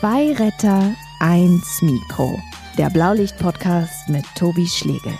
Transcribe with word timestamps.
Zwei 0.00 0.32
Retter, 0.32 0.92
eins 1.20 1.80
Mikro. 1.80 2.42
Der 2.76 2.90
Blaulicht-Podcast 2.90 4.08
mit 4.08 4.24
Tobi 4.34 4.66
Schlegel. 4.66 5.12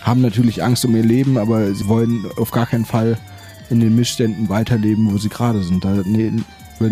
Haben 0.00 0.20
natürlich 0.20 0.64
Angst 0.64 0.84
um 0.84 0.96
ihr 0.96 1.04
Leben, 1.04 1.38
aber 1.38 1.72
sie 1.72 1.86
wollen 1.86 2.26
auf 2.36 2.50
gar 2.50 2.66
keinen 2.66 2.84
Fall 2.84 3.18
in 3.70 3.78
den 3.78 3.94
Missständen 3.94 4.48
weiterleben, 4.48 5.12
wo 5.12 5.16
sie 5.16 5.28
gerade 5.28 5.62
sind. 5.62 5.84
Da 5.84 5.94
würden 5.94 6.44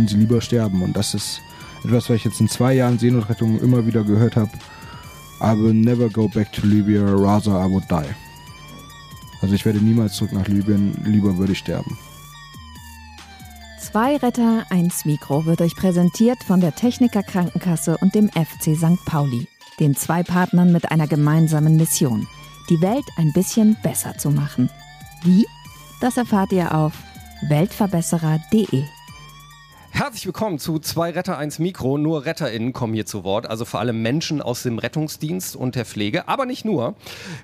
sie 0.07 0.17
lieber 0.17 0.41
sterben. 0.41 0.81
Und 0.83 0.97
das 0.97 1.13
ist 1.13 1.41
etwas, 1.83 2.09
was 2.09 2.17
ich 2.17 2.25
jetzt 2.25 2.41
in 2.41 2.49
zwei 2.49 2.75
Jahren 2.75 3.01
Seenotrettung 3.01 3.59
immer 3.59 3.85
wieder 3.85 4.05
gehört 4.05 4.37
habe. 4.37 4.53
I 5.41 5.59
will 5.59 5.75
never 5.75 6.09
go 6.09 6.29
back 6.29 6.53
to 6.53 6.65
Libya, 6.65 7.03
rather 7.03 7.51
I 7.51 7.69
would 7.69 7.91
die. 7.91 8.15
Also 9.43 9.57
ich 9.57 9.65
werde 9.65 9.81
niemals 9.81 10.15
zurück 10.15 10.33
nach 10.33 10.47
Libyen, 10.47 10.97
lieber 11.05 11.37
würde 11.37 11.53
ich 11.53 11.59
sterben. 11.59 11.99
Zwei 13.91 14.19
Retter, 14.19 14.67
eins 14.69 15.07
Mikro 15.07 15.47
wird 15.47 15.63
euch 15.63 15.75
präsentiert 15.75 16.45
von 16.47 16.61
der 16.61 16.75
Techniker 16.75 17.23
Krankenkasse 17.23 17.97
und 18.03 18.15
dem 18.15 18.29
FC 18.29 18.77
St. 18.77 19.03
Pauli, 19.07 19.49
den 19.81 19.97
zwei 19.97 20.23
Partnern 20.23 20.73
mit 20.73 20.91
einer 20.93 21.07
gemeinsamen 21.07 21.77
Mission, 21.77 22.29
die 22.69 22.83
Welt 22.83 23.07
ein 23.17 23.33
bisschen 23.33 23.79
besser 23.83 24.19
zu 24.19 24.29
machen. 24.29 24.69
Wie? 25.23 25.47
Das 26.03 26.19
erfahrt 26.19 26.53
ihr 26.53 26.75
auf 26.75 26.93
weltverbesserer.de. 27.49 28.85
Herzlich 29.91 30.27
willkommen 30.27 30.61
zu 30.61 30.79
zwei 30.79 31.11
Retter, 31.11 31.39
eins 31.39 31.59
Mikro. 31.59 31.99
Nur 31.99 32.25
RetterInnen 32.25 32.73
kommen 32.73 32.95
hier 32.95 33.05
zu 33.05 33.25
Wort, 33.25 33.49
also 33.49 33.65
vor 33.65 33.81
allem 33.81 34.01
Menschen 34.01 34.41
aus 34.41 34.63
dem 34.63 34.79
Rettungsdienst 34.79 35.57
und 35.57 35.75
der 35.75 35.85
Pflege, 35.85 36.29
aber 36.29 36.47
nicht 36.47 36.65
nur. 36.65 36.95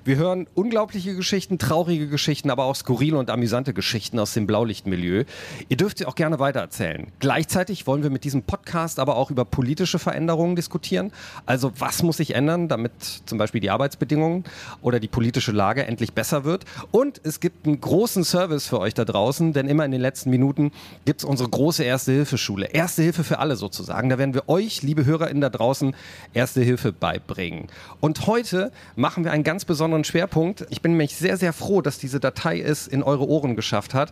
Wir 0.05 0.15
hören 0.15 0.47
unglaubliche 0.55 1.15
Geschichten, 1.15 1.57
traurige 1.57 2.07
Geschichten, 2.07 2.49
aber 2.49 2.63
auch 2.63 2.75
skurrile 2.75 3.17
und 3.17 3.29
amüsante 3.29 3.73
Geschichten 3.73 4.19
aus 4.19 4.33
dem 4.33 4.47
Blaulichtmilieu. 4.47 5.25
Ihr 5.67 5.77
dürft 5.77 5.97
sie 5.97 6.05
auch 6.05 6.15
gerne 6.15 6.39
weitererzählen. 6.39 7.07
Gleichzeitig 7.19 7.87
wollen 7.87 8.03
wir 8.03 8.09
mit 8.09 8.23
diesem 8.23 8.43
Podcast 8.43 8.99
aber 8.99 9.17
auch 9.17 9.31
über 9.31 9.43
politische 9.43 9.99
Veränderungen 9.99 10.55
diskutieren. 10.55 11.11
Also 11.45 11.73
was 11.77 12.03
muss 12.03 12.17
sich 12.17 12.35
ändern, 12.35 12.69
damit 12.69 12.93
zum 13.25 13.37
Beispiel 13.37 13.59
die 13.59 13.69
Arbeitsbedingungen 13.69 14.45
oder 14.81 15.01
die 15.01 15.09
politische 15.09 15.51
Lage 15.51 15.85
endlich 15.85 16.13
besser 16.13 16.45
wird. 16.45 16.63
Und 16.91 17.19
es 17.23 17.41
gibt 17.41 17.67
einen 17.67 17.81
großen 17.81 18.23
Service 18.23 18.67
für 18.67 18.79
euch 18.79 18.93
da 18.93 19.03
draußen, 19.03 19.51
denn 19.51 19.67
immer 19.67 19.83
in 19.83 19.91
den 19.91 20.01
letzten 20.01 20.29
Minuten 20.29 20.71
gibt 21.03 21.19
es 21.19 21.25
unsere 21.25 21.49
große 21.49 21.83
Erste 21.83 22.13
Hilfe 22.13 22.34
Schule. 22.37 22.67
Erste 22.67 23.01
Hilfe 23.03 23.23
für 23.23 23.39
alle 23.39 23.55
sozusagen. 23.55 24.09
Da 24.09 24.17
werden 24.17 24.33
wir 24.33 24.49
euch, 24.49 24.81
liebe 24.81 25.05
HörerInnen 25.05 25.41
da 25.41 25.49
draußen, 25.49 25.95
Erste 26.33 26.61
Hilfe 26.61 26.91
beibringen. 26.91 27.67
Und 27.99 28.27
heute 28.27 28.71
machen 28.95 29.23
wir 29.23 29.31
einen 29.31 29.43
ganz 29.43 29.65
besonderen 29.65 30.03
Schwerpunkt. 30.03 30.65
Ich 30.69 30.81
bin 30.81 30.91
nämlich 30.91 31.15
sehr, 31.15 31.37
sehr 31.37 31.53
froh, 31.53 31.81
dass 31.81 31.97
diese 31.97 32.19
Datei 32.19 32.59
es 32.59 32.87
in 32.87 33.03
eure 33.03 33.27
Ohren 33.27 33.55
geschafft 33.55 33.93
hat. 33.93 34.11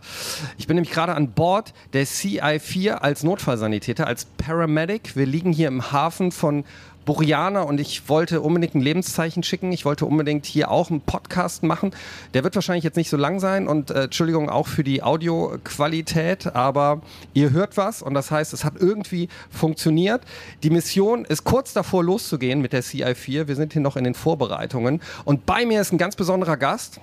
Ich 0.58 0.66
bin 0.66 0.76
nämlich 0.76 0.92
gerade 0.92 1.14
an 1.14 1.32
Bord 1.32 1.74
der 1.92 2.06
CI4 2.06 2.92
als 2.94 3.22
Notfallsanitäter, 3.22 4.06
als 4.06 4.24
Paramedic. 4.24 5.16
Wir 5.16 5.26
liegen 5.26 5.52
hier 5.52 5.68
im 5.68 5.92
Hafen 5.92 6.32
von 6.32 6.64
Burianer 7.04 7.66
und 7.66 7.80
ich 7.80 8.08
wollte 8.08 8.40
unbedingt 8.40 8.74
ein 8.74 8.80
Lebenszeichen 8.80 9.42
schicken. 9.42 9.72
Ich 9.72 9.84
wollte 9.84 10.06
unbedingt 10.06 10.46
hier 10.46 10.70
auch 10.70 10.90
einen 10.90 11.00
Podcast 11.00 11.62
machen. 11.62 11.92
Der 12.32 12.44
wird 12.44 12.54
wahrscheinlich 12.54 12.84
jetzt 12.84 12.96
nicht 12.96 13.10
so 13.10 13.16
lang 13.16 13.40
sein 13.40 13.68
und 13.68 13.90
äh, 13.90 14.04
Entschuldigung 14.04 14.48
auch 14.48 14.66
für 14.66 14.84
die 14.84 15.02
Audioqualität, 15.02 16.54
aber 16.54 17.02
ihr 17.32 17.50
hört 17.50 17.76
was 17.76 18.02
und 18.02 18.14
das 18.14 18.30
heißt, 18.30 18.52
es 18.52 18.64
hat 18.64 18.74
irgendwie 18.78 19.28
funktioniert. 19.50 20.22
Die 20.62 20.70
Mission 20.70 21.24
ist 21.24 21.44
kurz 21.44 21.72
davor 21.72 22.04
loszugehen 22.04 22.60
mit 22.60 22.72
der 22.72 22.82
CI4. 22.82 23.48
Wir 23.48 23.56
sind 23.56 23.72
hier 23.72 23.82
noch 23.82 23.96
in 23.96 24.04
den 24.04 24.14
Vorbereitungen 24.14 25.00
und 25.24 25.46
bei 25.46 25.66
mir 25.66 25.80
ist 25.80 25.92
ein 25.92 25.98
ganz 25.98 26.16
besonderer 26.16 26.56
Gast 26.56 27.00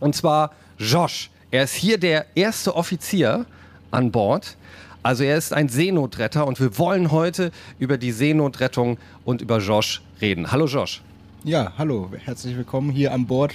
und 0.00 0.14
zwar 0.14 0.52
Josh. 0.78 1.30
Er 1.50 1.64
ist 1.64 1.74
hier 1.74 1.98
der 1.98 2.26
erste 2.34 2.76
Offizier 2.76 3.46
an 3.90 4.10
Bord. 4.10 4.56
Also 5.02 5.22
er 5.24 5.38
ist 5.38 5.52
ein 5.52 5.68
Seenotretter 5.68 6.46
und 6.46 6.60
wir 6.60 6.76
wollen 6.78 7.12
heute 7.12 7.52
über 7.78 7.98
die 7.98 8.10
Seenotrettung 8.10 8.98
und 9.24 9.40
über 9.40 9.58
Josh 9.58 10.02
reden. 10.20 10.50
Hallo 10.50 10.66
Josh. 10.66 11.02
Ja, 11.44 11.72
hallo, 11.78 12.10
herzlich 12.24 12.56
willkommen 12.56 12.90
hier 12.90 13.12
an 13.12 13.26
Bord 13.26 13.54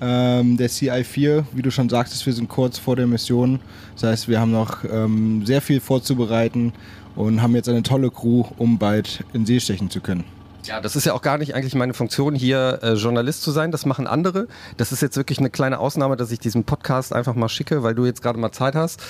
ähm, 0.00 0.56
der 0.56 0.70
CI4. 0.70 1.44
Wie 1.52 1.62
du 1.62 1.70
schon 1.70 1.90
sagtest, 1.90 2.24
wir 2.24 2.32
sind 2.32 2.48
kurz 2.48 2.78
vor 2.78 2.96
der 2.96 3.06
Mission. 3.06 3.60
Das 3.94 4.04
heißt, 4.04 4.28
wir 4.28 4.40
haben 4.40 4.52
noch 4.52 4.84
ähm, 4.84 5.44
sehr 5.44 5.60
viel 5.60 5.80
vorzubereiten 5.80 6.72
und 7.14 7.42
haben 7.42 7.54
jetzt 7.54 7.68
eine 7.68 7.82
tolle 7.82 8.10
Crew, 8.10 8.44
um 8.56 8.78
bald 8.78 9.22
in 9.34 9.44
See 9.44 9.60
stechen 9.60 9.90
zu 9.90 10.00
können. 10.00 10.24
Ja, 10.64 10.80
das 10.80 10.96
ist 10.96 11.04
ja 11.04 11.12
auch 11.12 11.20
gar 11.20 11.36
nicht 11.36 11.54
eigentlich 11.54 11.74
meine 11.74 11.92
Funktion, 11.92 12.34
hier 12.34 12.78
äh, 12.82 12.94
Journalist 12.94 13.42
zu 13.42 13.50
sein. 13.50 13.70
Das 13.70 13.84
machen 13.84 14.06
andere. 14.06 14.48
Das 14.78 14.92
ist 14.92 15.02
jetzt 15.02 15.16
wirklich 15.16 15.38
eine 15.38 15.50
kleine 15.50 15.78
Ausnahme, 15.78 16.16
dass 16.16 16.30
ich 16.30 16.38
diesen 16.38 16.64
Podcast 16.64 17.12
einfach 17.12 17.34
mal 17.34 17.50
schicke, 17.50 17.82
weil 17.82 17.94
du 17.94 18.06
jetzt 18.06 18.22
gerade 18.22 18.38
mal 18.38 18.50
Zeit 18.50 18.74
hast. 18.74 19.02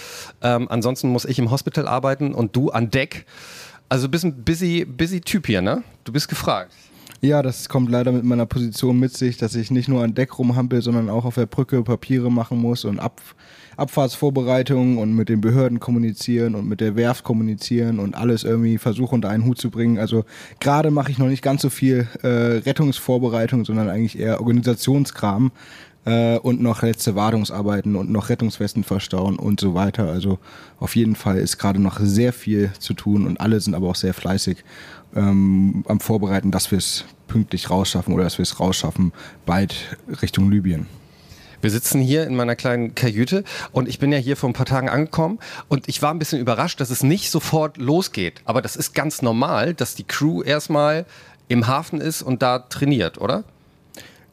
Ähm, 0.43 0.67
ansonsten 0.69 1.09
muss 1.09 1.25
ich 1.25 1.39
im 1.39 1.53
Hospital 1.53 1.87
arbeiten 1.87 2.35
und 2.35 2.57
du 2.57 2.71
an 2.71 2.91
Deck. 2.91 3.27
Also 3.89 4.09
bist 4.09 4.25
ein 4.25 4.45
busy, 4.45 4.85
busy 4.85 5.21
Typ 5.21 5.47
hier, 5.47 5.63
ne? 5.63 5.85
Du 6.03 6.13
bist 6.13 6.29
gefragt. 6.29 6.73
Ja, 7.21 7.41
das 7.41 7.69
kommt 7.69 7.89
leider 7.89 8.11
mit 8.11 8.25
meiner 8.25 8.47
Position 8.47 8.99
mit 8.99 9.17
sich, 9.17 9.37
dass 9.37 9.55
ich 9.55 9.71
nicht 9.71 9.89
nur 9.89 10.03
an 10.03 10.15
Deck 10.15 10.39
rumhampel, 10.39 10.83
sondern 10.83 11.09
auch 11.09 11.25
auf 11.25 11.37
der 11.37 11.47
Brücke 11.47 11.83
Papiere 11.83 12.31
machen 12.31 12.59
muss 12.59 12.85
und 12.85 12.99
ab, 12.99 13.21
Abfahrtsvorbereitungen 13.77 14.99
und 14.99 15.15
mit 15.15 15.29
den 15.29 15.41
Behörden 15.41 15.81
kommunizieren 15.81 16.55
und 16.55 16.69
mit 16.69 16.81
der 16.81 16.97
Werft 16.97 17.25
kommunizieren 17.25 17.99
und 17.99 18.15
alles 18.15 18.45
irgendwie 18.45 18.79
versuchen 18.79 19.17
unter 19.17 19.29
einen 19.29 19.45
Hut 19.45 19.59
zu 19.59 19.71
bringen. 19.71 19.99
Also 19.99 20.25
gerade 20.61 20.91
mache 20.91 21.11
ich 21.11 21.19
noch 21.19 21.29
nicht 21.29 21.43
ganz 21.43 21.63
so 21.63 21.71
viel 21.71 22.09
äh, 22.23 22.29
Rettungsvorbereitung, 22.29 23.65
sondern 23.65 23.89
eigentlich 23.89 24.19
eher 24.19 24.41
Organisationskram 24.41 25.53
äh, 26.05 26.39
und 26.39 26.61
noch 26.61 26.83
letzte 26.83 27.15
Wartungsarbeiten 27.15 27.97
und 27.97 28.11
noch 28.11 28.29
Rettungswesten 28.29 28.85
verstauen 28.85 29.37
und 29.37 29.61
so 29.61 29.75
weiter. 29.75 30.11
Also 30.11 30.39
auf 30.79 30.97
jeden 30.97 31.17
Fall 31.17 31.39
ist 31.39 31.59
gerade 31.59 31.81
noch 31.81 31.99
sehr 32.01 32.33
viel 32.33 32.73
zu 32.79 32.95
tun 32.95 33.27
und 33.27 33.41
alle 33.41 33.61
sind 33.61 33.75
aber 33.75 33.89
auch 33.89 33.97
sehr 33.97 34.15
fleißig 34.15 34.65
ähm, 35.15 35.85
am 35.89 36.01
Vorbereiten, 36.01 36.51
dass 36.51 36.71
wir 36.71 36.79
es 36.79 37.05
pünktlich 37.29 37.71
rausschaffen 37.71 38.13
oder 38.15 38.25
dass 38.25 38.39
wir 38.39 38.43
es 38.43 38.61
rausschaffen 38.61 39.13
bald 39.47 39.97
Richtung 40.23 40.51
Libyen. 40.51 40.87
Wir 41.65 41.71
sitzen 41.71 42.03
hier 42.03 42.27
in 42.27 42.37
meiner 42.37 42.57
kleinen 42.57 42.95
Kajüte 42.95 43.43
und 43.73 43.89
ich 43.89 43.99
bin 43.99 44.13
ja 44.13 44.19
hier 44.19 44.37
vor 44.37 44.51
ein 44.51 44.53
paar 44.53 44.67
Tagen 44.67 44.91
angekommen 44.91 45.39
und 45.69 45.89
ich 45.89 46.03
war 46.03 46.11
ein 46.11 46.19
bisschen 46.19 46.39
überrascht, 46.39 46.79
dass 46.79 46.91
es 46.91 47.03
nicht 47.03 47.31
sofort 47.31 47.79
losgeht. 47.79 48.43
Aber 48.45 48.61
das 48.61 48.77
ist 48.77 48.93
ganz 48.93 49.23
normal, 49.23 49.73
dass 49.73 49.95
die 49.95 50.05
Crew 50.05 50.43
erstmal 50.43 51.07
im 51.49 51.67
Hafen 51.67 52.03
ist 52.03 52.21
und 52.21 52.43
da 52.43 52.59
trainiert, 52.59 53.19
oder? 53.19 53.45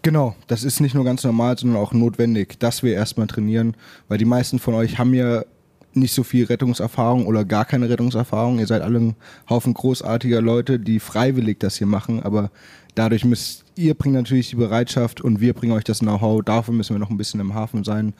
Genau, 0.01 0.35
das 0.47 0.65
ist 0.65 0.81
nicht 0.81 0.93
nur 0.93 1.05
ganz 1.05 1.23
normal, 1.23 1.57
sondern 1.57 1.81
auch 1.81 1.93
notwendig, 1.93 2.59
dass 2.59 2.83
wir 2.83 2.95
erstmal 2.95 3.27
trainieren, 3.27 3.77
weil 4.09 4.17
die 4.17 4.25
meisten 4.25 4.59
von 4.59 4.73
euch 4.73 4.97
haben 4.99 5.13
ja 5.13 5.45
nicht 5.93 6.13
so 6.13 6.23
viel 6.23 6.45
Rettungserfahrung 6.45 7.27
oder 7.27 7.45
gar 7.45 7.63
keine 7.63 7.89
Rettungserfahrung. 7.89 8.59
Ihr 8.59 8.67
seid 8.67 8.81
alle 8.81 8.99
ein 8.99 9.15
Haufen 9.49 9.73
großartiger 9.73 10.41
Leute, 10.41 10.79
die 10.79 10.99
freiwillig 10.99 11.59
das 11.59 11.77
hier 11.77 11.87
machen, 11.87 12.21
aber 12.23 12.51
dadurch 12.95 13.25
müsst 13.25 13.65
ihr 13.75 13.93
bringt 13.93 14.15
natürlich 14.15 14.49
die 14.49 14.55
Bereitschaft 14.55 15.21
und 15.21 15.39
wir 15.39 15.53
bringen 15.53 15.73
euch 15.73 15.83
das 15.83 15.99
Know-how. 15.99 16.43
Dafür 16.43 16.73
müssen 16.73 16.95
wir 16.95 16.99
noch 16.99 17.09
ein 17.09 17.17
bisschen 17.17 17.39
im 17.39 17.53
Hafen 17.53 17.83
sein 17.83 18.13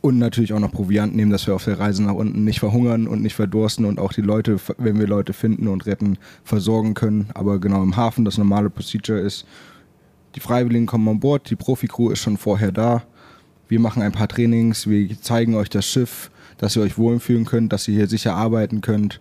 und 0.00 0.18
natürlich 0.18 0.52
auch 0.52 0.60
noch 0.60 0.72
Proviant 0.72 1.14
nehmen, 1.14 1.30
dass 1.30 1.46
wir 1.46 1.54
auf 1.54 1.64
der 1.64 1.78
Reise 1.78 2.02
nach 2.02 2.14
unten 2.14 2.44
nicht 2.44 2.60
verhungern 2.60 3.06
und 3.06 3.22
nicht 3.22 3.34
verdursten 3.34 3.84
und 3.84 3.98
auch 3.98 4.12
die 4.12 4.22
Leute, 4.22 4.58
wenn 4.78 4.98
wir 4.98 5.06
Leute 5.06 5.32
finden 5.32 5.68
und 5.68 5.86
retten, 5.86 6.18
versorgen 6.42 6.94
können. 6.94 7.28
Aber 7.34 7.58
genau 7.58 7.82
im 7.82 7.96
Hafen 7.96 8.24
das 8.24 8.38
normale 8.38 8.70
Procedure 8.70 9.20
ist, 9.20 9.46
die 10.34 10.40
Freiwilligen 10.40 10.86
kommen 10.86 11.08
an 11.08 11.20
Bord, 11.20 11.50
die 11.50 11.56
Profi-Crew 11.56 12.10
ist 12.10 12.20
schon 12.20 12.36
vorher 12.36 12.72
da. 12.72 13.02
Wir 13.68 13.80
machen 13.80 14.02
ein 14.02 14.12
paar 14.12 14.28
Trainings, 14.28 14.88
wir 14.88 15.20
zeigen 15.20 15.54
euch 15.54 15.68
das 15.68 15.86
Schiff, 15.86 16.30
dass 16.58 16.76
ihr 16.76 16.82
euch 16.82 16.98
wohlfühlen 16.98 17.44
könnt, 17.44 17.72
dass 17.72 17.86
ihr 17.88 17.94
hier 17.94 18.08
sicher 18.08 18.34
arbeiten 18.34 18.80
könnt 18.80 19.20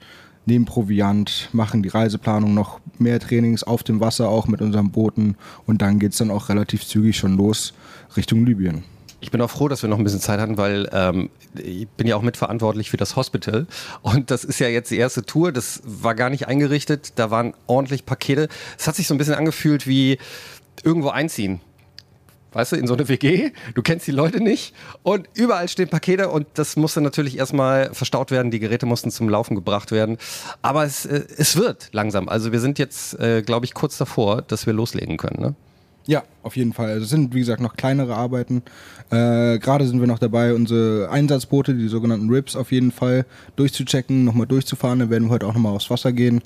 nehmen 0.50 0.66
Proviant, 0.66 1.50
machen 1.54 1.82
die 1.82 1.90
Reiseplanung 1.90 2.54
noch 2.54 2.82
mehr 2.98 3.20
Trainings 3.20 3.64
auf 3.64 3.84
dem 3.84 4.02
Wasser, 4.02 4.28
auch 4.28 4.48
mit 4.48 4.62
unseren 4.62 4.92
Booten. 4.92 5.38
Und 5.66 5.82
dann 5.82 6.00
geht 6.00 6.12
es 6.12 6.18
dann 6.18 6.32
auch 6.32 6.50
relativ 6.50 6.86
zügig 6.86 7.18
schon 7.18 7.38
los 7.38 7.74
Richtung 8.18 8.46
Libyen. 8.46 8.84
Ich 9.22 9.32
bin 9.32 9.42
auch 9.42 9.50
froh, 9.50 9.68
dass 9.68 9.82
wir 9.82 9.90
noch 9.90 9.98
ein 9.98 10.04
bisschen 10.04 10.22
Zeit 10.22 10.40
hatten, 10.40 10.58
weil 10.58 10.90
ähm, 10.94 11.29
ich 11.56 11.88
bin 11.90 12.08
ja 12.08 12.16
auch 12.16 12.22
mitverantwortlich 12.22 12.90
für 12.90 12.97
das 12.97 13.16
Hospital. 13.16 13.68
Und 14.02 14.32
das 14.32 14.44
ist 14.44 14.59
ja 14.59 14.68
jetzt 14.68 14.91
die 14.91 14.97
erste 14.97 15.26
Tour. 15.26 15.52
Das 15.52 15.82
war 15.85 16.16
gar 16.16 16.29
nicht 16.29 16.47
eingerichtet. 16.47 17.14
Da 17.16 17.29
waren 17.29 17.53
ordentlich 17.68 18.06
Pakete. 18.06 18.47
Es 18.78 18.88
hat 18.88 18.96
sich 18.96 19.08
so 19.08 19.14
ein 19.14 19.18
bisschen 19.18 19.35
angefühlt 19.35 19.88
wie 19.88 20.18
irgendwo 20.84 21.09
einziehen 21.09 21.59
weißt 22.53 22.73
du, 22.73 22.75
in 22.75 22.87
so 22.87 22.93
eine 22.93 23.07
WG, 23.07 23.51
du 23.75 23.81
kennst 23.81 24.07
die 24.07 24.11
Leute 24.11 24.41
nicht 24.41 24.73
und 25.03 25.28
überall 25.34 25.67
stehen 25.67 25.90
Pakete 25.90 26.29
und 26.29 26.47
das 26.55 26.75
musste 26.75 27.01
natürlich 27.01 27.37
erstmal 27.37 27.93
verstaut 27.93 28.31
werden, 28.31 28.51
die 28.51 28.59
Geräte 28.59 28.85
mussten 28.85 29.11
zum 29.11 29.29
Laufen 29.29 29.55
gebracht 29.55 29.91
werden, 29.91 30.17
aber 30.61 30.84
es, 30.84 31.05
äh, 31.05 31.23
es 31.37 31.55
wird 31.57 31.90
langsam, 31.91 32.29
also 32.29 32.51
wir 32.51 32.59
sind 32.59 32.79
jetzt, 32.79 33.19
äh, 33.19 33.41
glaube 33.41 33.66
ich, 33.66 33.73
kurz 33.73 33.97
davor, 33.97 34.41
dass 34.41 34.66
wir 34.66 34.73
loslegen 34.73 35.17
können, 35.17 35.41
ne? 35.41 35.55
Ja, 36.09 36.23
auf 36.41 36.57
jeden 36.57 36.73
Fall. 36.73 36.90
Also 36.90 37.03
es 37.03 37.09
sind, 37.11 37.35
wie 37.35 37.40
gesagt, 37.40 37.61
noch 37.61 37.75
kleinere 37.75 38.16
Arbeiten. 38.16 38.63
Äh, 39.11 39.59
Gerade 39.59 39.85
sind 39.85 39.99
wir 39.99 40.07
noch 40.07 40.17
dabei, 40.17 40.55
unsere 40.55 41.07
Einsatzboote, 41.11 41.75
die 41.75 41.87
sogenannten 41.87 42.31
RIPs, 42.31 42.55
auf 42.55 42.72
jeden 42.72 42.91
Fall 42.91 43.28
durchzuchecken, 43.57 44.23
nochmal 44.23 44.47
durchzufahren. 44.47 44.97
Dann 44.97 45.11
werden 45.11 45.25
wir 45.25 45.29
heute 45.29 45.46
auch 45.46 45.53
nochmal 45.53 45.75
aufs 45.75 45.91
Wasser 45.91 46.11
gehen. 46.11 46.41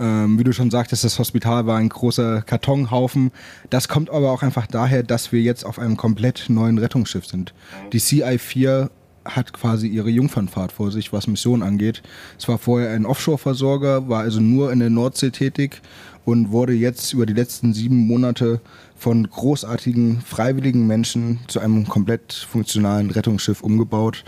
Ähm, 0.00 0.38
wie 0.38 0.44
du 0.44 0.52
schon 0.52 0.70
sagtest, 0.70 1.04
das 1.04 1.18
Hospital 1.18 1.66
war 1.66 1.76
ein 1.76 1.90
großer 1.90 2.40
Kartonhaufen. 2.42 3.30
Das 3.68 3.86
kommt 3.86 4.08
aber 4.08 4.32
auch 4.32 4.42
einfach 4.42 4.66
daher, 4.66 5.02
dass 5.02 5.30
wir 5.30 5.42
jetzt 5.42 5.64
auf 5.66 5.78
einem 5.78 5.98
komplett 5.98 6.46
neuen 6.48 6.78
Rettungsschiff 6.78 7.26
sind. 7.26 7.52
Die 7.92 8.00
CI-4 8.00 8.88
hat 9.26 9.52
quasi 9.52 9.86
ihre 9.86 10.08
Jungfernfahrt 10.08 10.72
vor 10.72 10.90
sich, 10.90 11.12
was 11.12 11.26
Mission 11.26 11.62
angeht. 11.62 12.02
Es 12.38 12.48
war 12.48 12.56
vorher 12.56 12.92
ein 12.92 13.04
Offshore-Versorger, 13.04 14.08
war 14.08 14.22
also 14.22 14.40
nur 14.40 14.72
in 14.72 14.80
der 14.80 14.88
Nordsee 14.88 15.30
tätig 15.30 15.82
und 16.24 16.50
wurde 16.50 16.72
jetzt 16.72 17.12
über 17.12 17.26
die 17.26 17.34
letzten 17.34 17.74
sieben 17.74 18.06
Monate 18.06 18.62
von 18.96 19.28
großartigen, 19.28 20.22
freiwilligen 20.22 20.86
Menschen 20.86 21.40
zu 21.48 21.60
einem 21.60 21.86
komplett 21.86 22.32
funktionalen 22.32 23.10
Rettungsschiff 23.10 23.62
umgebaut. 23.62 24.24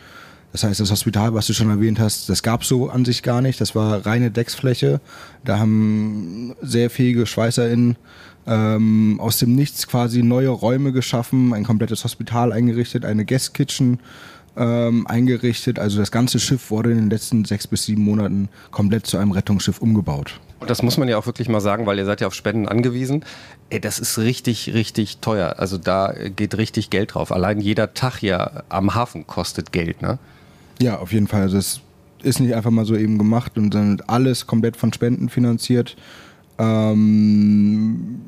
Das 0.52 0.64
heißt, 0.64 0.80
das 0.80 0.90
Hospital, 0.90 1.32
was 1.34 1.46
du 1.46 1.54
schon 1.54 1.70
erwähnt 1.70 1.98
hast, 1.98 2.28
das 2.28 2.42
gab 2.42 2.64
so 2.64 2.90
an 2.90 3.04
sich 3.04 3.22
gar 3.22 3.40
nicht. 3.40 3.60
Das 3.60 3.74
war 3.74 4.04
reine 4.04 4.30
Decksfläche. 4.30 5.00
Da 5.44 5.58
haben 5.58 6.54
sehr 6.60 6.90
fähige 6.90 7.26
SchweißerInnen 7.26 7.96
ähm, 8.46 9.18
aus 9.20 9.38
dem 9.38 9.54
Nichts 9.54 9.86
quasi 9.86 10.22
neue 10.22 10.50
Räume 10.50 10.92
geschaffen, 10.92 11.54
ein 11.54 11.64
komplettes 11.64 12.04
Hospital 12.04 12.52
eingerichtet, 12.52 13.04
eine 13.04 13.24
Guest 13.24 13.54
Kitchen 13.54 14.00
ähm, 14.56 15.06
eingerichtet. 15.06 15.78
Also 15.78 15.98
das 15.98 16.10
ganze 16.10 16.38
Schiff 16.38 16.70
wurde 16.70 16.90
in 16.90 16.98
den 16.98 17.10
letzten 17.10 17.44
sechs 17.46 17.66
bis 17.66 17.86
sieben 17.86 18.02
Monaten 18.02 18.48
komplett 18.70 19.06
zu 19.06 19.16
einem 19.16 19.30
Rettungsschiff 19.30 19.80
umgebaut. 19.80 20.38
Und 20.60 20.70
das 20.70 20.82
muss 20.82 20.96
man 20.98 21.08
ja 21.08 21.18
auch 21.18 21.26
wirklich 21.26 21.48
mal 21.48 21.60
sagen, 21.60 21.86
weil 21.86 21.98
ihr 21.98 22.04
seid 22.04 22.20
ja 22.20 22.26
auf 22.26 22.34
Spenden 22.34 22.68
angewiesen. 22.68 23.24
Ey, 23.70 23.80
das 23.80 23.98
ist 23.98 24.18
richtig, 24.18 24.74
richtig 24.74 25.18
teuer. 25.18 25.56
Also 25.58 25.78
da 25.78 26.14
geht 26.36 26.56
richtig 26.56 26.90
Geld 26.90 27.14
drauf. 27.14 27.32
Allein 27.32 27.60
jeder 27.60 27.94
Tag 27.94 28.18
hier 28.18 28.64
am 28.68 28.94
Hafen 28.94 29.26
kostet 29.26 29.72
Geld, 29.72 30.02
ne? 30.02 30.18
Ja, 30.82 30.98
auf 30.98 31.12
jeden 31.12 31.28
Fall. 31.28 31.42
Also 31.42 31.58
es 31.58 31.80
ist 32.24 32.40
nicht 32.40 32.56
einfach 32.56 32.72
mal 32.72 32.84
so 32.84 32.96
eben 32.96 33.16
gemacht 33.16 33.56
und 33.56 33.72
dann 33.72 34.02
alles 34.08 34.48
komplett 34.48 34.76
von 34.76 34.92
Spenden 34.92 35.28
finanziert. 35.28 35.94
Ähm, 36.58 38.20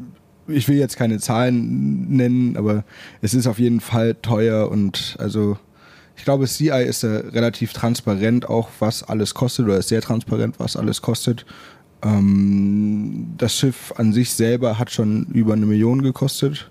ich 0.46 0.68
will 0.68 0.76
jetzt 0.76 0.96
keine 0.96 1.18
Zahlen 1.18 2.08
nennen, 2.10 2.56
aber 2.56 2.84
es 3.22 3.34
ist 3.34 3.48
auf 3.48 3.58
jeden 3.58 3.80
Fall 3.80 4.14
teuer 4.22 4.70
und 4.70 5.16
also 5.18 5.58
ich 6.16 6.22
glaube, 6.22 6.46
CI 6.46 6.84
ist 6.84 7.02
ja 7.02 7.16
relativ 7.16 7.72
transparent 7.72 8.48
auch, 8.48 8.68
was 8.78 9.02
alles 9.02 9.34
kostet 9.34 9.66
oder 9.66 9.78
ist 9.78 9.88
sehr 9.88 10.00
transparent, 10.00 10.60
was 10.60 10.76
alles 10.76 11.02
kostet. 11.02 11.44
Ähm, 12.04 13.34
das 13.36 13.56
Schiff 13.58 13.92
an 13.96 14.12
sich 14.12 14.30
selber 14.30 14.78
hat 14.78 14.92
schon 14.92 15.26
über 15.32 15.54
eine 15.54 15.66
Million 15.66 16.02
gekostet 16.02 16.70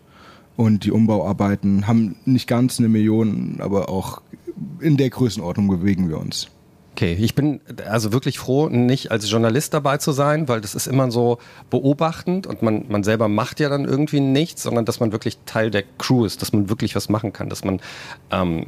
und 0.55 0.85
die 0.85 0.91
Umbauarbeiten 0.91 1.87
haben 1.87 2.15
nicht 2.23 2.47
ganz 2.47 2.79
eine 2.79 2.87
Million, 2.87 3.57
aber 3.59 3.89
auch 3.89 4.21
in 4.79 4.97
der 4.97 5.09
Größenordnung 5.09 5.67
bewegen 5.67 6.09
wir 6.09 6.19
uns. 6.19 6.47
Okay, 6.95 7.17
ich 7.19 7.33
bin 7.33 7.59
also 7.89 8.13
wirklich 8.13 8.37
froh, 8.37 8.69
nicht 8.69 9.09
als 9.09 9.29
Journalist 9.29 9.73
dabei 9.73 9.97
zu 9.97 10.11
sein, 10.11 10.47
weil 10.47 10.61
das 10.61 10.75
ist 10.75 10.85
immer 10.85 11.09
so 11.09 11.39
beobachtend 11.71 12.45
und 12.45 12.61
man, 12.61 12.85
man 12.87 13.03
selber 13.03 13.27
macht 13.27 13.59
ja 13.59 13.67
dann 13.67 13.85
irgendwie 13.85 14.19
nichts, 14.19 14.61
sondern 14.61 14.85
dass 14.85 14.99
man 14.99 15.11
wirklich 15.11 15.39
Teil 15.47 15.71
der 15.71 15.83
Crew 15.97 16.23
ist, 16.23 16.43
dass 16.43 16.53
man 16.53 16.69
wirklich 16.69 16.95
was 16.95 17.09
machen 17.09 17.33
kann, 17.33 17.49
dass 17.49 17.63
man 17.63 17.81
ähm, 18.29 18.67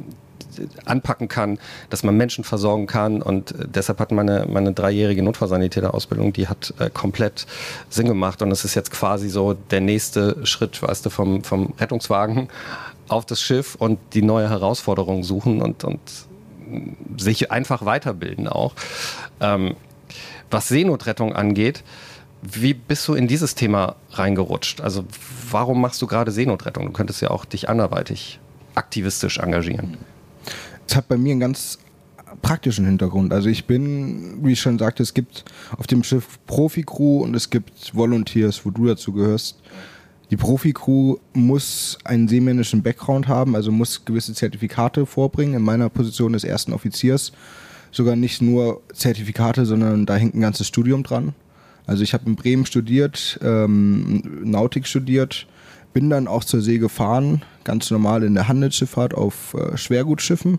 anpacken 0.86 1.28
kann, 1.28 1.58
dass 1.88 2.02
man 2.02 2.16
Menschen 2.16 2.42
versorgen 2.42 2.88
kann 2.88 3.22
und 3.22 3.52
äh, 3.52 3.68
deshalb 3.68 4.00
hat 4.00 4.10
meine, 4.10 4.46
meine 4.50 4.72
dreijährige 4.72 5.22
Notfallsanitäterausbildung, 5.22 6.32
die 6.32 6.48
hat 6.48 6.74
äh, 6.80 6.90
komplett 6.90 7.46
Sinn 7.90 8.08
gemacht 8.08 8.42
und 8.42 8.50
es 8.50 8.64
ist 8.64 8.74
jetzt 8.74 8.90
quasi 8.90 9.28
so 9.28 9.54
der 9.54 9.80
nächste 9.80 10.44
Schritt, 10.46 10.82
weißt 10.82 11.06
du, 11.06 11.10
vom, 11.10 11.44
vom 11.44 11.74
Rettungswagen 11.78 12.48
auf 13.08 13.26
das 13.26 13.40
Schiff 13.40 13.74
und 13.76 13.98
die 14.14 14.22
neue 14.22 14.48
Herausforderung 14.48 15.22
suchen 15.22 15.62
und, 15.62 15.84
und 15.84 16.00
sich 17.16 17.50
einfach 17.50 17.84
weiterbilden 17.84 18.48
auch. 18.48 18.74
Ähm, 19.40 19.76
was 20.50 20.68
Seenotrettung 20.68 21.34
angeht, 21.34 21.84
wie 22.42 22.74
bist 22.74 23.06
du 23.08 23.14
in 23.14 23.28
dieses 23.28 23.54
Thema 23.54 23.96
reingerutscht? 24.10 24.80
Also 24.80 25.04
warum 25.50 25.80
machst 25.80 26.00
du 26.02 26.06
gerade 26.06 26.30
Seenotrettung? 26.30 26.86
Du 26.86 26.92
könntest 26.92 27.20
ja 27.20 27.30
auch 27.30 27.44
dich 27.44 27.68
anderweitig 27.68 28.38
aktivistisch 28.74 29.38
engagieren. 29.38 29.96
Es 30.86 30.94
hat 30.94 31.08
bei 31.08 31.16
mir 31.16 31.32
einen 31.32 31.40
ganz 31.40 31.78
praktischen 32.42 32.84
Hintergrund. 32.84 33.32
Also 33.32 33.48
ich 33.48 33.66
bin, 33.66 34.44
wie 34.44 34.52
ich 34.52 34.60
schon 34.60 34.78
sagte, 34.78 35.02
es 35.02 35.14
gibt 35.14 35.44
auf 35.76 35.86
dem 35.86 36.04
Schiff 36.04 36.38
Profi-Crew 36.46 37.22
und 37.22 37.34
es 37.34 37.50
gibt 37.50 37.94
Volunteers, 37.94 38.64
wo 38.64 38.70
du 38.70 38.86
dazu 38.86 39.12
gehörst. 39.12 39.58
Die 40.30 40.36
Profi-Crew 40.36 41.16
muss 41.34 41.98
einen 42.04 42.26
seemännischen 42.26 42.82
Background 42.82 43.28
haben, 43.28 43.54
also 43.54 43.70
muss 43.70 44.04
gewisse 44.04 44.34
Zertifikate 44.34 45.06
vorbringen. 45.06 45.54
In 45.54 45.62
meiner 45.62 45.88
Position 45.88 46.32
des 46.32 46.42
ersten 46.42 46.72
Offiziers 46.72 47.32
sogar 47.92 48.16
nicht 48.16 48.42
nur 48.42 48.82
Zertifikate, 48.92 49.64
sondern 49.66 50.04
da 50.04 50.16
hängt 50.16 50.34
ein 50.34 50.40
ganzes 50.40 50.66
Studium 50.66 51.04
dran. 51.04 51.34
Also 51.86 52.02
ich 52.02 52.12
habe 52.12 52.26
in 52.26 52.34
Bremen 52.34 52.66
studiert, 52.66 53.38
ähm, 53.42 54.22
Nautik 54.42 54.88
studiert, 54.88 55.46
bin 55.92 56.10
dann 56.10 56.26
auch 56.26 56.42
zur 56.42 56.60
See 56.60 56.78
gefahren, 56.78 57.42
ganz 57.62 57.90
normal 57.92 58.24
in 58.24 58.34
der 58.34 58.48
Handelsschifffahrt 58.48 59.14
auf 59.14 59.54
äh, 59.54 59.76
Schwergutschiffen. 59.76 60.58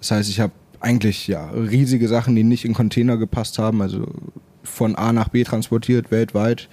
Das 0.00 0.10
heißt, 0.10 0.28
ich 0.28 0.40
habe 0.40 0.52
eigentlich 0.80 1.28
ja 1.28 1.48
riesige 1.50 2.08
Sachen, 2.08 2.34
die 2.34 2.42
nicht 2.42 2.64
in 2.64 2.74
Container 2.74 3.16
gepasst 3.16 3.60
haben, 3.60 3.80
also 3.80 4.08
von 4.64 4.96
A 4.96 5.12
nach 5.12 5.28
B 5.28 5.44
transportiert 5.44 6.10
weltweit 6.10 6.68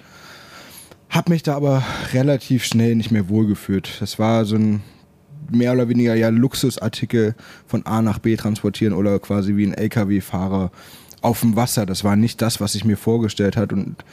habe 1.10 1.32
mich 1.32 1.42
da 1.42 1.56
aber 1.56 1.82
relativ 2.12 2.64
schnell 2.64 2.94
nicht 2.94 3.10
mehr 3.10 3.28
wohlgefühlt. 3.28 4.00
Das 4.00 4.18
war 4.18 4.44
so 4.44 4.56
ein 4.56 4.82
mehr 5.50 5.72
oder 5.72 5.88
weniger 5.88 6.14
ja 6.14 6.28
Luxusartikel 6.28 7.34
von 7.66 7.84
A 7.84 8.00
nach 8.02 8.20
B 8.20 8.36
transportieren 8.36 8.94
oder 8.94 9.18
quasi 9.18 9.56
wie 9.56 9.66
ein 9.66 9.74
LKW-Fahrer 9.74 10.70
auf 11.22 11.40
dem 11.40 11.56
Wasser. 11.56 11.86
Das 11.86 12.04
war 12.04 12.16
nicht 12.16 12.40
das, 12.40 12.60
was 12.60 12.76
ich 12.76 12.84
mir 12.84 12.96
vorgestellt 12.96 13.56
hat 13.56 13.72
und 13.72 14.04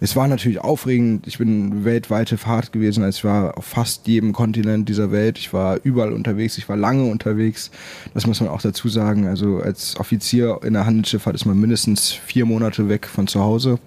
es 0.00 0.16
war 0.16 0.26
natürlich 0.26 0.60
aufregend. 0.60 1.28
Ich 1.28 1.38
bin 1.38 1.84
weltweite 1.84 2.36
Fahrt 2.36 2.72
gewesen. 2.72 3.08
Ich 3.08 3.22
war 3.22 3.56
auf 3.56 3.64
fast 3.64 4.08
jedem 4.08 4.32
Kontinent 4.32 4.88
dieser 4.88 5.12
Welt. 5.12 5.38
Ich 5.38 5.52
war 5.52 5.78
überall 5.84 6.12
unterwegs. 6.12 6.58
Ich 6.58 6.68
war 6.68 6.76
lange 6.76 7.08
unterwegs. 7.08 7.70
Das 8.12 8.26
muss 8.26 8.40
man 8.40 8.50
auch 8.50 8.60
dazu 8.60 8.88
sagen. 8.88 9.28
Also 9.28 9.58
als 9.58 9.96
Offizier 10.00 10.58
in 10.64 10.72
der 10.72 10.86
Handelsschifffahrt 10.86 11.36
ist 11.36 11.44
man 11.44 11.56
mindestens 11.56 12.10
vier 12.10 12.46
Monate 12.46 12.88
weg 12.88 13.06
von 13.06 13.28
zu 13.28 13.42
Hause. 13.42 13.78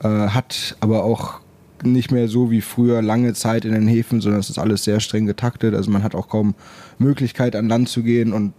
Äh, 0.00 0.08
hat 0.08 0.76
aber 0.78 1.02
auch 1.02 1.40
nicht 1.82 2.10
mehr 2.10 2.28
so 2.28 2.50
wie 2.50 2.60
früher 2.60 3.02
lange 3.02 3.34
Zeit 3.34 3.64
in 3.64 3.72
den 3.72 3.86
Häfen, 3.86 4.20
sondern 4.20 4.40
es 4.40 4.50
ist 4.50 4.58
alles 4.58 4.84
sehr 4.84 5.00
streng 5.00 5.26
getaktet. 5.26 5.74
Also 5.74 5.90
man 5.90 6.02
hat 6.02 6.14
auch 6.14 6.28
kaum 6.28 6.54
Möglichkeit 6.98 7.56
an 7.56 7.68
Land 7.68 7.88
zu 7.88 8.02
gehen 8.02 8.32
und 8.32 8.52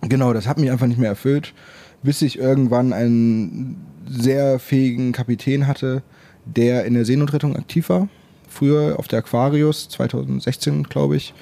genau, 0.00 0.32
das 0.32 0.46
hat 0.46 0.58
mich 0.58 0.70
einfach 0.70 0.86
nicht 0.86 0.98
mehr 0.98 1.10
erfüllt, 1.10 1.54
bis 2.02 2.22
ich 2.22 2.38
irgendwann 2.38 2.92
einen 2.92 3.76
sehr 4.08 4.58
fähigen 4.58 5.12
Kapitän 5.12 5.66
hatte, 5.66 6.02
der 6.44 6.84
in 6.84 6.94
der 6.94 7.04
Seenotrettung 7.04 7.56
aktiv 7.56 7.88
war. 7.88 8.08
Früher 8.48 8.98
auf 8.98 9.08
der 9.08 9.20
Aquarius, 9.20 9.88
2016 9.88 10.84
glaube 10.84 11.16
ich, 11.16 11.32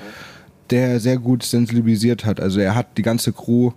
der 0.71 1.01
sehr 1.01 1.19
gut 1.19 1.43
sensibilisiert 1.43 2.25
hat. 2.25 2.41
Also 2.41 2.61
er 2.61 2.75
hat 2.75 2.97
die 2.99 3.03
ganze 3.03 3.33
Crew 3.33 3.73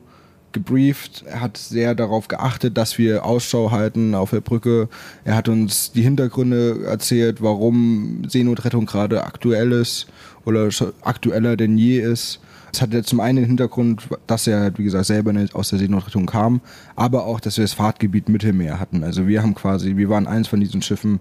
gebrieft. 0.54 1.24
Er 1.28 1.42
hat 1.42 1.58
sehr 1.58 1.96
darauf 1.96 2.28
geachtet, 2.28 2.78
dass 2.78 2.98
wir 2.98 3.26
Ausschau 3.26 3.72
halten 3.72 4.16
auf 4.16 4.30
der 4.30 4.42
Brücke. 4.42 4.88
Er 5.26 5.36
hat 5.36 5.50
uns 5.50 5.92
die 5.92 6.02
Hintergründe 6.02 6.86
erzählt, 6.86 7.42
warum 7.42 8.24
Seenotrettung 8.28 8.86
gerade 8.86 9.24
aktuell 9.24 9.72
ist 9.72 10.08
oder 10.46 10.70
aktueller 11.02 11.58
denn 11.58 11.78
je 11.78 12.00
ist. 12.00 12.40
Es 12.72 12.82
hatte 12.82 13.04
zum 13.04 13.20
einen 13.20 13.36
den 13.38 13.46
Hintergrund, 13.46 14.08
dass 14.26 14.48
er, 14.48 14.76
wie 14.78 14.84
gesagt, 14.84 15.06
selber 15.06 15.32
nicht 15.32 15.54
aus 15.54 15.70
der 15.70 15.78
Seenotrettung 15.78 16.26
kam, 16.26 16.60
aber 16.96 17.26
auch, 17.26 17.40
dass 17.40 17.58
wir 17.58 17.64
das 17.64 17.74
Fahrtgebiet 17.74 18.30
Mittelmeer 18.30 18.80
hatten. 18.80 19.04
Also 19.04 19.28
wir 19.28 19.44
haben 19.44 19.54
quasi, 19.54 19.96
wir 19.96 20.10
waren 20.10 20.26
eins 20.26 20.48
von 20.48 20.60
diesen 20.60 20.82
Schiffen, 20.82 21.20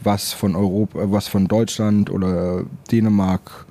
was 0.00 0.32
von 0.32 0.56
Europa, 0.56 0.98
was 1.10 1.28
von 1.28 1.46
Deutschland 1.46 2.10
oder 2.10 2.64
Dänemark, 2.90 3.66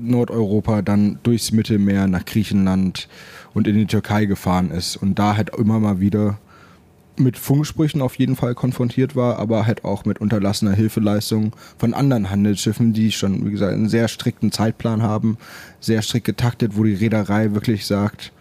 Nordeuropa 0.00 0.82
dann 0.82 1.18
durchs 1.22 1.52
Mittelmeer 1.52 2.06
nach 2.06 2.24
Griechenland 2.24 3.08
und 3.54 3.66
in 3.66 3.76
die 3.76 3.86
Türkei 3.86 4.24
gefahren 4.24 4.70
ist 4.70 4.96
und 4.96 5.18
da 5.18 5.36
halt 5.36 5.50
immer 5.56 5.80
mal 5.80 6.00
wieder 6.00 6.38
mit 7.16 7.36
Funksprüchen 7.36 8.00
auf 8.00 8.16
jeden 8.16 8.34
Fall 8.34 8.54
konfrontiert 8.54 9.14
war, 9.14 9.38
aber 9.38 9.66
halt 9.66 9.84
auch 9.84 10.04
mit 10.04 10.20
unterlassener 10.20 10.72
Hilfeleistung 10.72 11.52
von 11.76 11.92
anderen 11.92 12.30
Handelsschiffen, 12.30 12.92
die 12.92 13.12
schon, 13.12 13.46
wie 13.46 13.50
gesagt, 13.50 13.74
einen 13.74 13.88
sehr 13.88 14.08
strikten 14.08 14.52
Zeitplan 14.52 15.02
haben, 15.02 15.36
sehr 15.80 16.02
strikt 16.02 16.26
getaktet, 16.26 16.76
wo 16.76 16.84
die 16.84 16.94
Reederei 16.94 17.52
wirklich 17.52 17.86
sagt, 17.86 18.32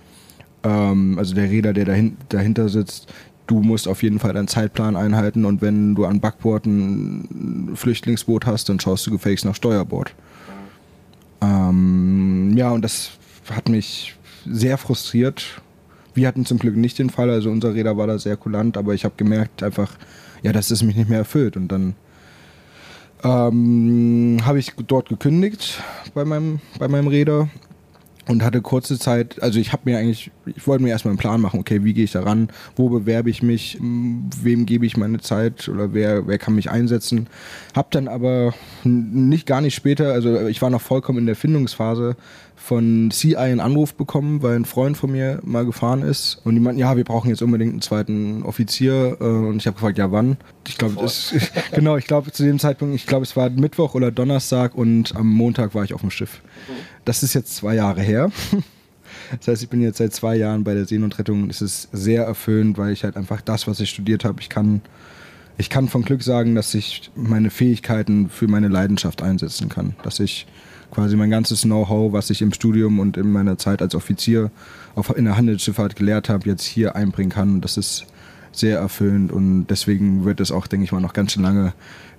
ähm, 0.64 1.18
also 1.18 1.36
der 1.36 1.50
Räder, 1.50 1.74
der 1.74 1.86
dahin, 1.86 2.18
dahinter 2.30 2.70
sitzt, 2.70 3.14
du 3.48 3.62
musst 3.62 3.88
auf 3.88 4.04
jeden 4.04 4.20
Fall 4.20 4.34
deinen 4.34 4.48
Zeitplan 4.48 4.96
einhalten 4.96 5.46
und 5.46 5.62
wenn 5.62 5.96
du 5.96 6.06
an 6.06 6.20
Backbord 6.20 6.66
ein 6.66 7.72
Flüchtlingsboot 7.76 8.46
hast, 8.46 8.70
dann 8.70 8.80
schaust 8.80 9.06
du 9.08 9.12
gefälligst 9.12 9.46
nach 9.46 9.56
Steuerbord. 9.56 10.14
Ähm, 11.42 12.54
ja, 12.56 12.72
und 12.72 12.82
das 12.84 13.12
hat 13.50 13.70
mich 13.70 14.16
sehr 14.46 14.78
frustriert. 14.78 15.62
Wir 16.14 16.28
hatten 16.28 16.46
zum 16.46 16.60
Glück 16.60 16.76
nicht 16.76 17.00
den 17.00 17.10
Fall, 17.10 17.30
also 17.30 17.50
unser 17.50 17.74
Räder 17.74 17.98
war 17.98 18.08
da 18.08 18.20
sehr 18.20 18.38
kulant, 18.38 18.78
aber 18.78 18.94
ich 18.94 19.06
habe 19.06 19.16
gemerkt 19.18 19.64
einfach, 19.64 19.92
ja, 20.42 20.52
dass 20.52 20.72
es 20.72 20.84
mich 20.84 20.96
nicht 20.96 21.10
mehr 21.10 21.20
erfüllt. 21.20 21.56
Und 21.56 21.70
dann 21.70 21.96
ähm, 23.24 24.38
habe 24.44 24.60
ich 24.60 24.74
dort 24.88 25.10
gekündigt 25.10 25.82
bei 26.14 26.26
meinem, 26.26 26.60
bei 26.78 26.88
meinem 26.88 27.08
Räder 27.08 27.50
und 28.30 28.44
hatte 28.44 28.62
kurze 28.62 29.00
Zeit, 29.00 29.42
also 29.42 29.60
ich 29.60 29.74
habe 29.74 29.90
mir 29.90 29.98
eigentlich, 29.98 30.30
ich 30.46 30.68
wollte 30.68 30.84
mir 30.84 30.90
erstmal 30.90 31.14
einen 31.14 31.18
Plan 31.18 31.42
machen, 31.42 31.60
okay, 31.60 31.84
wie 31.84 31.96
gehe 31.96 32.04
ich 32.04 32.12
da 32.12 32.22
ran, 32.22 32.50
wo 32.76 32.88
bewerbe 32.88 33.32
ich 33.32 33.42
mich, 33.42 33.80
wem 33.82 34.68
gebe 34.68 34.86
ich 34.86 34.98
meine 34.98 35.20
Zeit 35.20 35.68
oder 35.68 35.96
wer, 35.96 36.28
wer 36.28 36.38
kann 36.38 36.54
mich 36.54 36.70
einsetzen. 36.70 37.26
Hab 37.76 37.90
dann 37.90 38.08
aber 38.08 38.54
nicht 38.84 39.48
gar 39.48 39.62
nicht 39.62 39.74
später, 39.74 40.14
also 40.14 40.48
ich 40.48 40.62
war 40.62 40.70
noch 40.70 40.82
vollkommen 40.82 41.18
in 41.18 41.26
der 41.26 41.36
Findungsphase, 41.36 42.16
von 42.60 43.10
CI 43.10 43.38
einen 43.38 43.62
Anruf 43.62 43.96
bekommen, 43.96 44.44
weil 44.44 44.56
ein 44.56 44.66
Freund 44.66 44.98
von 44.98 45.12
mir 45.12 45.40
mal 45.44 45.66
gefahren 45.66 46.02
ist. 46.04 46.42
Und 46.44 46.56
die 46.56 46.60
meinten, 46.60 46.80
ja, 46.80 46.96
wir 46.98 47.06
brauchen 47.06 47.30
jetzt 47.30 47.42
unbedingt 47.42 47.72
einen 47.72 47.82
zweiten 47.82 48.44
Offizier. 48.44 49.18
Äh, 49.20 49.24
und 49.24 49.58
ich 49.58 49.66
habe 49.66 49.76
gefragt, 49.76 49.98
ja, 49.98 50.12
wann? 50.12 50.38
Ich 50.68 50.78
glaube, 50.78 50.96
genau, 51.72 51.98
ich 51.98 52.06
glaube 52.06 52.32
zu 52.32 52.44
dem 52.44 52.60
Zeitpunkt, 52.60 52.94
ich 52.94 53.08
glaube, 53.08 53.24
es 53.24 53.36
war 53.36 53.50
Mittwoch 53.50 53.96
oder 53.96 54.12
Donnerstag 54.12 54.76
und 54.76 55.16
am 55.16 55.30
Montag 55.30 55.74
war 55.74 55.84
ich 55.84 55.94
auf 55.94 56.02
dem 56.02 56.12
Schiff. 56.12 56.42
Das 57.06 57.24
ist 57.24 57.34
jetzt 57.34 57.56
zwei 57.56 57.76
Jahre 57.76 58.02
her. 58.02 58.30
Das 59.40 59.48
heißt, 59.48 59.64
ich 59.64 59.70
bin 59.70 59.82
jetzt 59.82 59.98
seit 59.98 60.14
zwei 60.14 60.36
Jahren 60.36 60.64
bei 60.64 60.74
der 60.74 60.86
Seenotrettung. 60.86 61.50
Es 61.50 61.62
ist 61.62 61.90
sehr 61.92 62.24
erfüllend, 62.24 62.78
weil 62.78 62.94
ich 62.94 63.04
halt 63.04 63.18
einfach 63.18 63.42
das, 63.42 63.68
was 63.68 63.80
ich 63.80 63.90
studiert 63.90 64.24
habe, 64.24 64.40
ich 64.42 64.50
kann, 64.50 64.82
ich 65.58 65.70
kann 65.70 65.88
von 65.88 66.04
Glück 66.04 66.24
sagen, 66.24 66.56
dass 66.56 66.74
ich 66.74 67.12
meine 67.16 67.50
Fähigkeiten 67.50 68.30
für 68.30 68.48
meine 68.48 68.70
Leidenschaft 68.70 69.22
einsetzen 69.22 69.70
kann. 69.70 69.96
Dass 70.04 70.20
ich 70.20 70.48
quasi 70.92 71.16
mein 71.16 71.30
ganzes 71.30 71.62
Know-how, 71.62 72.14
was 72.14 72.30
ich 72.30 72.42
im 72.42 72.54
Studium 72.54 73.00
und 73.00 73.18
in 73.18 73.32
meiner 73.32 73.58
Zeit 73.58 73.82
als 73.82 73.96
Offizier 73.96 74.52
auf, 74.96 75.16
in 75.16 75.26
der 75.26 75.38
Handelsschifffahrt 75.38 75.96
gelehrt 75.96 76.30
habe, 76.30 76.48
jetzt 76.50 76.64
hier 76.64 76.96
einbringen 76.96 77.32
kann. 77.32 77.62
Das 77.62 77.78
ist 77.78 78.06
sehr 78.52 78.80
erfüllend 78.80 79.32
und 79.32 79.68
deswegen 79.68 80.26
wird 80.26 80.40
es 80.40 80.52
auch, 80.52 80.68
denke 80.68 80.84
ich 80.84 80.92
mal, 80.92 81.00
noch 81.00 81.14
ganz 81.14 81.34
schön 81.34 81.44
lange 81.44 81.74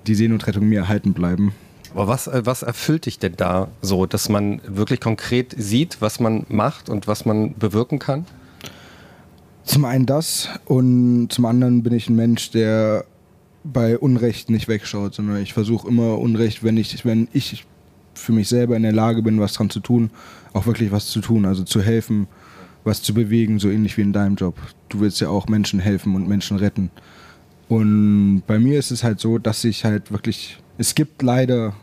die 0.07 0.15
Seenotrettung 0.15 0.69
mir 0.69 0.81
erhalten 0.81 1.13
bleiben. 1.13 1.53
Aber 1.93 2.07
was, 2.07 2.29
äh, 2.29 2.43
was 2.45 2.63
erfüllt 2.63 3.07
dich 3.07 3.19
denn 3.19 3.35
da 3.37 3.69
so, 3.83 4.07
dass 4.07 4.29
man 4.29 4.61
wirklich 4.67 5.01
konkret 5.01 5.55
sieht, 5.59 6.01
was 6.01 6.21
man 6.21 6.47
macht 6.49 6.89
und 6.89 7.07
was 7.07 7.25
man 7.25 7.55
bewirken 7.55 7.99
kann? 7.99 8.27
Zum 9.65 9.85
einen 9.85 10.07
das 10.07 10.49
und 10.65 11.29
zum 11.31 11.45
anderen 11.45 11.83
bin 11.83 11.93
ich 11.93 12.09
ein 12.09 12.17
Mensch, 12.17 12.51
der 12.51 13.05
bei 13.63 13.99
Unrecht 13.99 14.51
nicht 14.51 14.69
wegschaut, 14.69 15.15
sondern 15.15 15.37
ich 15.43 15.53
versuche 15.53 15.87
immer 15.87 16.19
Unrecht, 16.19 16.65
wenn 16.65 16.77
ich, 16.77 17.05
wenn 17.05 17.29
ich 17.33 17.67
für 18.15 18.33
mich 18.33 18.49
selber 18.49 18.77
in 18.77 18.83
der 18.83 18.93
Lage 18.93 19.23
bin, 19.23 19.41
was 19.41 19.55
dran 19.55 19.71
zu 19.71 19.81
tun, 19.81 20.11
auch 20.53 20.67
wirklich 20.67 20.91
was 20.93 21.07
zu 21.07 21.21
tun, 21.21 21.45
also 21.45 21.65
zu 21.65 21.81
helfen, 21.81 22.27
was 22.85 23.03
zu 23.03 23.15
bewegen, 23.15 23.59
so 23.59 23.69
ähnlich 23.69 23.97
wie 23.97 24.03
in 24.03 24.13
deinem 24.13 24.37
Job. 24.37 24.57
Du 24.89 25.01
willst 25.01 25.21
ja 25.21 25.29
auch 25.29 25.49
Menschen 25.49 25.81
helfen 25.81 26.15
und 26.15 26.29
Menschen 26.29 26.57
retten. 26.57 26.91
Und 27.69 28.43
bei 28.47 28.59
mir 28.59 28.79
ist 28.79 28.91
es 28.91 29.05
halt 29.05 29.21
so, 29.21 29.39
dass 29.39 29.63
ich 29.65 29.85
halt 29.85 30.11
wirklich 30.11 30.59
es 30.81 30.95
gibt 30.95 31.21
leider 31.21 31.75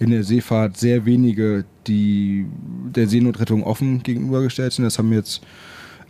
in 0.00 0.10
der 0.10 0.24
Seefahrt 0.24 0.76
sehr 0.76 1.06
wenige, 1.06 1.64
die 1.86 2.46
der 2.92 3.06
Seenotrettung 3.06 3.62
offen 3.62 4.02
gegenübergestellt 4.02 4.72
sind. 4.72 4.84
Das 4.84 4.98
haben 4.98 5.12
jetzt 5.12 5.40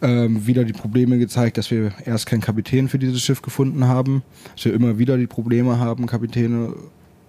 ähm, 0.01 0.47
wieder 0.47 0.65
die 0.65 0.73
Probleme 0.73 1.19
gezeigt, 1.19 1.59
dass 1.59 1.71
wir 1.71 1.93
erst 2.07 2.25
keinen 2.25 2.41
Kapitän 2.41 2.89
für 2.89 2.99
dieses 2.99 3.21
Schiff 3.21 3.43
gefunden 3.43 3.85
haben, 3.85 4.23
dass 4.55 4.65
wir 4.65 4.73
immer 4.73 4.99
wieder 4.99 5.19
die 5.19 5.27
Probleme 5.27 5.79
haben, 5.79 6.07
Kapitäne 6.07 6.73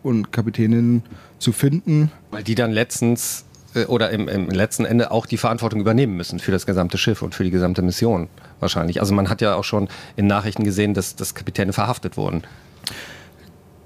und 0.01 0.31
Kapitäninnen 0.31 1.03
zu 1.45 1.51
finden. 1.51 2.11
Weil 2.31 2.43
die 2.43 2.55
dann 2.55 2.71
letztens 2.71 3.45
äh, 3.75 3.85
oder 3.85 4.09
im, 4.09 4.27
im, 4.27 4.49
letzten 4.49 4.83
Ende 4.83 5.11
auch 5.11 5.27
die 5.27 5.37
Verantwortung 5.37 5.79
übernehmen 5.79 6.17
müssen 6.17 6.39
für 6.39 6.51
das 6.51 6.65
gesamte 6.65 6.97
Schiff 6.97 7.21
und 7.21 7.35
für 7.35 7.43
die 7.43 7.51
gesamte 7.51 7.83
Mission 7.83 8.27
wahrscheinlich. 8.59 8.99
Also 8.99 9.13
man 9.13 9.29
hat 9.29 9.41
ja 9.41 9.55
auch 9.55 9.63
schon 9.63 9.87
in 10.15 10.25
Nachrichten 10.25 10.63
gesehen, 10.63 10.95
dass, 10.95 11.15
dass 11.15 11.35
Kapitäne 11.35 11.71
verhaftet 11.71 12.17
wurden. 12.17 12.43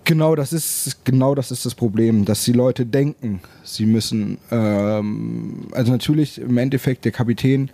Genau, 0.05 0.35
das 0.35 0.53
ist 0.53 1.03
genau 1.03 1.35
das 1.35 1.51
ist 1.51 1.65
das 1.65 1.75
Problem, 1.75 2.25
dass 2.25 2.45
die 2.45 2.53
Leute 2.53 2.85
denken, 2.85 3.41
sie 3.63 3.85
müssen. 3.85 4.37
Ähm, 4.49 5.67
also 5.73 5.91
natürlich 5.91 6.39
im 6.39 6.57
Endeffekt 6.57 7.03
der 7.03 7.11
Kapitän 7.11 7.69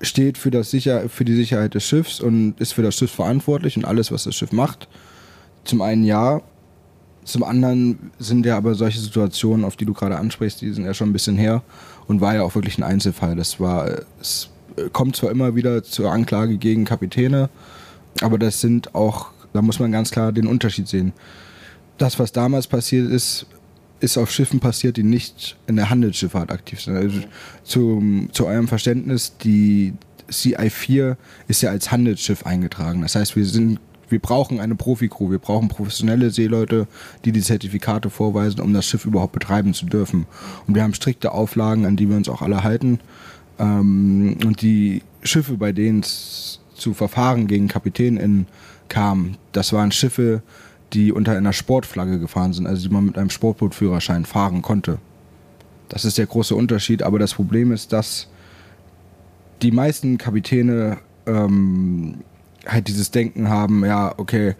steht 0.00 0.38
für 0.38 0.50
das 0.50 0.70
Sicher 0.70 1.08
für 1.10 1.24
die 1.26 1.36
Sicherheit 1.36 1.74
des 1.74 1.84
Schiffs 1.84 2.20
und 2.20 2.58
ist 2.60 2.72
für 2.72 2.82
das 2.82 2.96
Schiff 2.96 3.12
verantwortlich 3.12 3.76
und 3.76 3.84
alles, 3.84 4.10
was 4.10 4.24
das 4.24 4.34
Schiff 4.34 4.52
macht. 4.52 4.88
Zum 5.64 5.82
einen 5.82 6.04
ja, 6.04 6.40
zum 7.26 7.42
anderen 7.42 8.10
sind 8.18 8.46
ja 8.46 8.56
aber 8.56 8.74
solche 8.74 9.00
Situationen, 9.00 9.64
auf 9.64 9.76
die 9.76 9.84
du 9.84 9.92
gerade 9.92 10.16
ansprichst, 10.16 10.60
die 10.60 10.72
sind 10.72 10.84
ja 10.84 10.94
schon 10.94 11.10
ein 11.10 11.12
bisschen 11.12 11.36
her 11.36 11.62
und 12.06 12.20
war 12.20 12.34
ja 12.34 12.42
auch 12.42 12.54
wirklich 12.54 12.78
ein 12.78 12.84
Einzelfall. 12.84 13.36
Das 13.36 13.60
war, 13.60 13.90
es 14.20 14.48
kommt 14.92 15.16
zwar 15.16 15.30
immer 15.30 15.54
wieder 15.54 15.82
zur 15.82 16.10
Anklage 16.10 16.56
gegen 16.56 16.84
Kapitäne, 16.84 17.50
aber 18.20 18.38
das 18.38 18.60
sind 18.60 18.94
auch 18.94 19.32
da 19.56 19.62
muss 19.62 19.78
man 19.78 19.90
ganz 19.90 20.10
klar 20.10 20.32
den 20.32 20.46
Unterschied 20.46 20.86
sehen. 20.86 21.12
Das, 21.98 22.18
was 22.18 22.30
damals 22.30 22.66
passiert 22.66 23.10
ist, 23.10 23.46
ist 24.00 24.18
auf 24.18 24.30
Schiffen 24.30 24.60
passiert, 24.60 24.98
die 24.98 25.02
nicht 25.02 25.56
in 25.66 25.76
der 25.76 25.88
Handelsschifffahrt 25.88 26.50
aktiv 26.50 26.80
sind. 26.80 26.96
Also 26.96 27.20
zum, 27.64 28.28
zu 28.32 28.46
eurem 28.46 28.68
Verständnis, 28.68 29.38
die 29.38 29.94
CI4 30.30 31.16
ist 31.48 31.62
ja 31.62 31.70
als 31.70 31.90
Handelsschiff 31.90 32.44
eingetragen. 32.44 33.00
Das 33.00 33.14
heißt, 33.14 33.34
wir 33.34 33.46
sind 33.46 33.80
wir 34.08 34.18
brauchen 34.18 34.60
eine 34.60 34.74
Profi-Crew, 34.74 35.30
wir 35.30 35.38
brauchen 35.38 35.68
professionelle 35.68 36.30
Seeleute, 36.30 36.86
die 37.24 37.32
die 37.32 37.40
Zertifikate 37.40 38.10
vorweisen, 38.10 38.60
um 38.60 38.72
das 38.72 38.86
Schiff 38.86 39.04
überhaupt 39.04 39.32
betreiben 39.32 39.74
zu 39.74 39.86
dürfen. 39.86 40.26
Und 40.66 40.74
wir 40.74 40.82
haben 40.82 40.94
strikte 40.94 41.32
Auflagen, 41.32 41.86
an 41.86 41.96
die 41.96 42.08
wir 42.08 42.16
uns 42.16 42.28
auch 42.28 42.42
alle 42.42 42.62
halten. 42.62 43.00
Ähm, 43.58 44.38
und 44.44 44.62
die 44.62 45.02
Schiffe, 45.22 45.54
bei 45.54 45.72
denen 45.72 46.00
es 46.00 46.60
zu 46.74 46.94
Verfahren 46.94 47.46
gegen 47.46 47.68
KapitänInnen 47.68 48.46
kam, 48.88 49.36
das 49.52 49.72
waren 49.72 49.92
Schiffe, 49.92 50.42
die 50.92 51.12
unter 51.12 51.36
einer 51.36 51.52
Sportflagge 51.52 52.18
gefahren 52.18 52.52
sind, 52.52 52.66
also 52.66 52.86
die 52.86 52.94
man 52.94 53.06
mit 53.06 53.18
einem 53.18 53.30
Sportbootführerschein 53.30 54.24
fahren 54.24 54.62
konnte. 54.62 54.98
Das 55.88 56.04
ist 56.04 56.18
der 56.18 56.26
große 56.26 56.54
Unterschied, 56.54 57.02
aber 57.02 57.18
das 57.18 57.34
Problem 57.34 57.72
ist, 57.72 57.92
dass 57.92 58.28
die 59.62 59.70
meisten 59.70 60.18
Kapitäne 60.18 60.98
ähm, 61.26 62.18
halt 62.66 62.88
dieses 62.88 63.10
Denken 63.10 63.48
haben, 63.48 63.84
ja, 63.84 64.14
okay, 64.16 64.54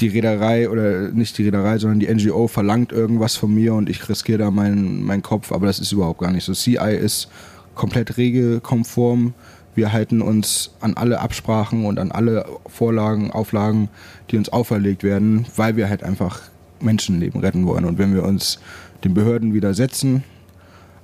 die 0.00 0.08
Reederei 0.08 0.68
oder 0.68 1.10
nicht 1.10 1.36
die 1.38 1.44
Reederei, 1.44 1.78
sondern 1.78 2.00
die 2.00 2.12
NGO 2.12 2.48
verlangt 2.48 2.92
irgendwas 2.92 3.36
von 3.36 3.54
mir 3.54 3.74
und 3.74 3.88
ich 3.88 4.08
riskiere 4.08 4.38
da 4.38 4.50
meinen, 4.50 5.02
meinen 5.02 5.22
Kopf, 5.22 5.52
aber 5.52 5.66
das 5.66 5.78
ist 5.78 5.92
überhaupt 5.92 6.20
gar 6.20 6.32
nicht 6.32 6.44
so. 6.44 6.54
CI 6.54 6.96
ist 6.96 7.28
komplett 7.74 8.16
regelkonform. 8.16 9.34
Wir 9.74 9.92
halten 9.92 10.20
uns 10.20 10.72
an 10.80 10.94
alle 10.94 11.20
Absprachen 11.20 11.84
und 11.84 11.98
an 11.98 12.10
alle 12.10 12.46
Vorlagen, 12.66 13.30
Auflagen, 13.30 13.88
die 14.30 14.36
uns 14.36 14.50
auferlegt 14.50 15.02
werden, 15.02 15.46
weil 15.56 15.76
wir 15.76 15.88
halt 15.88 16.02
einfach 16.02 16.40
Menschenleben 16.80 17.40
retten 17.40 17.66
wollen. 17.66 17.84
Und 17.84 17.98
wenn 17.98 18.14
wir 18.14 18.24
uns 18.24 18.58
den 19.04 19.14
Behörden 19.14 19.54
widersetzen, 19.54 20.24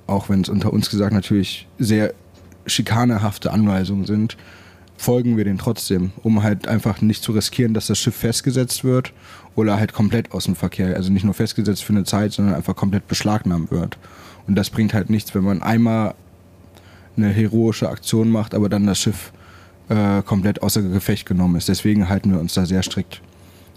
auch 0.07 0.29
wenn 0.29 0.41
es 0.41 0.49
unter 0.49 0.73
uns 0.73 0.89
gesagt 0.89 1.13
natürlich 1.13 1.67
sehr 1.77 2.13
schikanehafte 2.65 3.51
Anweisungen 3.51 4.05
sind, 4.05 4.37
folgen 4.99 5.37
wir 5.37 5.45
denen 5.45 5.57
trotzdem, 5.57 6.11
um 6.23 6.43
halt 6.43 6.67
einfach 6.67 7.01
nicht 7.01 7.23
zu 7.23 7.31
riskieren, 7.31 7.73
dass 7.73 7.87
das 7.87 7.97
Schiff 7.97 8.15
festgesetzt 8.15 8.83
wird 8.83 9.13
oder 9.55 9.77
halt 9.79 9.93
komplett 9.93 10.33
aus 10.33 10.43
dem 10.43 10.57
Verkehr, 10.57 10.93
also 10.95 11.09
nicht 11.09 11.23
nur 11.23 11.33
festgesetzt 11.33 11.85
für 11.85 11.93
eine 11.93 12.03
Zeit, 12.03 12.33
sondern 12.33 12.53
einfach 12.53 12.75
komplett 12.75 13.07
beschlagnahmt 13.07 13.71
wird. 13.71 13.97
Und 14.45 14.55
das 14.55 14.69
bringt 14.69 14.93
halt 14.93 15.09
nichts, 15.09 15.33
wenn 15.33 15.43
man 15.45 15.63
einmal 15.63 16.15
eine 17.15 17.29
heroische 17.29 17.87
Aktion 17.87 18.29
macht, 18.29 18.53
aber 18.53 18.67
dann 18.67 18.85
das 18.87 18.99
Schiff 18.99 19.31
äh, 19.87 20.21
komplett 20.23 20.61
außer 20.61 20.81
Gefecht 20.81 21.25
genommen 21.25 21.55
ist. 21.55 21.69
Deswegen 21.69 22.09
halten 22.09 22.31
wir 22.31 22.39
uns 22.39 22.53
da 22.53 22.65
sehr 22.65 22.83
strikt 22.83 23.21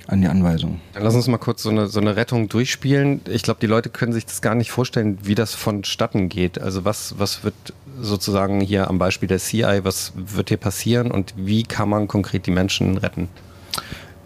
an 0.09 0.21
die 0.21 0.26
Anweisungen. 0.26 0.81
Dann 0.95 1.05
lass 1.05 1.14
uns 1.14 1.29
mal 1.29 1.38
kurz 1.38 1.62
so 1.62 1.71
eine, 1.71 1.87
so 1.87 2.00
eine 2.00 2.17
Rettung 2.17 2.49
durchspielen. 2.49 3.21
Ich 3.29 3.43
glaube, 3.43 3.61
die 3.61 3.67
Leute 3.67 3.91
können 3.91 4.12
sich 4.12 4.26
das 4.26 4.43
gar 4.43 4.57
nicht 4.57 4.73
vorstellen, 4.73 5.19
wie 5.23 5.37
das 5.37 5.55
vonstatten 5.55 6.29
geht. 6.29 6.61
Also 6.61 6.85
was, 6.85 7.14
was 7.19 7.45
wird 7.45 7.55
sozusagen 8.01 8.61
hier 8.61 8.89
am 8.89 8.99
Beispiel 8.99 9.29
der 9.29 9.39
CI, 9.39 9.81
was 9.83 10.13
wird 10.17 10.49
hier 10.49 10.59
passieren 10.59 11.11
und 11.11 11.35
wie 11.37 11.63
kann 11.63 11.89
man 11.89 12.09
konkret 12.09 12.47
die 12.47 12.51
Menschen 12.51 12.99
retten? 12.99 13.29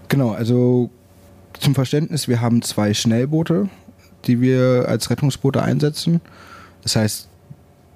Genau, 0.09 0.33
also 0.33 0.91
zum 1.61 1.75
Verständnis, 1.75 2.29
wir 2.29 2.41
haben 2.41 2.63
zwei 2.63 2.95
Schnellboote, 2.95 3.69
die 4.27 4.41
wir 4.41 4.87
als 4.89 5.11
Rettungsboote 5.11 5.63
einsetzen. 5.63 6.21
Das 6.83 6.97
heißt, 6.97 7.29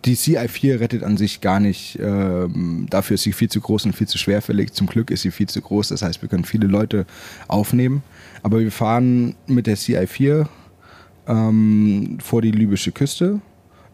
die 0.06 0.16
CI4 0.16 0.80
rettet 0.80 1.02
an 1.02 1.16
sich 1.16 1.40
gar 1.40 1.60
nicht. 1.60 1.98
Ähm, 2.00 2.86
dafür 2.88 3.14
ist 3.14 3.22
sie 3.22 3.32
viel 3.32 3.50
zu 3.50 3.60
groß 3.60 3.84
und 3.84 3.92
viel 3.94 4.08
zu 4.08 4.16
schwerfällig. 4.16 4.72
Zum 4.72 4.86
Glück 4.86 5.10
ist 5.10 5.22
sie 5.22 5.30
viel 5.30 5.48
zu 5.48 5.60
groß. 5.60 5.88
Das 5.88 6.02
heißt, 6.02 6.22
wir 6.22 6.28
können 6.28 6.44
viele 6.44 6.66
Leute 6.66 7.06
aufnehmen. 7.48 8.02
Aber 8.42 8.60
wir 8.60 8.72
fahren 8.72 9.34
mit 9.46 9.66
der 9.66 9.76
CI4 9.76 10.46
ähm, 11.26 12.18
vor 12.22 12.40
die 12.40 12.50
libysche 12.50 12.92
Küste. 12.92 13.40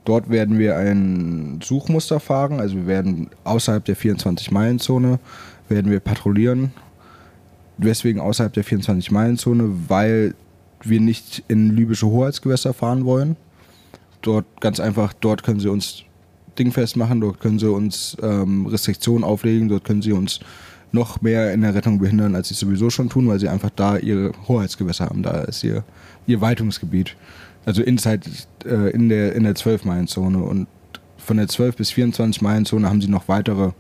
Dort 0.07 0.31
werden 0.31 0.59
wir 0.59 0.77
ein 0.77 1.61
Suchmuster 1.63 2.19
fahren. 2.19 2.61
Also 2.61 2.77
wir 2.77 2.87
werden 2.87 3.29
außerhalb 3.45 3.85
der 3.85 3.97
24-Meilen-Zone 3.97 5.19
werden 5.69 5.91
wir 5.91 6.01
patrouillieren. 6.01 6.73
Weswegen 7.77 8.23
außerhalb 8.23 8.55
der 8.55 8.65
24-Meilen-Zone? 8.65 9.71
Weil 9.89 10.35
wir 10.83 11.01
nicht 11.01 11.45
in 11.49 11.77
libysche 11.77 12.07
Hoheitsgewässer 12.07 12.73
fahren 12.73 13.05
wollen 13.05 13.37
dort 14.27 14.61
ganz 14.61 14.81
einfach, 14.81 15.13
dort 15.13 15.43
können 15.43 15.61
sie 15.61 15.69
uns 15.69 16.03
dingfest 16.59 16.97
machen, 16.97 17.21
dort 17.21 17.41
können 17.41 17.59
sie 17.59 17.71
uns 17.71 18.17
ähm, 18.23 18.67
Restriktionen 18.67 19.25
auflegen, 19.25 19.69
dort 19.69 19.85
können 19.85 20.03
sie 20.03 20.13
uns 20.13 20.41
noch 20.93 21.21
mehr 21.21 21.53
in 21.53 21.61
der 21.61 21.75
Rettung 21.75 21.99
behindern, 21.99 22.35
als 22.35 22.49
sie 22.49 22.55
sowieso 22.55 22.91
schon 22.91 23.09
tun, 23.09 23.29
weil 23.29 23.39
sie 23.39 23.49
einfach 23.49 23.71
da 23.75 23.99
ihre 23.99 24.33
Hoheitsgewässer 24.49 25.07
haben, 25.07 25.23
da 25.23 25.43
ist 25.43 25.63
ihr, 25.65 25.85
ihr 26.27 26.41
Weitungsgebiet. 26.41 27.17
Also 27.67 27.83
inside, 27.83 28.23
äh, 28.65 28.91
in 28.93 29.11
der, 29.11 29.35
in 29.35 29.43
der 29.43 29.55
12-Meilen-Zone 29.55 30.39
und 30.39 30.69
von 31.19 31.37
der 31.37 31.49
12 31.49 31.77
bis 31.77 31.91
24 31.91 32.41
Meilen-Zone 32.41 32.89
haben 32.89 33.03
sie 33.03 33.09
noch 33.09 33.27
weitere, 33.29 33.73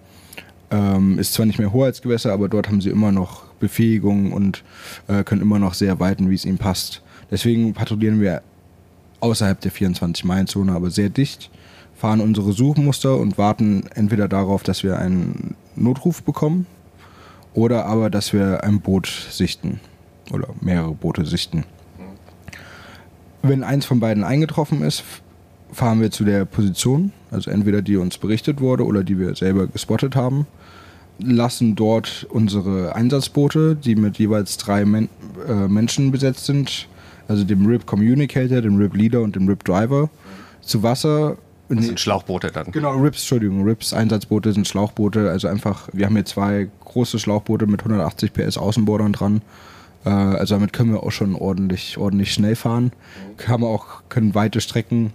ähm, 0.72 1.18
ist 1.20 1.32
zwar 1.32 1.46
nicht 1.46 1.60
mehr 1.60 1.72
Hoheitsgewässer, 1.72 2.32
aber 2.32 2.48
dort 2.48 2.68
haben 2.68 2.80
sie 2.80 2.90
immer 2.90 3.12
noch 3.12 3.44
Befähigungen 3.60 4.32
und 4.32 4.64
äh, 5.06 5.22
können 5.22 5.40
immer 5.40 5.60
noch 5.60 5.74
sehr 5.74 6.00
weiten, 6.00 6.28
wie 6.28 6.34
es 6.34 6.44
ihnen 6.44 6.58
passt. 6.58 7.02
Deswegen 7.30 7.72
patrouillieren 7.72 8.20
wir 8.20 8.42
außerhalb 9.20 9.60
der 9.60 9.70
24-Meilen-Zone, 9.70 10.72
aber 10.72 10.90
sehr 10.90 11.08
dicht, 11.08 11.50
fahren 11.94 12.20
unsere 12.20 12.52
Suchmuster 12.52 13.16
und 13.16 13.38
warten 13.38 13.84
entweder 13.94 14.26
darauf, 14.26 14.64
dass 14.64 14.82
wir 14.82 14.98
einen 14.98 15.54
Notruf 15.76 16.24
bekommen 16.24 16.66
oder 17.54 17.86
aber, 17.86 18.10
dass 18.10 18.32
wir 18.32 18.64
ein 18.64 18.80
Boot 18.80 19.06
sichten 19.30 19.80
oder 20.32 20.48
mehrere 20.60 20.92
Boote 20.92 21.24
sichten. 21.24 21.64
Wenn 23.48 23.62
eins 23.62 23.84
von 23.84 24.00
beiden 24.00 24.24
eingetroffen 24.24 24.82
ist, 24.82 25.04
fahren 25.72 26.00
wir 26.00 26.10
zu 26.10 26.24
der 26.24 26.44
Position, 26.44 27.12
also 27.30 27.50
entweder 27.50 27.82
die 27.82 27.96
uns 27.96 28.18
berichtet 28.18 28.60
wurde 28.60 28.84
oder 28.84 29.04
die 29.04 29.18
wir 29.18 29.34
selber 29.34 29.66
gespottet 29.66 30.16
haben, 30.16 30.46
lassen 31.18 31.74
dort 31.74 32.26
unsere 32.30 32.94
Einsatzboote, 32.94 33.76
die 33.76 33.96
mit 33.96 34.18
jeweils 34.18 34.56
drei 34.58 34.84
Men 34.84 35.08
äh, 35.48 35.68
Menschen 35.68 36.10
besetzt 36.10 36.46
sind, 36.46 36.88
also 37.28 37.44
dem 37.44 37.66
RIP 37.66 37.86
Communicator, 37.86 38.60
dem 38.60 38.76
RIP 38.76 38.94
Leader 38.94 39.22
und 39.22 39.36
dem 39.36 39.48
RIP 39.48 39.64
Driver, 39.64 40.10
zu 40.60 40.82
Wasser. 40.82 41.36
Das 41.68 41.86
sind 41.86 41.98
Schlauchboote 41.98 42.52
dann. 42.52 42.70
Genau, 42.70 42.92
RIPs, 42.92 43.18
Entschuldigung, 43.18 43.64
RIPs, 43.64 43.92
Einsatzboote 43.92 44.52
sind 44.52 44.68
Schlauchboote, 44.68 45.30
also 45.30 45.48
einfach, 45.48 45.88
wir 45.92 46.06
haben 46.06 46.14
hier 46.14 46.24
zwei 46.24 46.68
große 46.84 47.18
Schlauchboote 47.18 47.66
mit 47.66 47.80
180 47.80 48.32
PS 48.32 48.56
Außenbordern 48.56 49.12
dran. 49.12 49.42
Äh, 50.06 50.10
also 50.10 50.54
damit 50.54 50.72
können 50.72 50.92
wir 50.92 51.02
auch 51.02 51.12
schon 51.12 51.34
ordentlich, 51.34 51.98
ordentlich 51.98 52.32
schnell 52.32 52.56
fahren. 52.56 52.92
Können 53.36 53.64
auch, 53.64 54.02
können 54.08 54.34
weite 54.34 54.60
Strecken 54.62 55.12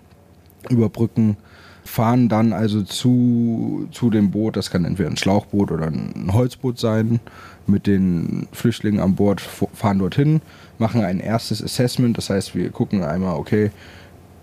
überbrücken 0.70 1.38
fahren. 1.84 2.30
Dann 2.30 2.54
also 2.54 2.84
zu, 2.84 3.88
zu 3.92 4.10
dem 4.12 4.30
Boot, 4.30 4.56
das 4.58 4.70
kann 4.70 4.86
entweder 4.86 5.10
ein 5.10 5.18
Schlauchboot 5.18 5.72
oder 5.72 5.88
ein 5.88 6.30
Holzboot 6.32 6.78
sein, 6.78 7.20
mit 7.66 7.88
den 7.88 8.48
Flüchtlingen 8.52 9.00
an 9.00 9.16
Bord, 9.16 9.42
fahren 9.42 10.00
dorthin, 10.00 10.42
machen 10.78 11.04
ein 11.04 11.20
erstes 11.20 11.64
Assessment, 11.64 12.18
das 12.18 12.30
heißt, 12.30 12.56
wir 12.56 12.70
gucken 12.70 13.04
einmal, 13.04 13.38
okay, 13.38 13.72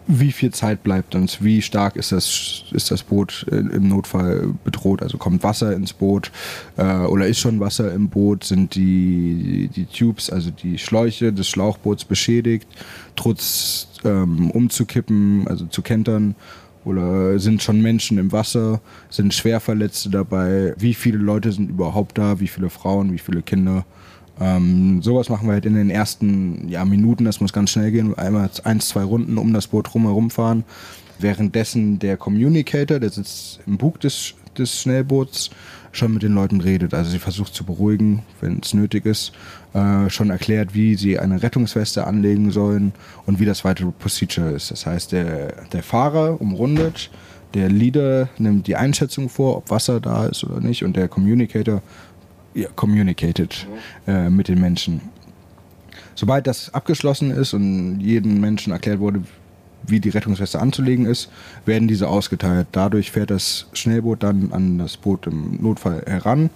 wie 0.08 0.32
viel 0.32 0.50
Zeit 0.52 0.82
bleibt 0.82 1.14
uns, 1.14 1.42
wie 1.42 1.60
stark 1.60 1.94
ist 1.96 2.12
das, 2.12 2.64
ist 2.72 2.90
das 2.90 3.02
Boot 3.02 3.46
im 3.50 3.88
Notfall 3.88 4.54
bedroht, 4.64 5.02
also 5.02 5.18
kommt 5.18 5.42
Wasser 5.42 5.74
ins 5.74 5.92
Boot 5.92 6.32
äh, 6.78 6.82
oder 6.82 7.26
ist 7.26 7.38
schon 7.38 7.60
Wasser 7.60 7.92
im 7.92 8.08
Boot, 8.08 8.42
sind 8.44 8.74
die, 8.74 9.68
die 9.74 9.84
Tubes, 9.84 10.30
also 10.30 10.50
die 10.50 10.78
Schläuche 10.78 11.30
des 11.32 11.48
Schlauchboots 11.48 12.06
beschädigt, 12.06 12.66
trotz 13.16 13.88
ähm, 14.04 14.50
umzukippen, 14.50 15.46
also 15.46 15.66
zu 15.66 15.82
kentern? 15.82 16.34
Oder 16.84 17.38
sind 17.38 17.62
schon 17.62 17.82
Menschen 17.82 18.16
im 18.16 18.32
Wasser, 18.32 18.80
sind 19.10 19.34
Schwerverletzte 19.34 20.08
dabei, 20.08 20.72
wie 20.78 20.94
viele 20.94 21.18
Leute 21.18 21.52
sind 21.52 21.68
überhaupt 21.68 22.16
da, 22.16 22.40
wie 22.40 22.48
viele 22.48 22.70
Frauen, 22.70 23.12
wie 23.12 23.18
viele 23.18 23.42
Kinder. 23.42 23.84
Ähm, 24.40 25.02
sowas 25.02 25.28
machen 25.28 25.48
wir 25.48 25.54
halt 25.54 25.66
in 25.66 25.74
den 25.74 25.90
ersten 25.90 26.68
ja, 26.68 26.84
Minuten, 26.84 27.24
das 27.24 27.40
muss 27.40 27.52
ganz 27.52 27.70
schnell 27.70 27.90
gehen, 27.90 28.16
einmal 28.16 28.50
eins, 28.64 28.88
zwei 28.88 29.02
Runden 29.02 29.38
um 29.38 29.52
das 29.52 29.66
Boot 29.66 29.92
drumherum 29.92 30.30
fahren. 30.30 30.64
Währenddessen 31.18 31.98
der 31.98 32.16
Communicator, 32.16 33.00
der 33.00 33.10
sitzt 33.10 33.60
im 33.66 33.76
Bug 33.76 34.00
des, 34.00 34.34
des 34.56 34.80
Schnellboots, 34.80 35.50
schon 35.90 36.12
mit 36.12 36.22
den 36.22 36.34
Leuten 36.34 36.60
redet. 36.60 36.94
Also 36.94 37.10
sie 37.10 37.18
versucht 37.18 37.54
zu 37.54 37.64
beruhigen, 37.64 38.22
wenn 38.40 38.60
es 38.62 38.74
nötig 38.74 39.06
ist. 39.06 39.32
Äh, 39.74 40.08
schon 40.10 40.30
erklärt, 40.30 40.74
wie 40.74 40.94
sie 40.94 41.18
eine 41.18 41.42
Rettungsweste 41.42 42.06
anlegen 42.06 42.50
sollen 42.50 42.92
und 43.26 43.40
wie 43.40 43.44
das 43.44 43.64
weitere 43.64 43.90
Procedure 43.90 44.50
ist. 44.50 44.70
Das 44.70 44.86
heißt, 44.86 45.12
der, 45.12 45.66
der 45.72 45.82
Fahrer 45.82 46.40
umrundet, 46.40 47.10
der 47.54 47.68
Leader 47.68 48.28
nimmt 48.38 48.66
die 48.66 48.76
Einschätzung 48.76 49.28
vor, 49.28 49.56
ob 49.56 49.70
Wasser 49.70 50.00
da 50.00 50.26
ist 50.26 50.44
oder 50.44 50.60
nicht 50.60 50.84
und 50.84 50.96
der 50.96 51.08
Communicator 51.08 51.82
ja, 52.58 52.68
communicated 52.74 53.66
äh, 54.06 54.28
mit 54.28 54.48
den 54.48 54.60
Menschen. 54.60 55.00
Sobald 56.14 56.46
das 56.46 56.74
abgeschlossen 56.74 57.30
ist 57.30 57.54
und 57.54 58.00
jedem 58.00 58.40
Menschen 58.40 58.72
erklärt 58.72 58.98
wurde, 58.98 59.22
wie 59.86 60.00
die 60.00 60.08
Rettungsweste 60.08 60.58
anzulegen 60.58 61.06
ist, 61.06 61.30
werden 61.64 61.86
diese 61.88 62.08
ausgeteilt. 62.08 62.66
Dadurch 62.72 63.12
fährt 63.12 63.30
das 63.30 63.68
Schnellboot 63.72 64.22
dann 64.22 64.52
an 64.52 64.78
das 64.78 64.96
Boot 64.96 65.26
im 65.26 65.62
Notfall 65.62 66.02
heran, 66.06 66.50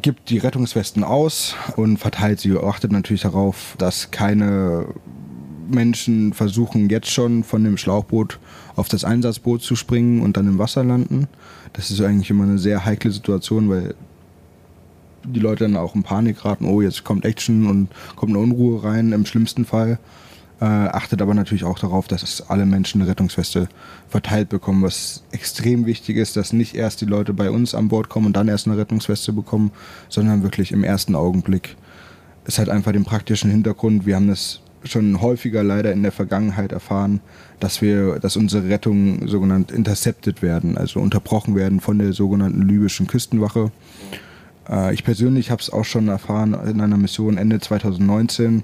gibt 0.00 0.30
die 0.30 0.38
Rettungswesten 0.38 1.02
aus 1.04 1.56
und 1.76 1.98
verteilt 1.98 2.40
sie. 2.40 2.56
Achtet 2.56 2.92
natürlich 2.92 3.22
darauf, 3.22 3.74
dass 3.78 4.10
keine 4.12 4.86
Menschen 5.68 6.32
versuchen 6.32 6.88
jetzt 6.90 7.10
schon 7.10 7.42
von 7.42 7.64
dem 7.64 7.76
Schlauchboot 7.76 8.38
auf 8.76 8.88
das 8.88 9.04
Einsatzboot 9.04 9.62
zu 9.62 9.76
springen 9.76 10.20
und 10.20 10.36
dann 10.36 10.46
im 10.46 10.58
Wasser 10.58 10.84
landen. 10.84 11.26
Das 11.72 11.90
ist 11.90 12.00
eigentlich 12.00 12.30
immer 12.30 12.44
eine 12.44 12.58
sehr 12.58 12.84
heikle 12.84 13.10
Situation, 13.10 13.68
weil 13.68 13.94
die 15.24 15.40
Leute 15.40 15.64
dann 15.64 15.76
auch 15.76 15.94
in 15.94 16.02
Panik 16.02 16.44
raten, 16.44 16.66
oh, 16.66 16.80
jetzt 16.80 17.04
kommt 17.04 17.24
Action 17.24 17.66
und 17.66 17.88
kommt 18.16 18.32
eine 18.32 18.40
Unruhe 18.40 18.82
rein, 18.82 19.12
im 19.12 19.26
schlimmsten 19.26 19.64
Fall. 19.64 19.98
Äh, 20.60 20.64
achtet 20.64 21.20
aber 21.20 21.34
natürlich 21.34 21.64
auch 21.64 21.78
darauf, 21.78 22.06
dass 22.06 22.40
alle 22.48 22.64
Menschen 22.64 23.00
eine 23.00 23.10
Rettungsweste 23.10 23.68
verteilt 24.08 24.48
bekommen, 24.48 24.82
was 24.82 25.24
extrem 25.32 25.84
wichtig 25.84 26.16
ist, 26.16 26.36
dass 26.36 26.52
nicht 26.52 26.74
erst 26.74 27.00
die 27.00 27.06
Leute 27.06 27.32
bei 27.32 27.50
uns 27.50 27.74
an 27.74 27.88
Bord 27.88 28.08
kommen 28.08 28.26
und 28.26 28.36
dann 28.36 28.48
erst 28.48 28.66
eine 28.66 28.76
Rettungsweste 28.76 29.32
bekommen, 29.32 29.72
sondern 30.08 30.42
wirklich 30.42 30.70
im 30.70 30.84
ersten 30.84 31.16
Augenblick. 31.16 31.76
Es 32.44 32.58
hat 32.58 32.68
einfach 32.68 32.92
den 32.92 33.04
praktischen 33.04 33.50
Hintergrund. 33.50 34.06
Wir 34.06 34.16
haben 34.16 34.28
das 34.28 34.60
schon 34.84 35.20
häufiger 35.20 35.62
leider 35.64 35.92
in 35.92 36.02
der 36.02 36.12
Vergangenheit 36.12 36.72
erfahren, 36.72 37.20
dass 37.58 37.82
wir, 37.82 38.18
dass 38.20 38.36
unsere 38.36 38.68
Rettungen 38.68 39.26
sogenannt 39.26 39.72
intercepted 39.72 40.42
werden, 40.42 40.76
also 40.78 41.00
unterbrochen 41.00 41.56
werden 41.56 41.80
von 41.80 41.98
der 41.98 42.12
sogenannten 42.12 42.62
libyschen 42.62 43.06
Küstenwache. 43.06 43.72
Äh, 44.68 44.94
ich 44.94 45.04
persönlich 45.04 45.50
habe 45.50 45.60
es 45.60 45.70
auch 45.70 45.84
schon 45.84 46.08
erfahren 46.08 46.54
in 46.66 46.80
einer 46.80 46.96
Mission 46.96 47.38
Ende 47.38 47.60
2019, 47.60 48.62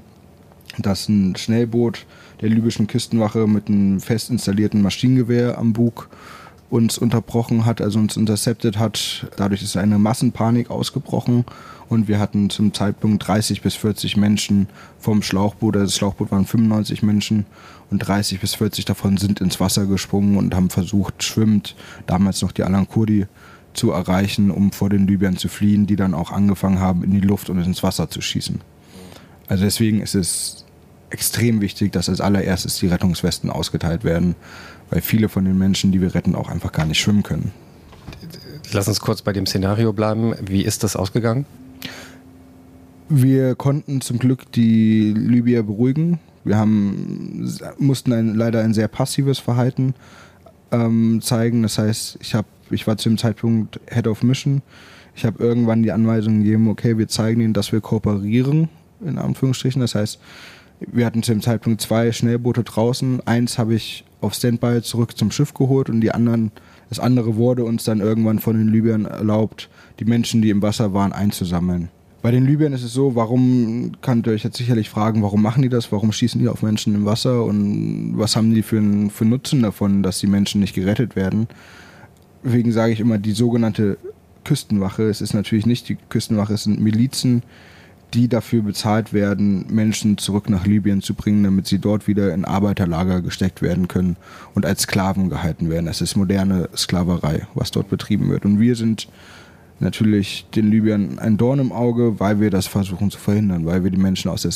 dass 0.78 1.08
ein 1.08 1.36
Schnellboot 1.36 2.06
der 2.40 2.48
libyschen 2.48 2.86
Küstenwache 2.86 3.46
mit 3.46 3.68
einem 3.68 4.00
fest 4.00 4.30
installierten 4.30 4.82
Maschinengewehr 4.82 5.58
am 5.58 5.72
Bug 5.72 6.08
uns 6.70 6.98
unterbrochen 6.98 7.66
hat, 7.66 7.80
also 7.80 7.98
uns 7.98 8.16
interceptet 8.16 8.78
hat. 8.78 9.26
Dadurch 9.36 9.62
ist 9.62 9.76
eine 9.76 9.98
Massenpanik 9.98 10.70
ausgebrochen 10.70 11.44
und 11.88 12.06
wir 12.06 12.20
hatten 12.20 12.48
zum 12.48 12.72
Zeitpunkt 12.72 13.26
30 13.26 13.60
bis 13.60 13.74
40 13.74 14.16
Menschen 14.16 14.68
vom 14.98 15.22
Schlauchboot. 15.22 15.74
Also 15.74 15.86
das 15.86 15.96
Schlauchboot 15.96 16.30
waren 16.30 16.46
95 16.46 17.02
Menschen 17.02 17.46
und 17.90 17.98
30 17.98 18.40
bis 18.40 18.54
40 18.54 18.84
davon 18.84 19.16
sind 19.16 19.40
ins 19.40 19.58
Wasser 19.58 19.86
gesprungen 19.86 20.36
und 20.36 20.54
haben 20.54 20.70
versucht, 20.70 21.24
schwimmend, 21.24 21.74
damals 22.06 22.40
noch 22.40 22.52
die 22.52 22.62
Alan 22.62 22.88
Kurdi, 22.88 23.26
zu 23.72 23.92
erreichen, 23.92 24.50
um 24.50 24.72
vor 24.72 24.90
den 24.90 25.06
Libyern 25.06 25.36
zu 25.36 25.48
fliehen, 25.48 25.86
die 25.86 25.96
dann 25.96 26.14
auch 26.14 26.32
angefangen 26.32 26.80
haben, 26.80 27.04
in 27.04 27.12
die 27.12 27.20
Luft 27.20 27.50
und 27.50 27.60
ins 27.62 27.82
Wasser 27.82 28.10
zu 28.10 28.20
schießen. 28.20 28.60
Also 29.46 29.64
deswegen 29.64 30.00
ist 30.00 30.14
es 30.14 30.64
extrem 31.10 31.60
wichtig, 31.60 31.92
dass 31.92 32.08
als 32.08 32.20
allererstes 32.20 32.78
die 32.78 32.86
Rettungswesten 32.86 33.50
ausgeteilt 33.50 34.04
werden, 34.04 34.36
weil 34.90 35.00
viele 35.00 35.28
von 35.28 35.44
den 35.44 35.58
Menschen, 35.58 35.92
die 35.92 36.00
wir 36.00 36.14
retten, 36.14 36.34
auch 36.34 36.48
einfach 36.48 36.72
gar 36.72 36.86
nicht 36.86 37.00
schwimmen 37.00 37.22
können. 37.22 37.52
Lass 38.72 38.86
uns 38.86 39.00
kurz 39.00 39.22
bei 39.22 39.32
dem 39.32 39.46
Szenario 39.46 39.92
bleiben. 39.92 40.34
Wie 40.44 40.62
ist 40.62 40.84
das 40.84 40.94
ausgegangen? 40.94 41.46
Wir 43.08 43.56
konnten 43.56 44.00
zum 44.00 44.20
Glück 44.20 44.52
die 44.52 45.12
Libyer 45.12 45.64
beruhigen. 45.64 46.20
Wir 46.44 46.56
haben, 46.56 47.52
mussten 47.78 48.12
ein, 48.12 48.34
leider 48.34 48.62
ein 48.62 48.72
sehr 48.72 48.86
passives 48.86 49.40
Verhalten 49.40 49.94
ähm, 50.70 51.20
zeigen. 51.20 51.62
Das 51.62 51.78
heißt, 51.78 52.18
ich 52.20 52.34
habe 52.34 52.46
ich 52.70 52.86
war 52.86 52.96
zu 52.96 53.08
dem 53.08 53.18
Zeitpunkt 53.18 53.80
Head 53.90 54.06
of 54.06 54.22
Mission. 54.22 54.62
Ich 55.14 55.24
habe 55.24 55.42
irgendwann 55.42 55.82
die 55.82 55.92
Anweisung 55.92 56.38
gegeben, 56.38 56.68
okay, 56.68 56.96
wir 56.96 57.08
zeigen 57.08 57.40
ihnen, 57.40 57.52
dass 57.52 57.72
wir 57.72 57.80
kooperieren, 57.80 58.68
in 59.04 59.18
Anführungsstrichen. 59.18 59.80
Das 59.80 59.94
heißt, 59.94 60.20
wir 60.80 61.04
hatten 61.04 61.22
zu 61.22 61.32
dem 61.32 61.42
Zeitpunkt 61.42 61.80
zwei 61.80 62.12
Schnellboote 62.12 62.64
draußen. 62.64 63.26
Eins 63.26 63.58
habe 63.58 63.74
ich 63.74 64.04
auf 64.20 64.34
Standby 64.34 64.82
zurück 64.82 65.16
zum 65.16 65.30
Schiff 65.30 65.54
geholt 65.54 65.90
und 65.90 66.00
die 66.00 66.12
anderen, 66.12 66.52
das 66.88 67.00
andere 67.00 67.36
wurde 67.36 67.64
uns 67.64 67.84
dann 67.84 68.00
irgendwann 68.00 68.38
von 68.38 68.56
den 68.56 68.68
Libyern 68.68 69.04
erlaubt, 69.04 69.68
die 69.98 70.04
Menschen, 70.04 70.42
die 70.42 70.50
im 70.50 70.62
Wasser 70.62 70.92
waren, 70.94 71.12
einzusammeln. 71.12 71.88
Bei 72.22 72.30
den 72.30 72.44
Libyern 72.44 72.74
ist 72.74 72.82
es 72.82 72.92
so, 72.92 73.14
warum, 73.14 73.92
könnt 74.02 74.26
ihr 74.26 74.34
euch 74.34 74.44
jetzt 74.44 74.58
sicherlich 74.58 74.90
fragen, 74.90 75.22
warum 75.22 75.40
machen 75.40 75.62
die 75.62 75.70
das? 75.70 75.90
Warum 75.90 76.12
schießen 76.12 76.38
die 76.38 76.48
auf 76.48 76.62
Menschen 76.62 76.94
im 76.94 77.06
Wasser? 77.06 77.44
Und 77.44 78.12
was 78.16 78.36
haben 78.36 78.52
die 78.54 78.62
für, 78.62 78.82
für 79.08 79.24
Nutzen 79.24 79.62
davon, 79.62 80.02
dass 80.02 80.18
die 80.18 80.26
Menschen 80.26 80.60
nicht 80.60 80.74
gerettet 80.74 81.16
werden? 81.16 81.48
Deswegen 82.44 82.72
sage 82.72 82.92
ich 82.92 83.00
immer, 83.00 83.18
die 83.18 83.32
sogenannte 83.32 83.98
Küstenwache, 84.44 85.04
es 85.04 85.20
ist 85.20 85.34
natürlich 85.34 85.66
nicht 85.66 85.88
die 85.88 85.98
Küstenwache, 86.08 86.54
es 86.54 86.64
sind 86.64 86.80
Milizen, 86.80 87.42
die 88.14 88.28
dafür 88.28 88.62
bezahlt 88.62 89.12
werden, 89.12 89.66
Menschen 89.70 90.18
zurück 90.18 90.50
nach 90.50 90.66
Libyen 90.66 91.00
zu 91.00 91.14
bringen, 91.14 91.44
damit 91.44 91.66
sie 91.66 91.78
dort 91.78 92.08
wieder 92.08 92.34
in 92.34 92.44
Arbeiterlager 92.44 93.20
gesteckt 93.20 93.62
werden 93.62 93.88
können 93.88 94.16
und 94.54 94.66
als 94.66 94.82
Sklaven 94.82 95.30
gehalten 95.30 95.70
werden. 95.70 95.86
Es 95.86 96.00
ist 96.00 96.16
moderne 96.16 96.68
Sklaverei, 96.76 97.46
was 97.54 97.70
dort 97.70 97.88
betrieben 97.88 98.28
wird. 98.30 98.44
Und 98.44 98.58
wir 98.58 98.74
sind 98.74 99.08
natürlich 99.78 100.46
den 100.54 100.70
Libyern 100.70 101.18
ein 101.18 101.36
Dorn 101.36 101.60
im 101.60 101.72
Auge, 101.72 102.18
weil 102.18 102.40
wir 102.40 102.50
das 102.50 102.66
versuchen 102.66 103.10
zu 103.10 103.18
verhindern, 103.18 103.64
weil 103.64 103.84
wir 103.84 103.90
die 103.90 103.96
Menschen 103.96 104.30
aus 104.30 104.42
der, 104.42 104.52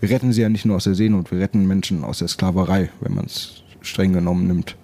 wir 0.00 0.10
retten 0.10 0.32
sie 0.32 0.42
ja 0.42 0.48
nicht 0.48 0.64
nur 0.64 0.76
aus 0.76 0.84
der 0.84 0.94
Seenot, 0.94 1.30
wir 1.30 1.40
retten 1.40 1.66
Menschen 1.66 2.04
aus 2.04 2.18
der 2.18 2.28
Sklaverei, 2.28 2.90
wenn 3.00 3.14
man 3.14 3.26
es 3.26 3.62
streng 3.82 4.12
genommen 4.12 4.46
nimmt. 4.46 4.76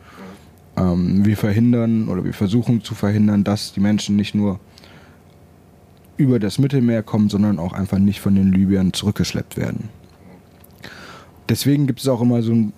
Ähm, 0.81 1.25
wir 1.25 1.37
verhindern 1.37 2.09
oder 2.09 2.25
wir 2.25 2.33
versuchen 2.33 2.83
zu 2.83 2.95
verhindern, 2.95 3.45
dass 3.45 3.73
die 3.73 3.81
Menschen 3.81 4.17
nicht 4.17 4.35
nur 4.35 4.59
über 6.17 6.39
das 6.39 6.59
Mittelmeer 6.59 7.03
kommen, 7.03 7.29
sondern 7.29 7.59
auch 7.59 7.73
einfach 7.73 7.99
nicht 7.99 8.21
von 8.21 8.35
den 8.35 8.53
Libyern 8.53 8.93
zurückgeschleppt 8.93 9.57
werden. 9.57 9.89
Deswegen 11.49 11.87
gibt 11.87 12.01
es 12.01 12.09
auch 12.09 12.21
immer 12.21 12.43
so 12.43 12.53
ein 12.53 12.73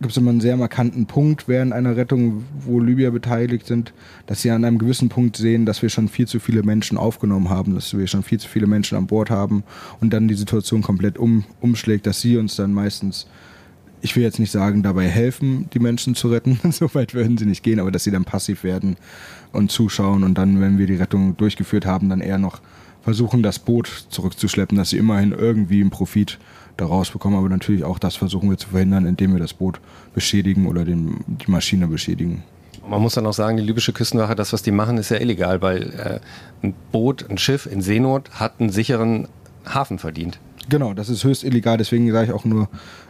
gibt 0.00 0.16
immer 0.16 0.30
einen 0.30 0.40
sehr 0.40 0.56
markanten 0.56 1.06
Punkt 1.06 1.48
während 1.48 1.72
einer 1.72 1.96
Rettung, 1.96 2.44
wo 2.60 2.80
Libyer 2.80 3.10
beteiligt 3.10 3.66
sind, 3.66 3.94
dass 4.26 4.42
sie 4.42 4.50
an 4.50 4.64
einem 4.64 4.78
gewissen 4.78 5.08
Punkt 5.08 5.36
sehen, 5.36 5.64
dass 5.64 5.80
wir 5.80 5.88
schon 5.88 6.08
viel 6.08 6.26
zu 6.26 6.38
viele 6.38 6.62
Menschen 6.62 6.98
aufgenommen 6.98 7.48
haben, 7.48 7.74
dass 7.74 7.96
wir 7.96 8.06
schon 8.06 8.22
viel 8.22 8.38
zu 8.38 8.48
viele 8.48 8.66
Menschen 8.66 8.98
an 8.98 9.06
Bord 9.06 9.30
haben 9.30 9.64
und 10.00 10.12
dann 10.12 10.28
die 10.28 10.34
Situation 10.34 10.82
komplett 10.82 11.16
um, 11.16 11.44
umschlägt, 11.60 12.06
dass 12.06 12.20
sie 12.20 12.36
uns 12.36 12.56
dann 12.56 12.72
meistens, 12.72 13.26
ich 14.06 14.14
will 14.14 14.22
jetzt 14.22 14.38
nicht 14.38 14.52
sagen, 14.52 14.84
dabei 14.84 15.08
helfen, 15.08 15.68
die 15.74 15.80
Menschen 15.80 16.14
zu 16.14 16.28
retten, 16.28 16.60
so 16.70 16.94
weit 16.94 17.12
würden 17.12 17.36
sie 17.36 17.44
nicht 17.44 17.64
gehen, 17.64 17.80
aber 17.80 17.90
dass 17.90 18.04
sie 18.04 18.12
dann 18.12 18.24
passiv 18.24 18.62
werden 18.62 18.96
und 19.52 19.72
zuschauen 19.72 20.22
und 20.22 20.38
dann, 20.38 20.60
wenn 20.60 20.78
wir 20.78 20.86
die 20.86 20.94
Rettung 20.94 21.36
durchgeführt 21.36 21.86
haben, 21.86 22.08
dann 22.08 22.20
eher 22.20 22.38
noch 22.38 22.60
versuchen, 23.02 23.42
das 23.42 23.58
Boot 23.58 24.06
zurückzuschleppen, 24.08 24.78
dass 24.78 24.90
sie 24.90 24.98
immerhin 24.98 25.32
irgendwie 25.32 25.80
einen 25.80 25.90
Profit 25.90 26.38
daraus 26.76 27.10
bekommen. 27.10 27.36
Aber 27.36 27.48
natürlich 27.48 27.82
auch 27.82 27.98
das 27.98 28.14
versuchen 28.14 28.48
wir 28.48 28.58
zu 28.58 28.68
verhindern, 28.68 29.06
indem 29.06 29.32
wir 29.32 29.40
das 29.40 29.54
Boot 29.54 29.80
beschädigen 30.14 30.68
oder 30.68 30.84
den, 30.84 31.24
die 31.26 31.50
Maschine 31.50 31.88
beschädigen. 31.88 32.44
Man 32.88 33.02
muss 33.02 33.14
dann 33.14 33.26
auch 33.26 33.32
sagen, 33.32 33.56
die 33.56 33.64
libysche 33.64 33.92
Küstenwache, 33.92 34.36
das, 34.36 34.52
was 34.52 34.62
die 34.62 34.70
machen, 34.70 34.98
ist 34.98 35.10
ja 35.10 35.18
illegal, 35.18 35.62
weil 35.62 35.82
äh, 35.82 36.20
ein 36.64 36.74
Boot, 36.92 37.28
ein 37.28 37.38
Schiff 37.38 37.66
in 37.66 37.82
Seenot 37.82 38.30
hat 38.30 38.60
einen 38.60 38.70
sicheren 38.70 39.26
Hafen 39.64 39.98
verdient. 39.98 40.38
Genau, 40.68 40.94
das 40.94 41.08
ist 41.08 41.24
höchst 41.24 41.44
illegal. 41.44 41.78
Deswegen 41.78 42.10
sage 42.12 42.26
ich 42.26 42.32
auch 42.32 42.44
nur 42.44 42.68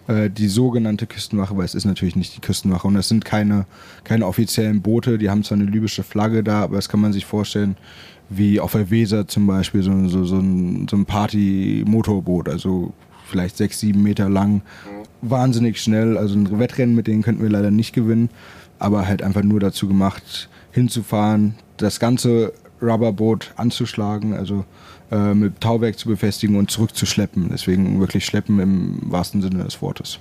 äh, 0.08 0.30
die 0.30 0.48
sogenannte 0.48 1.06
Küstenwache, 1.06 1.56
weil 1.56 1.64
es 1.64 1.74
ist 1.74 1.84
natürlich 1.84 2.16
nicht 2.16 2.36
die 2.36 2.40
Küstenwache. 2.40 2.86
Und 2.86 2.94
das 2.94 3.08
sind 3.08 3.24
keine, 3.24 3.66
keine 4.04 4.26
offiziellen 4.26 4.82
Boote. 4.82 5.18
Die 5.18 5.30
haben 5.30 5.42
zwar 5.42 5.58
eine 5.58 5.70
libysche 5.70 6.02
Flagge 6.02 6.42
da, 6.44 6.62
aber 6.62 6.76
das 6.76 6.88
kann 6.88 7.00
man 7.00 7.12
sich 7.12 7.26
vorstellen 7.26 7.76
wie 8.28 8.58
auf 8.58 8.72
der 8.72 8.90
Weser 8.90 9.28
zum 9.28 9.46
Beispiel 9.46 9.82
so, 9.82 10.08
so, 10.08 10.24
so 10.24 10.38
ein, 10.38 10.88
so 10.88 10.96
ein 10.96 11.06
Party-Motorboot. 11.06 12.48
Also 12.48 12.92
vielleicht 13.26 13.56
sechs, 13.56 13.80
sieben 13.80 14.02
Meter 14.02 14.28
lang. 14.28 14.62
Wahnsinnig 15.22 15.80
schnell. 15.80 16.16
Also 16.16 16.34
ein 16.34 16.58
Wettrennen 16.58 16.94
mit 16.94 17.06
denen 17.06 17.22
könnten 17.22 17.42
wir 17.42 17.50
leider 17.50 17.70
nicht 17.70 17.92
gewinnen. 17.92 18.30
Aber 18.78 19.06
halt 19.06 19.22
einfach 19.22 19.42
nur 19.42 19.60
dazu 19.60 19.88
gemacht, 19.88 20.48
hinzufahren, 20.72 21.54
das 21.78 22.00
ganze 22.00 22.52
Rubberboot 22.82 23.52
anzuschlagen, 23.56 24.34
also 24.34 24.64
äh, 25.10 25.34
mit 25.34 25.60
Tauwerk 25.60 25.98
zu 25.98 26.08
befestigen 26.08 26.56
und 26.56 26.70
zurückzuschleppen. 26.70 27.48
Deswegen 27.50 28.00
wirklich 28.00 28.24
schleppen 28.24 28.58
im 28.60 29.00
wahrsten 29.02 29.42
Sinne 29.42 29.64
des 29.64 29.80
Wortes. 29.82 30.18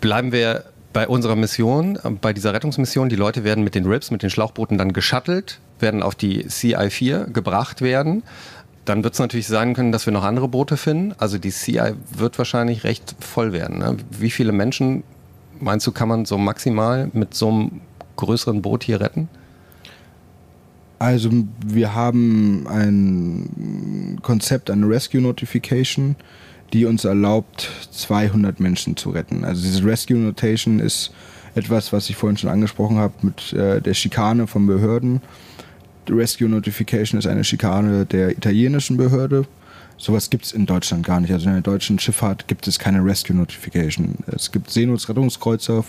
Bleiben 0.00 0.32
wir 0.32 0.64
bei 0.92 1.08
unserer 1.08 1.36
Mission, 1.36 1.98
bei 2.20 2.32
dieser 2.32 2.54
Rettungsmission. 2.54 3.08
Die 3.08 3.16
Leute 3.16 3.44
werden 3.44 3.64
mit 3.64 3.74
den 3.74 3.84
RIPS, 3.84 4.10
mit 4.10 4.22
den 4.22 4.30
Schlauchbooten 4.30 4.78
dann 4.78 4.92
geschattelt, 4.92 5.58
werden 5.80 6.02
auf 6.02 6.14
die 6.14 6.46
CI-4 6.46 7.32
gebracht 7.32 7.82
werden. 7.82 8.22
Dann 8.84 9.02
wird 9.02 9.14
es 9.14 9.20
natürlich 9.20 9.48
sein 9.48 9.74
können, 9.74 9.92
dass 9.92 10.06
wir 10.06 10.12
noch 10.12 10.24
andere 10.24 10.48
Boote 10.48 10.76
finden. 10.76 11.14
Also 11.18 11.38
die 11.38 11.50
CI 11.50 11.94
wird 12.16 12.38
wahrscheinlich 12.38 12.84
recht 12.84 13.16
voll 13.18 13.52
werden. 13.52 13.78
Ne? 13.78 13.96
Wie 14.10 14.30
viele 14.30 14.52
Menschen, 14.52 15.02
meinst 15.58 15.86
du, 15.86 15.92
kann 15.92 16.08
man 16.08 16.26
so 16.26 16.38
maximal 16.38 17.10
mit 17.12 17.34
so 17.34 17.48
einem 17.48 17.80
größeren 18.16 18.62
Boot 18.62 18.84
hier 18.84 19.00
retten? 19.00 19.28
Also 20.98 21.30
wir 21.66 21.94
haben 21.94 22.66
ein 22.68 24.18
Konzept, 24.22 24.70
eine 24.70 24.88
Rescue 24.88 25.20
Notification, 25.20 26.16
die 26.72 26.86
uns 26.86 27.04
erlaubt, 27.04 27.70
200 27.90 28.60
Menschen 28.60 28.96
zu 28.96 29.10
retten. 29.10 29.44
Also 29.44 29.62
diese 29.62 29.84
Rescue 29.84 30.16
Notation 30.16 30.80
ist 30.80 31.12
etwas, 31.54 31.92
was 31.92 32.10
ich 32.10 32.16
vorhin 32.16 32.36
schon 32.36 32.50
angesprochen 32.50 32.96
habe 32.96 33.14
mit 33.22 33.52
äh, 33.52 33.80
der 33.80 33.94
Schikane 33.94 34.46
von 34.46 34.66
Behörden. 34.66 35.20
Rescue 36.08 36.48
Notification 36.48 37.18
ist 37.18 37.26
eine 37.26 37.44
Schikane 37.44 38.06
der 38.06 38.30
italienischen 38.30 38.96
Behörde. 38.96 39.46
Sowas 39.96 40.28
gibt 40.28 40.44
es 40.44 40.52
in 40.52 40.66
Deutschland 40.66 41.06
gar 41.06 41.20
nicht. 41.20 41.32
Also 41.32 41.46
in 41.46 41.52
der 41.52 41.62
deutschen 41.62 41.98
Schifffahrt 41.98 42.48
gibt 42.48 42.66
es 42.66 42.78
keine 42.78 43.04
Rescue 43.04 43.36
Notification. 43.36 44.16
Es 44.26 44.50
gibt 44.50 44.70
Seenotrettungskreuzer 44.70 45.84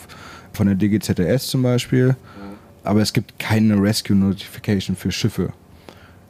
von 0.54 0.68
der 0.68 0.76
DGZS 0.76 1.48
zum 1.48 1.64
Beispiel, 1.64 2.16
aber 2.86 3.02
es 3.02 3.14
gibt 3.14 3.40
keine 3.40 3.82
Rescue 3.82 4.16
Notification 4.16 4.96
für 4.96 5.12
Schiffe. 5.12 5.54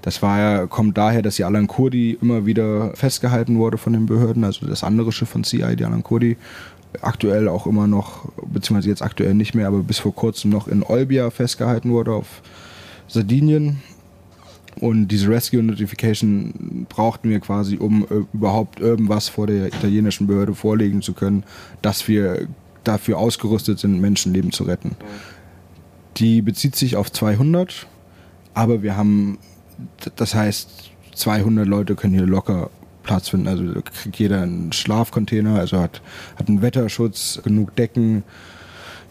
Das 0.02 0.22
war 0.22 0.40
ja, 0.40 0.68
kommt 0.68 0.98
daher, 0.98 1.24
dass 1.24 1.38
die 1.38 1.44
Alan 1.44 1.66
Kurdi 1.66 2.18
immer 2.22 2.46
wieder 2.46 2.96
festgehalten 2.96 3.58
wurde 3.58 3.80
von 3.80 3.94
den 3.94 4.06
Behörden, 4.06 4.44
also 4.44 4.68
das 4.68 4.84
andere 4.84 5.12
Schiff 5.12 5.30
von 5.30 5.44
CI, 5.44 5.76
die 5.76 5.84
Alan 5.84 6.04
Kurdi, 6.04 6.38
aktuell 7.02 7.48
auch 7.48 7.66
immer 7.66 7.88
noch, 7.88 8.30
beziehungsweise 8.46 8.90
jetzt 8.90 9.02
aktuell 9.02 9.34
nicht 9.34 9.56
mehr, 9.56 9.68
aber 9.68 9.80
bis 9.80 10.00
vor 10.00 10.14
kurzem 10.14 10.52
noch 10.52 10.68
in 10.68 10.84
Olbia 10.84 11.30
festgehalten 11.32 11.92
wurde 11.92 12.12
auf 12.12 12.42
Sardinien. 13.08 13.82
Und 14.80 15.08
diese 15.08 15.30
Rescue 15.30 15.64
Notification 15.64 16.86
brauchten 16.90 17.30
wir 17.30 17.40
quasi, 17.40 17.78
um 17.78 18.04
äh, 18.04 18.26
überhaupt 18.34 18.80
irgendwas 18.80 19.30
vor 19.30 19.48
der 19.48 19.68
italienischen 19.68 20.28
Behörde 20.28 20.54
vorlegen 20.54 21.02
zu 21.02 21.14
können, 21.14 21.44
dass 21.82 22.08
wir 22.08 22.48
dafür 22.84 23.18
ausgerüstet 23.18 23.80
sind, 23.80 24.00
Menschenleben 24.02 24.52
zu 24.52 24.66
retten. 24.66 24.92
Die 26.18 26.42
bezieht 26.42 26.76
sich 26.76 26.96
auf 26.96 27.12
200, 27.12 27.88
aber 28.54 28.82
wir 28.82 28.96
haben, 28.96 29.38
das 30.16 30.34
heißt, 30.34 30.92
200 31.14 31.68
Leute 31.68 31.96
können 31.96 32.14
hier 32.14 32.26
locker 32.26 32.70
Platz 33.04 33.30
finden. 33.30 33.48
Also 33.48 33.64
kriegt 33.82 34.18
jeder 34.18 34.42
einen 34.42 34.72
Schlafcontainer, 34.72 35.60
also 35.60 35.80
hat, 35.80 36.02
hat 36.38 36.48
einen 36.48 36.62
Wetterschutz, 36.62 37.42
genug 37.44 37.76
Decken 37.76 38.24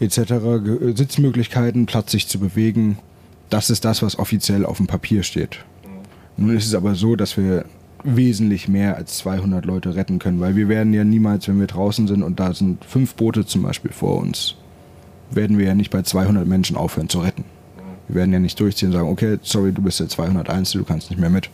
etc., 0.00 0.34
Sitzmöglichkeiten, 0.94 1.86
Platz 1.86 2.12
sich 2.12 2.26
zu 2.26 2.38
bewegen 2.38 2.98
das 3.54 3.70
ist 3.70 3.84
das, 3.84 4.02
was 4.02 4.18
offiziell 4.18 4.66
auf 4.66 4.78
dem 4.78 4.88
Papier 4.88 5.22
steht. 5.22 5.64
Nun 6.36 6.56
ist 6.56 6.66
es 6.66 6.74
aber 6.74 6.96
so, 6.96 7.14
dass 7.14 7.36
wir 7.36 7.64
wesentlich 8.02 8.68
mehr 8.68 8.96
als 8.96 9.18
200 9.18 9.64
Leute 9.64 9.94
retten 9.94 10.18
können, 10.18 10.40
weil 10.40 10.56
wir 10.56 10.68
werden 10.68 10.92
ja 10.92 11.04
niemals, 11.04 11.46
wenn 11.46 11.60
wir 11.60 11.68
draußen 11.68 12.08
sind 12.08 12.22
und 12.22 12.40
da 12.40 12.52
sind 12.52 12.84
fünf 12.84 13.14
Boote 13.14 13.46
zum 13.46 13.62
Beispiel 13.62 13.92
vor 13.92 14.18
uns, 14.18 14.56
werden 15.30 15.58
wir 15.58 15.66
ja 15.66 15.74
nicht 15.74 15.90
bei 15.90 16.02
200 16.02 16.46
Menschen 16.46 16.76
aufhören 16.76 17.08
zu 17.08 17.20
retten. 17.20 17.44
Wir 18.08 18.16
werden 18.16 18.32
ja 18.32 18.38
nicht 18.38 18.58
durchziehen 18.60 18.88
und 18.88 18.94
sagen, 18.94 19.08
okay, 19.08 19.38
sorry, 19.42 19.72
du 19.72 19.82
bist 19.82 20.00
der 20.00 20.08
201, 20.08 20.72
du 20.72 20.84
kannst 20.84 21.10
nicht 21.10 21.18
mehr 21.18 21.30
mit. 21.30 21.50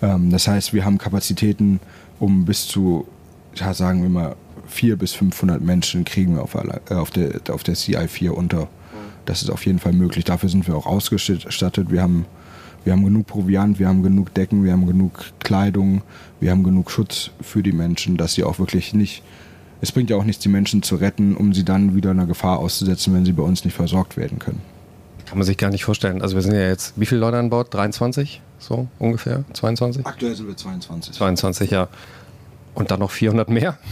Ähm, 0.00 0.30
das 0.30 0.48
heißt, 0.48 0.72
wir 0.72 0.84
haben 0.84 0.98
Kapazitäten, 0.98 1.80
um 2.18 2.44
bis 2.44 2.66
zu, 2.66 3.06
ja, 3.54 3.74
sagen 3.74 4.02
wir 4.02 4.08
mal, 4.08 4.36
400 4.66 4.98
bis 4.98 5.12
500 5.14 5.62
Menschen 5.62 6.04
kriegen 6.04 6.34
wir 6.34 6.42
auf, 6.42 6.54
äh, 6.54 6.94
auf, 6.94 7.10
der, 7.10 7.40
auf 7.50 7.62
der 7.62 7.74
CI4 7.74 8.30
unter 8.30 8.68
das 9.28 9.42
ist 9.42 9.50
auf 9.50 9.66
jeden 9.66 9.78
Fall 9.78 9.92
möglich. 9.92 10.24
Dafür 10.24 10.48
sind 10.48 10.66
wir 10.66 10.74
auch 10.74 10.86
ausgestattet. 10.86 11.90
Wir 11.90 12.00
haben, 12.00 12.24
wir 12.84 12.94
haben 12.94 13.04
genug 13.04 13.26
Proviant, 13.26 13.78
wir 13.78 13.86
haben 13.86 14.02
genug 14.02 14.32
Decken, 14.32 14.64
wir 14.64 14.72
haben 14.72 14.86
genug 14.86 15.32
Kleidung, 15.40 16.00
wir 16.40 16.50
haben 16.50 16.64
genug 16.64 16.90
Schutz 16.90 17.30
für 17.42 17.62
die 17.62 17.72
Menschen, 17.72 18.16
dass 18.16 18.32
sie 18.34 18.44
auch 18.44 18.58
wirklich 18.58 18.94
nicht. 18.94 19.22
Es 19.80 19.92
bringt 19.92 20.10
ja 20.10 20.16
auch 20.16 20.24
nichts, 20.24 20.42
die 20.42 20.48
Menschen 20.48 20.82
zu 20.82 20.96
retten, 20.96 21.36
um 21.36 21.52
sie 21.52 21.64
dann 21.64 21.94
wieder 21.94 22.10
einer 22.10 22.26
Gefahr 22.26 22.58
auszusetzen, 22.58 23.14
wenn 23.14 23.24
sie 23.24 23.32
bei 23.32 23.42
uns 23.42 23.64
nicht 23.64 23.74
versorgt 23.74 24.16
werden 24.16 24.38
können. 24.38 24.60
Kann 25.26 25.38
man 25.38 25.46
sich 25.46 25.56
gar 25.56 25.70
nicht 25.70 25.84
vorstellen. 25.84 26.22
Also 26.22 26.34
wir 26.34 26.42
sind 26.42 26.54
ja 26.54 26.66
jetzt, 26.68 26.94
wie 26.96 27.06
viele 27.06 27.20
Leute 27.20 27.36
an 27.38 27.50
Bord? 27.50 27.72
23? 27.74 28.40
So 28.58 28.88
ungefähr? 28.98 29.44
22? 29.52 30.06
Aktuell 30.06 30.34
sind 30.34 30.48
wir 30.48 30.56
22. 30.56 31.14
22, 31.14 31.70
ja. 31.70 31.88
Und 32.74 32.90
dann 32.90 33.00
noch 33.00 33.10
400 33.10 33.48
mehr? 33.48 33.78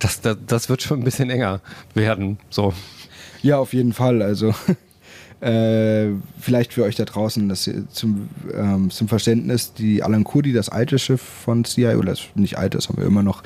Das, 0.00 0.20
das, 0.20 0.36
das 0.46 0.68
wird 0.68 0.80
schon 0.80 1.00
ein 1.00 1.04
bisschen 1.04 1.28
enger 1.28 1.60
werden. 1.92 2.38
So. 2.50 2.72
Ja, 3.42 3.58
auf 3.58 3.72
jeden 3.72 3.92
Fall. 3.92 4.22
Also 4.22 4.54
äh, 5.40 6.08
vielleicht 6.40 6.72
für 6.72 6.82
euch 6.82 6.96
da 6.96 7.04
draußen 7.04 7.48
das 7.48 7.70
zum, 7.90 8.28
ähm, 8.52 8.90
zum 8.90 9.06
Verständnis, 9.06 9.72
die 9.72 10.02
Alan 10.02 10.24
Kurdi, 10.24 10.52
das 10.52 10.68
alte 10.68 10.98
Schiff 10.98 11.22
von 11.22 11.64
CI, 11.64 11.94
oder 11.94 12.14
nicht 12.34 12.58
alt, 12.58 12.74
das 12.74 12.88
haben 12.88 12.98
wir 12.98 13.06
immer 13.06 13.22
noch, 13.22 13.42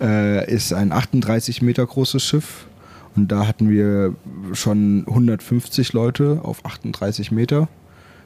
äh, 0.00 0.52
ist 0.52 0.72
ein 0.72 0.90
38 0.90 1.62
Meter 1.62 1.86
großes 1.86 2.22
Schiff. 2.22 2.66
Und 3.14 3.32
da 3.32 3.46
hatten 3.46 3.70
wir 3.70 4.14
schon 4.52 5.04
150 5.06 5.92
Leute 5.94 6.40
auf 6.42 6.64
38 6.66 7.30
Meter 7.30 7.68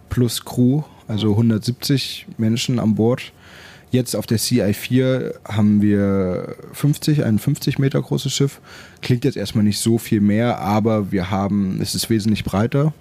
plus 0.09 0.45
Crew, 0.45 0.83
also 1.07 1.31
170 1.31 2.27
Menschen 2.39 2.81
an 2.81 2.97
Bord. 2.97 3.33
Jetzt 3.93 4.17
auf 4.17 4.27
der 4.27 4.39
CI4 4.39 5.35
haben 5.45 5.83
wir 5.83 6.57
50, 6.73 7.25
ein 7.25 7.39
50 7.39 7.79
Meter 7.79 8.01
großes 8.01 8.33
Schiff. 8.33 8.61
Klingt 9.03 9.25
jetzt 9.25 9.37
erstmal 9.37 9.63
nicht 9.63 9.79
so 9.79 9.99
viel 9.99 10.21
mehr, 10.21 10.59
aber 10.59 11.13
wir 11.13 11.31
haben, 11.31 11.81
es 11.81 11.95
ist 11.95 12.11
wesentlich 12.11 12.43
breiter 12.45 12.93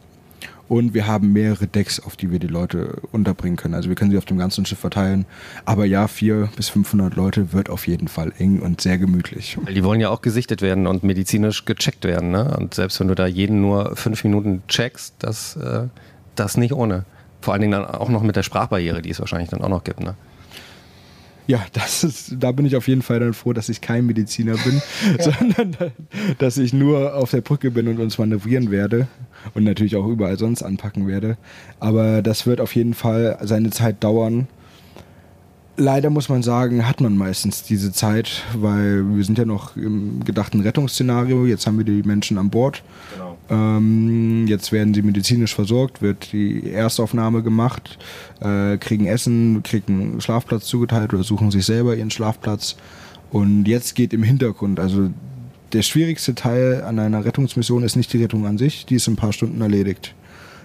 und 0.69 0.93
wir 0.93 1.07
haben 1.07 1.33
mehrere 1.33 1.67
Decks, 1.67 1.99
auf 1.99 2.15
die 2.15 2.31
wir 2.31 2.37
die 2.37 2.47
Leute 2.47 3.01
unterbringen 3.11 3.57
können. 3.57 3.73
Also 3.73 3.89
wir 3.89 3.95
können 3.95 4.11
sie 4.11 4.17
auf 4.19 4.25
dem 4.25 4.37
ganzen 4.37 4.65
Schiff 4.67 4.77
verteilen. 4.77 5.25
Aber 5.65 5.83
ja, 5.83 6.07
400 6.07 6.55
bis 6.55 6.69
500 6.69 7.15
Leute 7.15 7.51
wird 7.53 7.71
auf 7.71 7.87
jeden 7.87 8.07
Fall 8.07 8.31
eng 8.37 8.59
und 8.59 8.79
sehr 8.79 8.99
gemütlich. 8.99 9.57
Die 9.67 9.83
wollen 9.83 9.99
ja 9.99 10.09
auch 10.09 10.21
gesichtet 10.21 10.61
werden 10.61 10.85
und 10.85 11.03
medizinisch 11.03 11.65
gecheckt 11.65 12.05
werden. 12.05 12.29
Ne? 12.29 12.55
Und 12.55 12.75
selbst 12.75 12.99
wenn 12.99 13.07
du 13.07 13.15
da 13.15 13.25
jeden 13.25 13.61
nur 13.61 13.95
fünf 13.95 14.23
Minuten 14.23 14.61
checkst, 14.67 15.15
das, 15.19 15.55
äh, 15.55 15.87
das 16.35 16.55
nicht 16.55 16.73
ohne. 16.73 17.05
Vor 17.41 17.53
allen 17.53 17.61
Dingen 17.61 17.71
dann 17.71 17.85
auch 17.85 18.09
noch 18.09 18.21
mit 18.21 18.35
der 18.35 18.43
Sprachbarriere, 18.43 19.01
die 19.01 19.09
es 19.09 19.19
wahrscheinlich 19.19 19.49
dann 19.49 19.61
auch 19.61 19.69
noch 19.69 19.83
gibt. 19.83 20.01
Ne? 20.01 20.13
Ja, 21.49 21.65
das 21.73 22.03
ist, 22.03 22.35
da 22.37 22.51
bin 22.51 22.67
ich 22.67 22.75
auf 22.75 22.87
jeden 22.87 23.01
Fall 23.01 23.19
dann 23.19 23.33
froh, 23.33 23.53
dass 23.53 23.69
ich 23.69 23.81
kein 23.81 24.05
Mediziner 24.05 24.53
bin, 24.53 24.83
sondern 25.19 25.75
dass 26.37 26.59
ich 26.59 26.73
nur 26.73 27.15
auf 27.15 27.31
der 27.31 27.41
Brücke 27.41 27.71
bin 27.71 27.87
und 27.87 27.99
uns 27.99 28.19
manövrieren 28.19 28.69
werde 28.69 29.07
und 29.55 29.63
natürlich 29.63 29.95
auch 29.95 30.05
überall 30.05 30.37
sonst 30.37 30.61
anpacken 30.61 31.07
werde. 31.07 31.37
Aber 31.79 32.21
das 32.21 32.45
wird 32.45 32.61
auf 32.61 32.75
jeden 32.75 32.93
Fall 32.93 33.39
seine 33.41 33.71
Zeit 33.71 34.03
dauern. 34.03 34.47
Leider 35.75 36.11
muss 36.11 36.29
man 36.29 36.43
sagen, 36.43 36.87
hat 36.87 37.01
man 37.01 37.17
meistens 37.17 37.63
diese 37.63 37.91
Zeit, 37.91 38.43
weil 38.53 39.03
wir 39.15 39.23
sind 39.23 39.39
ja 39.39 39.45
noch 39.45 39.75
im 39.75 40.23
gedachten 40.23 40.59
Rettungsszenario. 40.59 41.47
Jetzt 41.47 41.65
haben 41.65 41.79
wir 41.79 41.85
die 41.85 42.03
Menschen 42.03 42.37
an 42.37 42.51
Bord. 42.51 42.83
Genau. 43.15 43.28
Ähm, 43.49 44.45
jetzt 44.47 44.71
werden 44.71 44.93
sie 44.93 45.01
medizinisch 45.01 45.55
versorgt, 45.55 46.01
wird 46.01 46.31
die 46.31 46.71
Erstaufnahme 46.71 47.41
gemacht, 47.41 47.97
äh, 48.41 48.77
kriegen 48.77 49.07
Essen, 49.07 49.63
kriegen 49.63 50.01
einen 50.01 50.21
Schlafplatz 50.21 50.65
zugeteilt 50.65 51.13
oder 51.13 51.23
suchen 51.23 51.49
sich 51.49 51.65
selber 51.65 51.95
ihren 51.95 52.11
Schlafplatz. 52.11 52.75
Und 53.31 53.65
jetzt 53.65 53.95
geht 53.95 54.13
im 54.13 54.23
Hintergrund, 54.23 54.79
also 54.79 55.09
der 55.73 55.81
schwierigste 55.81 56.35
Teil 56.35 56.83
an 56.83 56.99
einer 56.99 57.25
Rettungsmission 57.25 57.83
ist 57.83 57.95
nicht 57.95 58.11
die 58.13 58.21
Rettung 58.21 58.45
an 58.45 58.57
sich, 58.57 58.85
die 58.85 58.95
ist 58.95 59.07
in 59.07 59.13
ein 59.13 59.17
paar 59.17 59.33
Stunden 59.33 59.61
erledigt. 59.61 60.15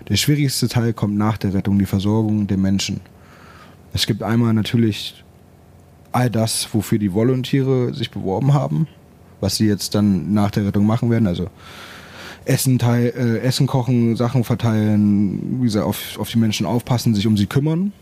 Der 0.09 0.17
schwierigste 0.17 0.69
Teil 0.69 0.93
kommt 0.93 1.17
nach 1.17 1.39
der 1.39 1.55
Rettung, 1.55 1.79
die 1.79 1.87
Versorgung 1.87 2.47
der 2.47 2.59
Menschen. 2.59 3.01
Es 3.93 4.07
gibt 4.07 4.23
einmal 4.23 4.53
natürlich 4.53 5.25
all 6.13 6.31
das, 6.31 6.69
wofür 6.73 6.99
die 6.99 7.13
Volontiere 7.13 7.95
sich 7.95 8.11
beworben 8.11 8.53
haben, 8.55 8.87
was 9.41 9.57
sie 9.57 9.67
jetzt 9.67 9.95
dann 9.95 10.33
nach 10.33 10.51
der 10.51 10.67
Rettung 10.67 10.87
machen 10.87 11.11
werden. 11.11 11.27
Also 11.27 11.49
Essen, 12.45 12.79
teil, 12.79 13.13
äh, 13.17 13.39
Essen 13.41 13.67
kochen, 13.67 14.17
Sachen 14.17 14.45
verteilen, 14.45 15.61
wie 15.61 15.65
gesagt, 15.65 15.87
auf, 15.87 16.19
auf 16.19 16.29
die 16.31 16.39
Menschen 16.39 16.67
aufpassen, 16.67 17.15
sich 17.15 17.27
um 17.27 17.37
sie 17.37 17.47
kümmern. 17.47 17.93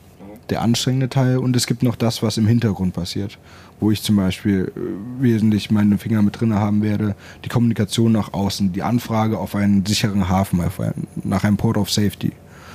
Der 0.51 0.61
anstrengende 0.61 1.09
Teil. 1.09 1.39
Und 1.39 1.55
es 1.57 1.67
gibt 1.67 1.83
noch 1.83 1.97
das, 1.97 2.23
was 2.23 2.37
im 2.37 2.47
Hintergrund 2.47 2.95
passiert, 2.95 3.39
wo 3.81 3.91
ich 3.91 4.03
zum 4.03 4.17
Beispiel 4.17 4.73
äh, 4.75 5.23
wesentlich 5.23 5.71
meine 5.71 5.99
Finger 5.99 6.23
mit 6.23 6.41
drin 6.41 6.55
haben 6.55 6.83
werde. 6.83 7.15
Die 7.45 7.49
Kommunikation 7.49 8.13
nach 8.13 8.33
außen, 8.33 8.73
die 8.73 8.83
Anfrage 8.83 9.39
auf 9.39 9.55
einen 9.55 9.87
sicheren 9.87 10.29
Hafen, 10.29 10.61
auf 10.61 10.81
einen, 10.81 11.07
nach 11.23 11.45
einem 11.45 11.57
Port 11.57 11.77
of 11.77 11.91
Safety. 11.91 12.33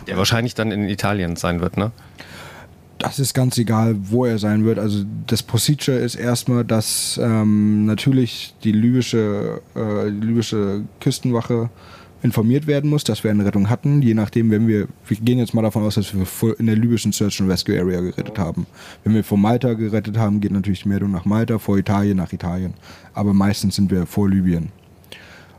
Der 0.07 0.17
wahrscheinlich 0.17 0.55
dann 0.55 0.71
in 0.71 0.87
Italien 0.87 1.35
sein 1.35 1.59
wird, 1.59 1.75
ne? 1.75 1.91
Das 2.99 3.19
ist 3.19 3.33
ganz 3.33 3.57
egal, 3.57 3.95
wo 4.01 4.25
er 4.25 4.39
sein 4.39 4.65
wird. 4.65 4.79
Also 4.79 5.03
das 5.27 5.43
Procedure 5.43 5.97
ist 5.97 6.15
erstmal, 6.15 6.65
dass 6.65 7.19
ähm, 7.21 7.85
natürlich 7.85 8.55
die 8.63 8.71
libysche, 8.71 9.61
äh, 9.75 10.09
die 10.09 10.27
libysche 10.27 10.83
Küstenwache 10.99 11.69
informiert 12.23 12.65
werden 12.65 12.89
muss, 12.89 13.03
dass 13.03 13.23
wir 13.23 13.29
eine 13.29 13.45
Rettung 13.45 13.69
hatten, 13.69 14.01
je 14.01 14.15
nachdem, 14.15 14.49
wenn 14.49 14.67
wir, 14.67 14.87
wir 15.07 15.17
gehen 15.17 15.37
jetzt 15.37 15.53
mal 15.53 15.61
davon 15.61 15.83
aus, 15.83 15.95
dass 15.95 16.13
wir 16.13 16.59
in 16.59 16.65
der 16.65 16.75
libyschen 16.75 17.11
Search 17.11 17.39
and 17.39 17.49
Rescue 17.49 17.79
Area 17.79 18.01
gerettet 18.01 18.39
haben. 18.39 18.65
Wenn 19.03 19.13
wir 19.13 19.23
vor 19.23 19.37
Malta 19.37 19.73
gerettet 19.73 20.17
haben, 20.17 20.41
geht 20.41 20.51
natürlich 20.51 20.83
die 20.83 20.89
Meldung 20.89 21.11
nach 21.11 21.25
Malta, 21.25 21.59
vor 21.59 21.77
Italien 21.77 22.17
nach 22.17 22.33
Italien. 22.33 22.73
Aber 23.13 23.33
meistens 23.33 23.75
sind 23.75 23.91
wir 23.91 24.07
vor 24.07 24.29
Libyen. 24.29 24.69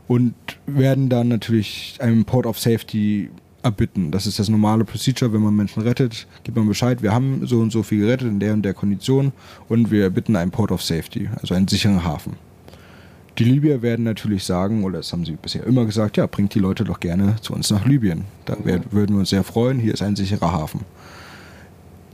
Und 0.07 0.33
werden 0.65 1.07
dann 1.07 1.27
natürlich 1.29 1.97
einem 1.99 2.25
Port 2.25 2.45
of 2.45 2.59
Safety 2.59 3.29
erbitten. 3.63 4.11
Das 4.11 4.25
ist 4.25 4.39
das 4.39 4.49
normale 4.49 4.85
Procedure, 4.85 5.33
wenn 5.33 5.41
man 5.41 5.55
Menschen 5.55 5.83
rettet, 5.83 6.27
gibt 6.43 6.57
man 6.57 6.67
Bescheid, 6.67 7.01
wir 7.01 7.13
haben 7.13 7.45
so 7.45 7.59
und 7.59 7.71
so 7.71 7.83
viel 7.83 7.99
gerettet 8.01 8.27
in 8.27 8.39
der 8.39 8.53
und 8.53 8.63
der 8.63 8.73
Kondition 8.73 9.31
und 9.67 9.91
wir 9.91 10.03
erbitten 10.03 10.35
einen 10.35 10.51
Port 10.51 10.71
of 10.71 10.81
Safety, 10.81 11.29
also 11.41 11.53
einen 11.53 11.67
sicheren 11.67 12.03
Hafen. 12.03 12.35
Die 13.37 13.45
Libyer 13.45 13.81
werden 13.81 14.03
natürlich 14.03 14.43
sagen, 14.43 14.83
oder 14.83 14.97
das 14.97 15.13
haben 15.13 15.25
sie 15.25 15.37
bisher 15.41 15.65
immer 15.65 15.85
gesagt, 15.85 16.17
ja, 16.17 16.25
bringt 16.27 16.53
die 16.55 16.59
Leute 16.59 16.83
doch 16.83 16.99
gerne 16.99 17.37
zu 17.41 17.53
uns 17.53 17.69
nach 17.71 17.85
Libyen. 17.85 18.25
Da 18.45 18.57
würden 18.65 19.15
wir 19.15 19.19
uns 19.19 19.29
sehr 19.29 19.45
freuen, 19.45 19.79
hier 19.79 19.93
ist 19.93 20.01
ein 20.01 20.17
sicherer 20.17 20.51
Hafen. 20.51 20.81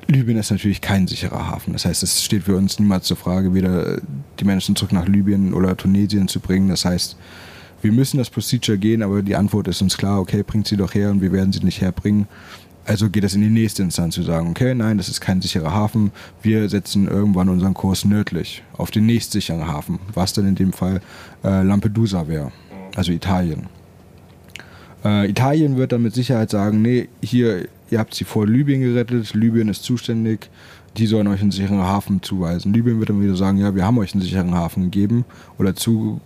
Libyen 0.07 0.37
ist 0.37 0.51
natürlich 0.51 0.81
kein 0.81 1.07
sicherer 1.07 1.47
Hafen. 1.47 1.73
Das 1.73 1.85
heißt, 1.85 2.03
es 2.03 2.23
steht 2.23 2.43
für 2.43 2.55
uns 2.55 2.77
niemals 2.77 3.07
zur 3.07 3.17
Frage, 3.17 3.55
weder 3.55 3.99
die 4.39 4.45
Menschen 4.45 4.75
zurück 4.75 4.91
nach 4.91 5.07
Libyen 5.07 5.53
oder 5.55 5.75
Tunesien 5.75 6.27
zu 6.27 6.39
bringen. 6.39 6.69
Das 6.69 6.85
heißt, 6.85 7.17
wir 7.85 7.91
müssen 7.91 8.17
das 8.17 8.31
Procedure 8.31 8.79
gehen, 8.79 9.03
aber 9.03 9.21
die 9.21 9.35
Antwort 9.35 9.67
ist 9.67 9.79
uns 9.79 9.95
klar, 9.95 10.19
okay, 10.19 10.41
bringt 10.41 10.65
sie 10.65 10.75
doch 10.75 10.95
her 10.95 11.11
und 11.11 11.21
wir 11.21 11.31
werden 11.31 11.53
sie 11.53 11.63
nicht 11.63 11.81
herbringen. 11.81 12.27
Also 12.83 13.11
geht 13.11 13.23
es 13.23 13.35
in 13.35 13.41
die 13.41 13.49
nächste 13.49 13.83
Instanz 13.83 14.15
zu 14.15 14.23
sagen, 14.23 14.49
okay, 14.49 14.73
nein, 14.73 14.97
das 14.97 15.07
ist 15.07 15.21
kein 15.21 15.39
sicherer 15.39 15.71
Hafen, 15.71 16.11
wir 16.41 16.67
setzen 16.67 17.07
irgendwann 17.07 17.47
unseren 17.47 17.75
Kurs 17.75 18.03
nördlich 18.03 18.63
auf 18.75 18.89
den 18.89 19.05
nächstsicheren 19.05 19.67
Hafen, 19.67 19.99
was 20.15 20.33
dann 20.33 20.47
in 20.47 20.55
dem 20.55 20.73
Fall 20.73 20.99
äh, 21.43 21.61
Lampedusa 21.61 22.27
wäre, 22.27 22.51
also 22.95 23.11
Italien. 23.11 23.67
Äh, 25.03 25.29
Italien 25.29 25.77
wird 25.77 25.91
dann 25.91 26.01
mit 26.01 26.15
Sicherheit 26.15 26.49
sagen, 26.49 26.81
nee, 26.81 27.07
hier, 27.21 27.67
ihr 27.95 27.99
habt 27.99 28.13
sie 28.13 28.25
vor 28.25 28.45
Libyen 28.45 28.81
gerettet, 28.81 29.33
Libyen 29.33 29.69
ist 29.69 29.83
zuständig, 29.83 30.49
die 30.97 31.07
sollen 31.07 31.27
euch 31.27 31.39
einen 31.39 31.51
sicheren 31.51 31.81
Hafen 31.81 32.21
zuweisen. 32.21 32.73
Libyen 32.73 32.99
wird 32.99 33.09
dann 33.09 33.21
wieder 33.21 33.37
sagen, 33.37 33.57
ja, 33.57 33.73
wir 33.73 33.85
haben 33.85 33.97
euch 33.97 34.13
einen 34.13 34.21
sicheren 34.21 34.53
Hafen 34.53 34.83
gegeben 34.83 35.23
oder 35.57 35.75
zu 35.75 36.19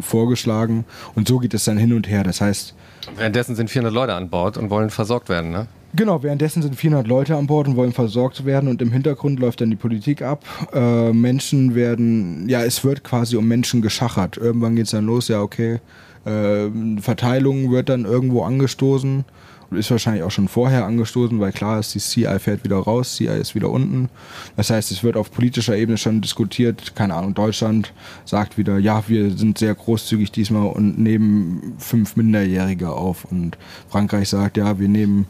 vorgeschlagen 0.00 0.84
und 1.14 1.26
so 1.26 1.38
geht 1.38 1.54
es 1.54 1.64
dann 1.64 1.78
hin 1.78 1.94
und 1.94 2.06
her. 2.06 2.22
Das 2.22 2.42
heißt, 2.42 2.74
währenddessen 3.16 3.56
sind 3.56 3.70
400 3.70 3.94
Leute 3.94 4.12
an 4.12 4.28
Bord 4.28 4.58
und 4.58 4.68
wollen 4.68 4.90
versorgt 4.90 5.30
werden, 5.30 5.50
ne? 5.52 5.68
Genau, 5.94 6.22
währenddessen 6.22 6.60
sind 6.60 6.76
400 6.76 7.06
Leute 7.06 7.34
an 7.34 7.46
Bord 7.46 7.66
und 7.68 7.76
wollen 7.76 7.92
versorgt 7.92 8.44
werden 8.44 8.68
und 8.68 8.82
im 8.82 8.92
Hintergrund 8.92 9.40
läuft 9.40 9.62
dann 9.62 9.70
die 9.70 9.76
Politik 9.76 10.20
ab. 10.20 10.44
Äh, 10.74 11.14
Menschen 11.14 11.74
werden, 11.74 12.46
ja, 12.50 12.62
es 12.62 12.84
wird 12.84 13.04
quasi 13.04 13.36
um 13.36 13.48
Menschen 13.48 13.80
geschachert. 13.80 14.36
Irgendwann 14.36 14.76
geht 14.76 14.84
es 14.84 14.90
dann 14.90 15.06
los, 15.06 15.28
ja, 15.28 15.40
okay, 15.40 15.80
äh, 16.26 16.68
Verteilung 17.00 17.70
wird 17.70 17.88
dann 17.88 18.04
irgendwo 18.04 18.42
angestoßen 18.42 19.24
ist 19.70 19.90
wahrscheinlich 19.90 20.22
auch 20.22 20.30
schon 20.30 20.48
vorher 20.48 20.84
angestoßen, 20.84 21.40
weil 21.40 21.52
klar 21.52 21.80
ist, 21.80 21.94
die 21.94 21.98
CI 21.98 22.38
fährt 22.38 22.64
wieder 22.64 22.76
raus, 22.76 23.16
CI 23.16 23.26
ist 23.26 23.54
wieder 23.54 23.70
unten. 23.70 24.08
Das 24.56 24.70
heißt, 24.70 24.90
es 24.90 25.02
wird 25.02 25.16
auf 25.16 25.32
politischer 25.32 25.76
Ebene 25.76 25.98
schon 25.98 26.20
diskutiert. 26.20 26.94
Keine 26.94 27.14
Ahnung, 27.14 27.34
Deutschland 27.34 27.92
sagt 28.24 28.58
wieder, 28.58 28.78
ja, 28.78 29.04
wir 29.08 29.30
sind 29.30 29.58
sehr 29.58 29.74
großzügig 29.74 30.30
diesmal 30.32 30.68
und 30.68 30.98
nehmen 30.98 31.74
fünf 31.78 32.16
Minderjährige 32.16 32.90
auf. 32.90 33.24
Und 33.24 33.58
Frankreich 33.88 34.28
sagt, 34.28 34.56
ja, 34.56 34.78
wir 34.78 34.88
nehmen 34.88 35.26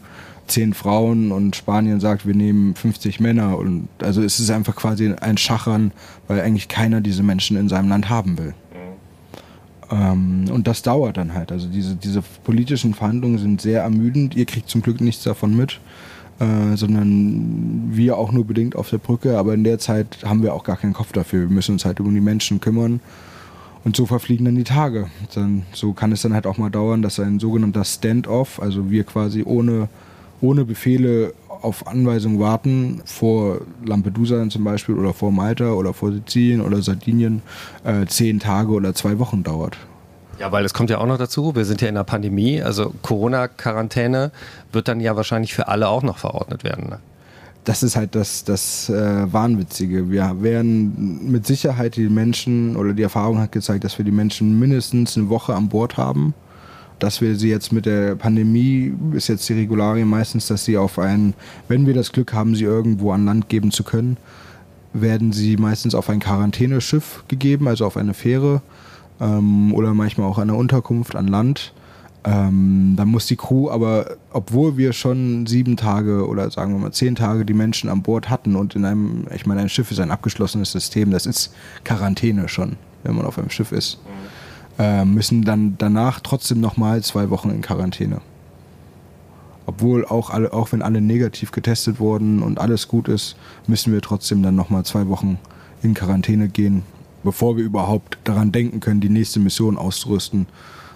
zehn 0.47 0.73
Frauen 0.73 1.31
und 1.31 1.55
Spanien 1.55 1.99
sagt, 1.99 2.25
wir 2.25 2.35
nehmen 2.35 2.75
50 2.75 3.19
Männer. 3.19 3.57
Und 3.57 3.89
also 4.01 4.21
es 4.21 4.39
ist 4.39 4.49
einfach 4.49 4.75
quasi 4.75 5.13
ein 5.13 5.37
Schachern, 5.37 5.91
weil 6.27 6.41
eigentlich 6.41 6.67
keiner 6.67 7.01
diese 7.01 7.23
Menschen 7.23 7.57
in 7.57 7.69
seinem 7.69 7.89
Land 7.89 8.09
haben 8.09 8.37
will. 8.37 8.53
Ähm, 9.91 10.45
und 10.51 10.67
das 10.67 10.81
dauert 10.81 11.17
dann 11.17 11.33
halt. 11.33 11.51
Also 11.51 11.67
diese, 11.67 11.95
diese 11.95 12.21
politischen 12.43 12.93
Verhandlungen 12.93 13.37
sind 13.37 13.61
sehr 13.61 13.83
ermüdend. 13.83 14.35
Ihr 14.35 14.45
kriegt 14.45 14.69
zum 14.69 14.81
Glück 14.81 15.01
nichts 15.01 15.23
davon 15.23 15.55
mit, 15.55 15.79
äh, 16.39 16.75
sondern 16.75 17.89
wir 17.91 18.17
auch 18.17 18.31
nur 18.31 18.45
bedingt 18.45 18.75
auf 18.75 18.89
der 18.89 18.97
Brücke. 18.97 19.37
Aber 19.37 19.53
in 19.53 19.63
der 19.63 19.79
Zeit 19.79 20.19
haben 20.23 20.43
wir 20.43 20.53
auch 20.53 20.63
gar 20.63 20.77
keinen 20.77 20.93
Kopf 20.93 21.11
dafür. 21.11 21.41
Wir 21.41 21.55
müssen 21.55 21.73
uns 21.73 21.85
halt 21.85 21.99
um 21.99 22.13
die 22.13 22.21
Menschen 22.21 22.59
kümmern. 22.59 22.99
Und 23.83 23.95
so 23.95 24.05
verfliegen 24.05 24.45
dann 24.45 24.55
die 24.55 24.65
Tage. 24.65 25.07
Dann, 25.33 25.63
so 25.71 25.93
kann 25.93 26.11
es 26.11 26.21
dann 26.21 26.33
halt 26.33 26.45
auch 26.45 26.57
mal 26.57 26.69
dauern, 26.69 27.01
dass 27.01 27.19
ein 27.19 27.39
sogenannter 27.39 27.85
Stand-off, 27.85 28.61
also 28.61 28.91
wir 28.91 29.05
quasi 29.05 29.43
ohne, 29.45 29.87
ohne 30.41 30.65
Befehle 30.65 31.33
auf 31.61 31.87
Anweisung 31.87 32.39
warten, 32.39 33.01
vor 33.05 33.61
Lampedusa 33.85 34.47
zum 34.49 34.63
Beispiel 34.63 34.95
oder 34.95 35.13
vor 35.13 35.31
Malta 35.31 35.71
oder 35.71 35.93
vor 35.93 36.11
Sizilien 36.11 36.61
oder 36.61 36.81
Sardinien, 36.81 37.41
äh, 37.83 38.05
zehn 38.05 38.39
Tage 38.39 38.71
oder 38.71 38.93
zwei 38.93 39.19
Wochen 39.19 39.43
dauert. 39.43 39.77
Ja, 40.39 40.51
weil 40.51 40.65
es 40.65 40.73
kommt 40.73 40.89
ja 40.89 40.99
auch 40.99 41.07
noch 41.07 41.17
dazu, 41.17 41.55
wir 41.55 41.65
sind 41.65 41.81
ja 41.81 41.87
in 41.87 41.95
der 41.95 42.03
Pandemie, 42.03 42.61
also 42.61 42.93
Corona-Quarantäne 43.01 44.31
wird 44.71 44.87
dann 44.87 44.99
ja 44.99 45.15
wahrscheinlich 45.15 45.53
für 45.53 45.67
alle 45.67 45.89
auch 45.89 46.03
noch 46.03 46.19
verordnet 46.19 46.63
werden. 46.63 46.89
Ne? 46.89 46.99
Das 47.63 47.81
ist 47.81 47.95
halt 47.95 48.13
das, 48.13 48.43
das 48.43 48.89
äh, 48.89 49.33
Wahnwitzige. 49.33 50.11
Wir 50.11 50.41
werden 50.41 51.29
mit 51.31 51.47
Sicherheit 51.47 51.95
die 51.95 52.07
Menschen 52.07 52.75
oder 52.75 52.93
die 52.93 53.01
Erfahrung 53.01 53.39
hat 53.39 53.51
gezeigt, 53.51 53.83
dass 53.83 53.97
wir 53.97 54.05
die 54.05 54.11
Menschen 54.11 54.59
mindestens 54.59 55.17
eine 55.17 55.29
Woche 55.29 55.55
an 55.55 55.69
Bord 55.69 55.97
haben 55.97 56.33
dass 56.99 57.21
wir 57.21 57.35
sie 57.35 57.49
jetzt 57.49 57.71
mit 57.71 57.85
der 57.85 58.15
Pandemie, 58.15 58.93
ist 59.13 59.27
jetzt 59.27 59.47
die 59.49 59.53
Regularien 59.53 60.07
meistens, 60.07 60.47
dass 60.47 60.65
sie 60.65 60.77
auf 60.77 60.99
einen, 60.99 61.33
wenn 61.67 61.85
wir 61.85 61.93
das 61.93 62.11
Glück 62.11 62.33
haben, 62.33 62.55
sie 62.55 62.63
irgendwo 62.63 63.11
an 63.11 63.25
Land 63.25 63.49
geben 63.49 63.71
zu 63.71 63.83
können, 63.83 64.17
werden 64.93 65.31
sie 65.31 65.57
meistens 65.57 65.93
auf 65.93 66.09
ein 66.09 66.19
Quarantäneschiff 66.19 67.23
gegeben, 67.27 67.67
also 67.67 67.85
auf 67.85 67.97
eine 67.97 68.13
Fähre 68.13 68.61
ähm, 69.19 69.73
oder 69.73 69.93
manchmal 69.93 70.27
auch 70.27 70.39
eine 70.39 70.55
Unterkunft 70.55 71.15
an 71.15 71.27
Land. 71.27 71.73
Ähm, 72.23 72.95
dann 72.97 73.09
muss 73.09 73.27
die 73.27 73.35
Crew 73.35 73.69
aber, 73.69 74.17
obwohl 74.33 74.75
wir 74.75 74.91
schon 74.91 75.45
sieben 75.45 75.77
Tage 75.77 76.27
oder 76.27 76.49
sagen 76.49 76.73
wir 76.73 76.79
mal 76.79 76.91
zehn 76.91 77.15
Tage 77.15 77.45
die 77.45 77.53
Menschen 77.53 77.89
an 77.89 78.01
Bord 78.01 78.29
hatten 78.29 78.55
und 78.55 78.75
in 78.75 78.85
einem, 78.85 79.27
ich 79.33 79.45
meine, 79.45 79.61
ein 79.61 79.69
Schiff 79.69 79.91
ist 79.91 79.99
ein 79.99 80.11
abgeschlossenes 80.11 80.71
System, 80.71 81.11
das 81.11 81.25
ist 81.25 81.53
Quarantäne 81.83 82.49
schon, 82.49 82.75
wenn 83.03 83.15
man 83.15 83.25
auf 83.25 83.37
einem 83.37 83.51
Schiff 83.51 83.71
ist. 83.71 83.99
Mhm 84.03 84.36
äh, 84.79 85.05
müssen 85.05 85.43
dann 85.43 85.75
danach 85.77 86.19
trotzdem 86.19 86.59
nochmal 86.59 87.03
zwei 87.03 87.29
Wochen 87.29 87.49
in 87.49 87.61
Quarantäne. 87.61 88.21
Obwohl 89.65 90.05
auch, 90.05 90.29
alle, 90.29 90.53
auch 90.53 90.71
wenn 90.71 90.81
alle 90.81 91.01
negativ 91.01 91.51
getestet 91.51 91.99
wurden 91.99 92.41
und 92.41 92.59
alles 92.59 92.87
gut 92.87 93.09
ist, 93.09 93.35
müssen 93.67 93.91
wir 93.91 94.01
trotzdem 94.01 94.41
dann 94.41 94.55
nochmal 94.55 94.85
zwei 94.85 95.07
Wochen 95.09 95.39
in 95.83 95.93
Quarantäne 95.93 96.47
gehen, 96.47 96.83
bevor 97.23 97.57
wir 97.57 97.65
überhaupt 97.65 98.17
daran 98.23 98.51
denken 98.51 98.79
können, 98.79 99.01
die 99.01 99.09
nächste 99.09 99.39
Mission 99.39 99.77
auszurüsten 99.77 100.47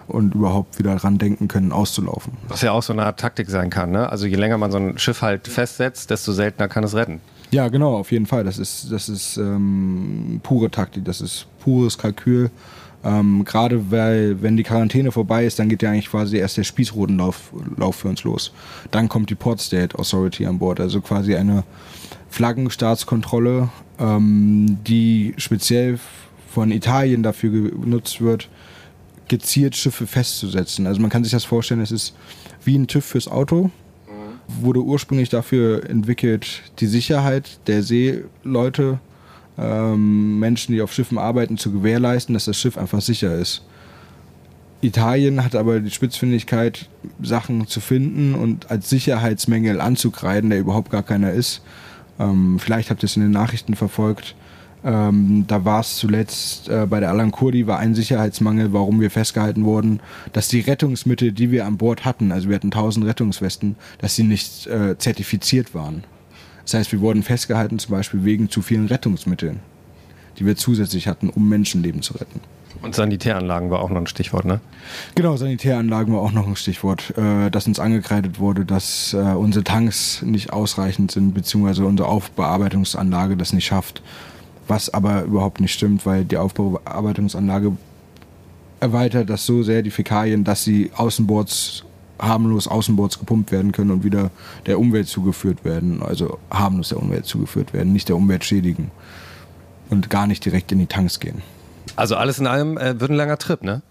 und 0.07 0.35
überhaupt 0.35 0.79
wieder 0.79 0.95
daran 0.95 1.17
denken 1.17 1.47
können, 1.47 1.71
auszulaufen. 1.71 2.33
Was 2.47 2.61
ja 2.61 2.71
auch 2.71 2.83
so 2.83 2.93
eine 2.93 3.03
Art 3.03 3.19
Taktik 3.19 3.49
sein 3.49 3.69
kann. 3.69 3.91
Ne? 3.91 4.09
Also 4.09 4.25
je 4.25 4.35
länger 4.35 4.57
man 4.57 4.71
so 4.71 4.77
ein 4.77 4.97
Schiff 4.97 5.21
halt 5.21 5.47
festsetzt, 5.47 6.09
desto 6.09 6.31
seltener 6.31 6.67
kann 6.67 6.83
es 6.83 6.95
retten. 6.95 7.19
Ja, 7.51 7.67
genau, 7.67 7.97
auf 7.97 8.11
jeden 8.13 8.25
Fall. 8.25 8.45
Das 8.45 8.57
ist, 8.57 8.91
das 8.91 9.09
ist 9.09 9.35
ähm, 9.35 10.39
pure 10.43 10.71
Taktik, 10.71 11.03
das 11.03 11.19
ist 11.19 11.47
pures 11.59 11.97
Kalkül 11.97 12.49
Ähm, 13.03 13.43
Gerade 13.45 13.91
weil, 13.91 14.41
wenn 14.41 14.57
die 14.57 14.63
Quarantäne 14.63 15.11
vorbei 15.11 15.45
ist, 15.45 15.59
dann 15.59 15.69
geht 15.69 15.81
ja 15.81 15.89
eigentlich 15.91 16.09
quasi 16.09 16.37
erst 16.37 16.57
der 16.57 16.63
Spießrutenlauf 16.63 17.51
Lauf 17.77 17.95
für 17.95 18.09
uns 18.09 18.23
los. 18.23 18.53
Dann 18.91 19.09
kommt 19.09 19.29
die 19.29 19.35
Port 19.35 19.59
State 19.59 19.97
Authority 19.97 20.45
an 20.45 20.59
Bord, 20.59 20.79
also 20.79 21.01
quasi 21.01 21.35
eine 21.35 21.63
Flaggenstaatskontrolle, 22.29 23.69
ähm, 23.99 24.77
die 24.85 25.33
speziell 25.37 25.99
von 26.47 26.71
Italien 26.71 27.23
dafür 27.23 27.71
genutzt 27.71 28.21
wird, 28.21 28.49
gezielt 29.27 29.75
Schiffe 29.75 30.05
festzusetzen. 30.05 30.85
Also 30.85 31.01
man 31.01 31.09
kann 31.09 31.23
sich 31.23 31.31
das 31.31 31.45
vorstellen, 31.45 31.81
es 31.81 31.91
ist 31.91 32.15
wie 32.63 32.77
ein 32.77 32.87
TÜV 32.87 33.05
fürs 33.05 33.27
Auto, 33.27 33.71
wurde 34.47 34.81
ursprünglich 34.81 35.29
dafür 35.29 35.89
entwickelt, 35.89 36.63
die 36.79 36.87
Sicherheit 36.87 37.59
der 37.67 37.83
Seeleute 37.83 38.99
ähm, 39.61 40.39
Menschen, 40.39 40.73
die 40.73 40.81
auf 40.81 40.93
Schiffen 40.93 41.17
arbeiten, 41.17 41.57
zu 41.57 41.71
gewährleisten, 41.71 42.33
dass 42.33 42.45
das 42.45 42.57
Schiff 42.57 42.77
einfach 42.77 43.01
sicher 43.01 43.35
ist. 43.35 43.63
Italien 44.81 45.43
hat 45.43 45.55
aber 45.55 45.79
die 45.79 45.91
Spitzfindigkeit, 45.91 46.89
Sachen 47.21 47.67
zu 47.67 47.79
finden 47.79 48.33
und 48.33 48.71
als 48.71 48.89
Sicherheitsmängel 48.89 49.79
anzukreiden, 49.79 50.49
der 50.49 50.59
überhaupt 50.59 50.89
gar 50.89 51.03
keiner 51.03 51.31
ist. 51.31 51.61
Ähm, 52.19 52.57
vielleicht 52.59 52.89
habt 52.89 53.03
ihr 53.03 53.05
es 53.05 53.15
in 53.15 53.21
den 53.21 53.31
Nachrichten 53.31 53.75
verfolgt. 53.75 54.35
Ähm, 54.83 55.45
da 55.47 55.63
war 55.63 55.81
es 55.81 55.97
zuletzt 55.97 56.67
äh, 56.67 56.87
bei 56.89 56.99
der 56.99 57.09
Alan 57.09 57.31
Kurdi 57.31 57.67
war 57.67 57.77
ein 57.77 57.93
Sicherheitsmangel, 57.93 58.73
warum 58.73 58.99
wir 58.99 59.11
festgehalten 59.11 59.63
wurden, 59.63 59.99
dass 60.33 60.47
die 60.47 60.61
Rettungsmittel, 60.61 61.31
die 61.31 61.51
wir 61.51 61.67
an 61.67 61.77
Bord 61.77 62.03
hatten, 62.03 62.31
also 62.31 62.49
wir 62.49 62.55
hatten 62.55 62.67
1000 62.67 63.05
Rettungswesten, 63.05 63.75
dass 63.99 64.15
sie 64.15 64.23
nicht 64.23 64.65
äh, 64.65 64.97
zertifiziert 64.97 65.75
waren. 65.75 66.03
Das 66.63 66.73
heißt, 66.75 66.91
wir 66.91 67.01
wurden 67.01 67.23
festgehalten 67.23 67.79
zum 67.79 67.91
Beispiel 67.91 68.23
wegen 68.23 68.49
zu 68.49 68.61
vielen 68.61 68.87
Rettungsmitteln, 68.87 69.59
die 70.37 70.45
wir 70.45 70.55
zusätzlich 70.55 71.07
hatten, 71.07 71.29
um 71.29 71.49
Menschenleben 71.49 72.01
zu 72.01 72.13
retten. 72.13 72.39
Und 72.81 72.95
Sanitäranlagen 72.95 73.69
war 73.69 73.79
auch 73.81 73.89
noch 73.89 73.97
ein 74.01 74.07
Stichwort, 74.07 74.45
ne? 74.45 74.59
Genau, 75.13 75.37
Sanitäranlagen 75.37 76.13
war 76.13 76.21
auch 76.21 76.31
noch 76.31 76.47
ein 76.47 76.55
Stichwort, 76.55 77.13
äh, 77.15 77.51
dass 77.51 77.67
uns 77.67 77.79
angekreidet 77.79 78.39
wurde, 78.39 78.65
dass 78.65 79.13
äh, 79.13 79.17
unsere 79.17 79.63
Tanks 79.63 80.23
nicht 80.23 80.51
ausreichend 80.51 81.11
sind, 81.11 81.33
beziehungsweise 81.33 81.85
unsere 81.85 82.09
Aufbearbeitungsanlage 82.09 83.37
das 83.37 83.53
nicht 83.53 83.65
schafft. 83.65 84.01
Was 84.67 84.91
aber 84.91 85.23
überhaupt 85.23 85.59
nicht 85.59 85.73
stimmt, 85.73 86.05
weil 86.05 86.25
die 86.25 86.37
Aufbearbeitungsanlage 86.37 87.73
erweitert 88.79 89.29
das 89.29 89.45
so 89.45 89.61
sehr, 89.61 89.83
die 89.83 89.91
Fäkalien, 89.91 90.43
dass 90.43 90.63
sie 90.63 90.91
außenbords 90.95 91.83
harmlos 92.21 92.67
außenbords 92.67 93.19
gepumpt 93.19 93.51
werden 93.51 93.71
können 93.71 93.91
und 93.91 94.03
wieder 94.03 94.31
der 94.67 94.79
Umwelt 94.79 95.07
zugeführt 95.07 95.65
werden, 95.65 96.01
also 96.01 96.37
harmlos 96.49 96.89
der 96.89 96.99
Umwelt 96.99 97.25
zugeführt 97.25 97.73
werden, 97.73 97.91
nicht 97.91 98.07
der 98.07 98.15
Umwelt 98.15 98.45
schädigen 98.45 98.91
und 99.89 100.09
gar 100.09 100.27
nicht 100.27 100.45
direkt 100.45 100.71
in 100.71 100.79
die 100.79 100.87
Tanks 100.87 101.19
gehen. 101.19 101.41
Also 101.95 102.15
alles 102.15 102.39
in 102.39 102.47
allem 102.47 102.77
äh, 102.77 102.99
wird 102.99 103.11
ein 103.11 103.17
langer 103.17 103.37
Trip, 103.37 103.63
ne? 103.63 103.81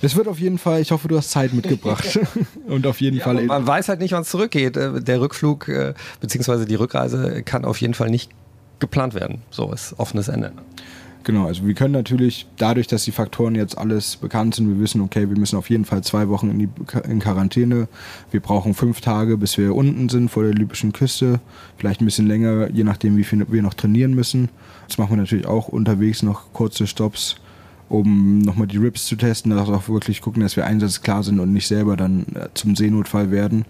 Es 0.00 0.16
wird 0.16 0.28
auf 0.28 0.38
jeden 0.38 0.58
Fall, 0.58 0.80
ich 0.80 0.90
hoffe, 0.92 1.08
du 1.08 1.16
hast 1.16 1.30
Zeit 1.30 1.52
mitgebracht. 1.52 2.18
und 2.66 2.86
auf 2.86 3.00
jeden 3.00 3.18
ja, 3.18 3.24
Fall. 3.24 3.42
Man 3.42 3.66
weiß 3.66 3.88
halt 3.88 4.00
nicht, 4.00 4.12
wann 4.12 4.22
es 4.22 4.30
zurückgeht. 4.30 4.76
Äh, 4.76 5.00
der 5.00 5.20
Rückflug 5.20 5.68
äh, 5.68 5.94
bzw. 6.20 6.64
die 6.64 6.76
Rückreise 6.76 7.42
kann 7.42 7.64
auf 7.64 7.80
jeden 7.80 7.94
Fall 7.94 8.08
nicht 8.08 8.30
geplant 8.78 9.14
werden. 9.14 9.42
So 9.50 9.72
ist 9.72 9.98
offenes 9.98 10.28
Ende. 10.28 10.52
Genau, 11.26 11.46
also 11.46 11.66
wir 11.66 11.74
können 11.74 11.92
natürlich 11.92 12.46
dadurch, 12.56 12.86
dass 12.86 13.02
die 13.02 13.10
Faktoren 13.10 13.56
jetzt 13.56 13.76
alles 13.76 14.14
bekannt 14.14 14.54
sind, 14.54 14.68
wir 14.68 14.78
wissen, 14.78 15.00
okay, 15.00 15.28
wir 15.28 15.36
müssen 15.36 15.56
auf 15.56 15.68
jeden 15.70 15.84
Fall 15.84 16.04
zwei 16.04 16.28
Wochen 16.28 16.50
in, 16.50 16.58
die, 16.60 16.68
in 17.10 17.18
Quarantäne. 17.18 17.88
Wir 18.30 18.38
brauchen 18.38 18.74
fünf 18.74 19.00
Tage, 19.00 19.36
bis 19.36 19.58
wir 19.58 19.74
unten 19.74 20.08
sind 20.08 20.28
vor 20.28 20.44
der 20.44 20.54
libyschen 20.54 20.92
Küste. 20.92 21.40
Vielleicht 21.78 22.00
ein 22.00 22.04
bisschen 22.04 22.28
länger, 22.28 22.70
je 22.70 22.84
nachdem, 22.84 23.16
wie 23.16 23.24
viel 23.24 23.44
wir 23.50 23.60
noch 23.60 23.74
trainieren 23.74 24.14
müssen. 24.14 24.50
Das 24.86 24.98
machen 24.98 25.10
wir 25.10 25.16
natürlich 25.16 25.48
auch 25.48 25.66
unterwegs 25.66 26.22
noch 26.22 26.52
kurze 26.52 26.86
Stops, 26.86 27.34
um 27.88 28.38
nochmal 28.38 28.68
die 28.68 28.76
Rips 28.76 29.06
zu 29.06 29.16
testen, 29.16 29.50
dass 29.50 29.68
auch 29.68 29.88
wirklich 29.88 30.20
gucken, 30.20 30.44
dass 30.44 30.54
wir 30.54 30.64
einsatzklar 30.64 31.24
sind 31.24 31.40
und 31.40 31.52
nicht 31.52 31.66
selber 31.66 31.96
dann 31.96 32.24
äh, 32.36 32.50
zum 32.54 32.76
Seenotfall 32.76 33.32
werden. 33.32 33.64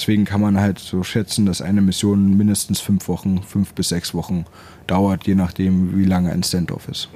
Deswegen 0.00 0.24
kann 0.24 0.40
man 0.40 0.58
halt 0.58 0.78
so 0.78 1.02
schätzen, 1.02 1.44
dass 1.44 1.60
eine 1.60 1.82
Mission 1.82 2.34
mindestens 2.38 2.80
fünf 2.80 3.06
Wochen, 3.06 3.42
fünf 3.42 3.74
bis 3.74 3.90
sechs 3.90 4.14
Wochen 4.14 4.46
dauert, 4.86 5.26
je 5.26 5.34
nachdem, 5.34 5.98
wie 5.98 6.06
lange 6.06 6.32
ein 6.32 6.42
Standoff 6.42 6.88
ist. 6.88 7.10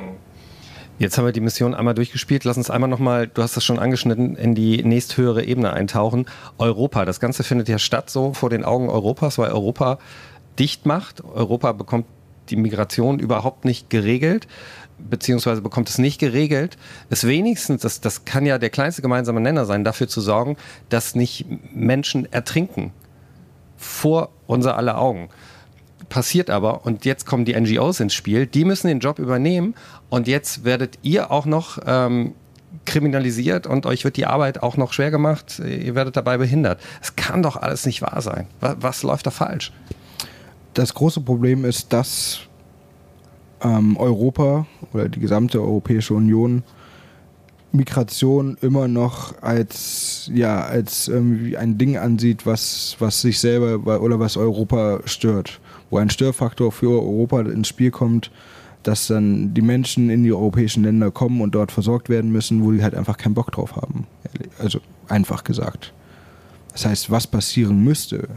Jetzt 0.99 1.16
haben 1.16 1.25
wir 1.25 1.33
die 1.33 1.40
Mission 1.40 1.75
einmal 1.75 1.94
durchgespielt. 1.94 2.44
Lass 2.44 2.59
uns 2.59 2.68
einmal 2.68 2.90
nochmal, 2.90 3.27
du 3.27 3.40
hast 3.40 3.57
das 3.57 3.64
schon 3.64 3.79
angeschnitten, 3.79 4.37
in 4.37 4.55
die 4.55 4.85
nächsthöhere 4.85 5.44
Ebene 5.44 5.73
eintauchen. 5.73 6.27
Europa. 6.59 7.07
Das 7.07 7.20
Ganze 7.20 7.42
findet 7.42 7.70
ja 7.70 7.79
statt 7.79 8.11
so 8.11 8.35
vor 8.35 8.51
den 8.51 8.66
Augen 8.66 8.90
Europas, 8.90 9.38
weil 9.38 9.51
Europa 9.51 9.99
dicht 10.59 10.85
macht. 10.85 11.25
Europa 11.25 11.73
bekommt 11.73 12.05
die 12.51 12.57
Migration 12.57 13.18
überhaupt 13.18 13.64
nicht 13.64 13.88
geregelt 13.88 14.47
beziehungsweise 14.99 15.61
bekommt 15.61 15.89
es 15.89 15.99
nicht 15.99 16.19
geregelt, 16.19 16.77
ist 17.11 17.27
wenigstens, 17.27 17.83
das, 17.83 18.01
das 18.01 18.25
kann 18.25 18.47
ja 18.47 18.59
der 18.59 18.71
kleinste 18.71 19.03
gemeinsame 19.03 19.41
Nenner 19.41 19.65
sein, 19.65 19.85
dafür 19.85 20.09
zu 20.09 20.21
sorgen, 20.21 20.57
dass 20.89 21.15
nicht 21.15 21.47
Menschen 21.75 22.31
ertrinken 22.33 22.93
vor 23.77 24.31
unser 24.47 24.77
aller 24.77 24.99
Augen. 24.99 25.29
Passiert 26.09 26.51
aber, 26.51 26.85
und 26.85 27.05
jetzt 27.05 27.27
kommen 27.27 27.45
die 27.45 27.59
NGOs 27.59 28.01
ins 28.01 28.15
Spiel, 28.15 28.47
die 28.47 28.65
müssen 28.65 28.89
den 28.89 29.01
Job 29.01 29.19
übernehmen 29.19 29.75
und 30.11 30.29
jetzt 30.29 30.65
werdet 30.65 30.99
ihr 31.03 31.31
auch 31.31 31.47
noch 31.47 31.79
ähm, 31.87 32.35
kriminalisiert 32.85 33.67
und 33.67 33.87
euch 33.87 34.05
wird 34.05 34.17
die 34.17 34.27
Arbeit 34.27 34.63
auch 34.63 34.77
noch 34.77 34.93
schwer 34.93 35.11
gemacht, 35.11 35.59
ihr 35.59 35.95
werdet 35.95 36.17
dabei 36.17 36.37
behindert. 36.39 36.81
Es 37.01 37.17
kann 37.17 37.43
doch 37.43 37.57
alles 37.57 37.87
nicht 37.87 38.03
wahr 38.03 38.21
sein. 38.21 38.47
Was, 38.61 38.77
was 38.81 39.03
läuft 39.03 39.27
da 39.27 39.31
falsch? 39.31 39.73
Das 40.75 40.93
große 40.95 41.21
Problem 41.21 41.65
ist, 41.65 41.93
dass 41.93 42.41
ähm, 43.64 43.96
Europa 43.96 44.66
oder 44.92 45.09
die 45.09 45.20
gesamte 45.20 45.61
Europäische 45.61 46.14
Union 46.14 46.62
Migration 47.72 48.57
immer 48.61 48.87
noch 48.87 49.42
als 49.42 50.31
ja 50.33 50.62
als 50.62 51.09
irgendwie 51.09 51.57
ein 51.57 51.77
Ding 51.77 51.96
ansieht, 51.96 52.46
was 52.46 52.94
was 53.00 53.20
sich 53.20 53.40
selber 53.40 54.00
oder 54.00 54.20
was 54.20 54.37
Europa 54.37 55.00
stört, 55.07 55.61
wo 55.90 55.98
ein 55.98 56.11
Störfaktor 56.11 56.70
für 56.70 56.90
Europa 56.90 57.40
ins 57.40 57.66
Spiel 57.66 57.90
kommt, 57.90 58.31
dass 58.85 59.09
dann 59.09 59.55
die 59.55 59.62
Menschen 59.62 60.09
in 60.09 60.22
die 60.22 60.33
europäischen 60.33 60.85
Länder 60.85 61.11
kommen 61.11 61.40
und 61.40 61.55
dort 61.57 61.72
versorgt 61.72 62.09
werden 62.09 62.31
müssen, 62.31 62.64
wo 62.64 62.70
die 62.70 62.83
halt 62.83 62.94
einfach 62.94 63.16
keinen 63.16 63.35
Bock 63.35 63.50
drauf 63.50 63.74
haben. 63.74 64.07
Also 64.59 64.79
einfach 65.09 65.42
gesagt. 65.42 65.92
Das 66.72 66.87
heißt, 66.87 67.11
was 67.11 67.27
passieren 67.27 67.83
müsste, 67.83 68.29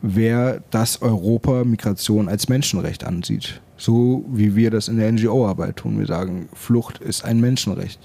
wäre, 0.00 0.62
dass 0.70 1.02
Europa 1.02 1.64
Migration 1.64 2.28
als 2.28 2.48
Menschenrecht 2.48 3.04
ansieht. 3.04 3.60
So 3.76 4.24
wie 4.28 4.56
wir 4.56 4.70
das 4.70 4.88
in 4.88 4.96
der 4.96 5.10
NGO-Arbeit 5.12 5.76
tun. 5.76 5.98
Wir 5.98 6.06
sagen, 6.06 6.48
Flucht 6.54 6.98
ist 6.98 7.24
ein 7.24 7.40
Menschenrecht. 7.40 8.00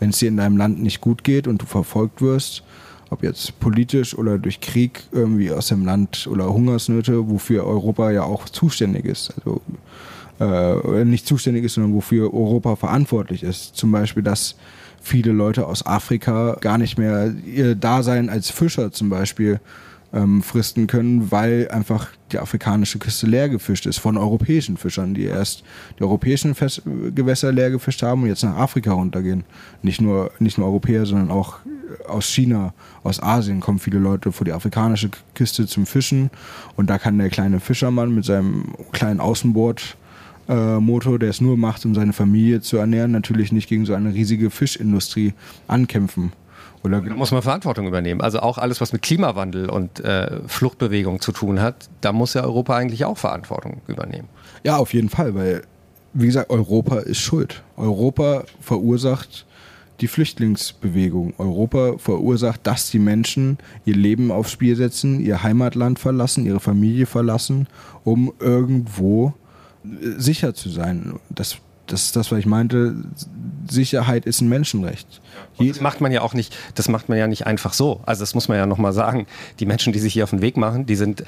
Wenn 0.00 0.10
es 0.10 0.18
dir 0.18 0.28
in 0.28 0.36
deinem 0.36 0.56
Land 0.56 0.82
nicht 0.82 1.00
gut 1.00 1.24
geht 1.24 1.46
und 1.46 1.62
du 1.62 1.66
verfolgt 1.66 2.20
wirst, 2.20 2.64
ob 3.10 3.22
jetzt 3.22 3.60
politisch 3.60 4.16
oder 4.16 4.38
durch 4.38 4.60
Krieg 4.60 5.04
irgendwie 5.12 5.52
aus 5.52 5.68
dem 5.68 5.84
Land 5.84 6.26
oder 6.26 6.52
Hungersnöte, 6.52 7.28
wofür 7.30 7.64
Europa 7.64 8.10
ja 8.10 8.24
auch 8.24 8.46
zuständig 8.46 9.04
ist. 9.04 9.32
Also 9.36 9.60
äh, 10.40 11.04
nicht 11.04 11.26
zuständig 11.26 11.64
ist, 11.64 11.74
sondern 11.74 11.94
wofür 11.94 12.34
Europa 12.34 12.76
verantwortlich 12.76 13.42
ist. 13.42 13.76
Zum 13.76 13.92
Beispiel, 13.92 14.22
dass 14.22 14.56
viele 15.00 15.32
Leute 15.32 15.66
aus 15.66 15.86
Afrika 15.86 16.56
gar 16.60 16.78
nicht 16.78 16.98
mehr 16.98 17.32
ihr 17.46 17.74
Dasein 17.74 18.28
als 18.28 18.50
Fischer 18.50 18.90
zum 18.90 19.10
Beispiel 19.10 19.60
ähm, 20.14 20.42
fristen 20.42 20.86
können, 20.86 21.30
weil 21.30 21.68
einfach 21.70 22.08
die 22.32 22.38
afrikanische 22.38 22.98
Küste 22.98 23.26
leer 23.26 23.48
gefischt 23.48 23.86
ist 23.86 23.98
von 23.98 24.16
europäischen 24.16 24.76
Fischern, 24.76 25.12
die 25.14 25.24
erst 25.24 25.64
die 25.98 26.02
europäischen 26.02 26.54
Fest 26.54 26.82
Gewässer 27.14 27.52
leer 27.52 27.70
gefischt 27.70 28.02
haben 28.02 28.22
und 28.22 28.28
jetzt 28.28 28.44
nach 28.44 28.56
Afrika 28.56 28.92
runtergehen. 28.92 29.44
Nicht 29.82 30.00
nur, 30.00 30.30
nicht 30.38 30.56
nur 30.56 30.68
Europäer, 30.68 31.04
sondern 31.04 31.30
auch 31.30 31.58
aus 32.08 32.26
China, 32.26 32.72
aus 33.02 33.22
Asien 33.22 33.60
kommen 33.60 33.78
viele 33.78 33.98
Leute 33.98 34.32
vor 34.32 34.44
die 34.44 34.52
afrikanische 34.52 35.10
Küste 35.34 35.66
zum 35.66 35.84
Fischen 35.84 36.30
und 36.76 36.88
da 36.88 36.98
kann 36.98 37.18
der 37.18 37.30
kleine 37.30 37.60
Fischermann 37.60 38.14
mit 38.14 38.24
seinem 38.24 38.74
kleinen 38.92 39.20
Außenbord 39.20 39.96
äh, 40.48 40.78
Motor, 40.78 41.18
der 41.18 41.30
es 41.30 41.40
nur 41.40 41.56
macht, 41.56 41.84
um 41.84 41.94
seine 41.94 42.12
Familie 42.12 42.60
zu 42.60 42.76
ernähren, 42.76 43.12
natürlich 43.12 43.50
nicht 43.50 43.68
gegen 43.68 43.86
so 43.86 43.94
eine 43.94 44.14
riesige 44.14 44.50
Fischindustrie 44.50 45.34
ankämpfen. 45.66 46.32
Oder 46.84 47.00
da 47.00 47.14
muss 47.14 47.30
man 47.30 47.40
Verantwortung 47.40 47.86
übernehmen. 47.86 48.20
Also 48.20 48.40
auch 48.40 48.58
alles, 48.58 48.80
was 48.82 48.92
mit 48.92 49.00
Klimawandel 49.00 49.70
und 49.70 50.00
äh, 50.00 50.40
Fluchtbewegung 50.46 51.20
zu 51.20 51.32
tun 51.32 51.60
hat, 51.60 51.88
da 52.02 52.12
muss 52.12 52.34
ja 52.34 52.44
Europa 52.44 52.76
eigentlich 52.76 53.06
auch 53.06 53.16
Verantwortung 53.16 53.80
übernehmen. 53.88 54.28
Ja, 54.64 54.76
auf 54.76 54.92
jeden 54.92 55.08
Fall, 55.08 55.34
weil, 55.34 55.62
wie 56.12 56.26
gesagt, 56.26 56.50
Europa 56.50 56.98
ist 56.98 57.20
schuld. 57.20 57.62
Europa 57.78 58.44
verursacht 58.60 59.46
die 60.00 60.08
Flüchtlingsbewegung. 60.08 61.32
Europa 61.38 61.94
verursacht, 61.96 62.66
dass 62.66 62.90
die 62.90 62.98
Menschen 62.98 63.56
ihr 63.86 63.96
Leben 63.96 64.30
aufs 64.30 64.52
Spiel 64.52 64.76
setzen, 64.76 65.20
ihr 65.20 65.42
Heimatland 65.42 65.98
verlassen, 65.98 66.44
ihre 66.44 66.60
Familie 66.60 67.06
verlassen, 67.06 67.66
um 68.02 68.32
irgendwo 68.40 69.32
äh, 69.84 70.18
sicher 70.18 70.52
zu 70.54 70.68
sein. 70.68 71.14
Das 71.30 71.56
das 71.86 72.04
ist 72.04 72.16
das, 72.16 72.32
was 72.32 72.38
ich 72.38 72.46
meinte. 72.46 72.96
Sicherheit 73.68 74.26
ist 74.26 74.40
ein 74.40 74.48
Menschenrecht. 74.48 75.20
Und 75.56 75.68
das 75.68 75.80
macht 75.80 76.00
man 76.00 76.12
ja 76.12 76.22
auch 76.22 76.34
nicht, 76.34 76.56
das 76.74 76.88
macht 76.88 77.08
man 77.08 77.18
ja 77.18 77.26
nicht 77.26 77.46
einfach 77.46 77.72
so. 77.72 78.00
Also 78.06 78.22
das 78.22 78.34
muss 78.34 78.48
man 78.48 78.56
ja 78.56 78.66
nochmal 78.66 78.92
sagen. 78.92 79.26
Die 79.60 79.66
Menschen, 79.66 79.92
die 79.92 79.98
sich 79.98 80.12
hier 80.12 80.24
auf 80.24 80.30
den 80.30 80.42
Weg 80.42 80.56
machen, 80.56 80.86
die 80.86 80.96
sind 80.96 81.24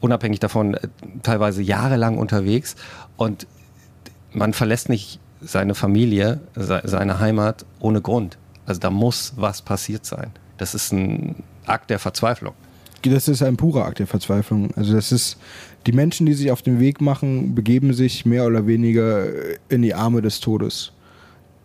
unabhängig 0.00 0.40
davon 0.40 0.74
äh, 0.74 0.88
teilweise 1.22 1.62
jahrelang 1.62 2.18
unterwegs 2.18 2.76
und 3.16 3.46
man 4.32 4.52
verlässt 4.52 4.88
nicht 4.88 5.20
seine 5.40 5.74
Familie, 5.74 6.40
seine 6.54 7.18
Heimat 7.18 7.64
ohne 7.80 8.00
Grund. 8.00 8.38
Also 8.66 8.80
da 8.80 8.90
muss 8.90 9.32
was 9.36 9.62
passiert 9.62 10.04
sein. 10.04 10.30
Das 10.58 10.74
ist 10.74 10.92
ein 10.92 11.42
Akt 11.66 11.90
der 11.90 11.98
Verzweiflung. 11.98 12.54
Das 13.02 13.28
ist 13.28 13.42
ein 13.42 13.56
purer 13.56 13.86
Akt 13.86 13.98
der 13.98 14.06
Verzweiflung. 14.06 14.70
Also 14.76 14.92
das 14.92 15.10
ist, 15.10 15.38
die 15.86 15.92
Menschen, 15.92 16.26
die 16.26 16.34
sich 16.34 16.50
auf 16.50 16.62
den 16.62 16.80
Weg 16.80 17.00
machen, 17.00 17.54
begeben 17.54 17.92
sich 17.92 18.26
mehr 18.26 18.46
oder 18.46 18.66
weniger 18.66 19.26
in 19.68 19.82
die 19.82 19.94
Arme 19.94 20.22
des 20.22 20.40
Todes. 20.40 20.92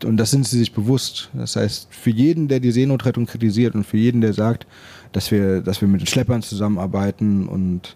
Und 0.03 0.17
das 0.17 0.31
sind 0.31 0.45
sie 0.45 0.57
sich 0.57 0.73
bewusst. 0.73 1.29
Das 1.33 1.55
heißt, 1.55 1.87
für 1.89 2.09
jeden, 2.09 2.47
der 2.47 2.59
die 2.59 2.71
Seenotrettung 2.71 3.25
kritisiert 3.25 3.75
und 3.75 3.85
für 3.85 3.97
jeden, 3.97 4.21
der 4.21 4.33
sagt, 4.33 4.67
dass 5.11 5.31
wir, 5.31 5.61
dass 5.61 5.81
wir 5.81 5.87
mit 5.87 6.01
den 6.01 6.07
Schleppern 6.07 6.41
zusammenarbeiten 6.41 7.47
und 7.47 7.95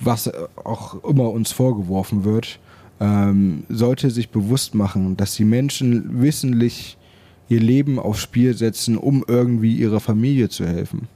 was 0.00 0.30
auch 0.56 1.02
immer 1.04 1.30
uns 1.30 1.52
vorgeworfen 1.52 2.24
wird, 2.24 2.58
ähm, 3.00 3.64
sollte 3.68 4.10
sich 4.10 4.30
bewusst 4.30 4.74
machen, 4.74 5.16
dass 5.16 5.34
die 5.34 5.44
Menschen 5.44 6.20
wissentlich 6.20 6.96
ihr 7.48 7.60
Leben 7.60 7.98
aufs 7.98 8.20
Spiel 8.20 8.56
setzen, 8.56 8.98
um 8.98 9.24
irgendwie 9.26 9.74
ihrer 9.76 10.00
Familie 10.00 10.48
zu 10.48 10.66
helfen. 10.66 11.08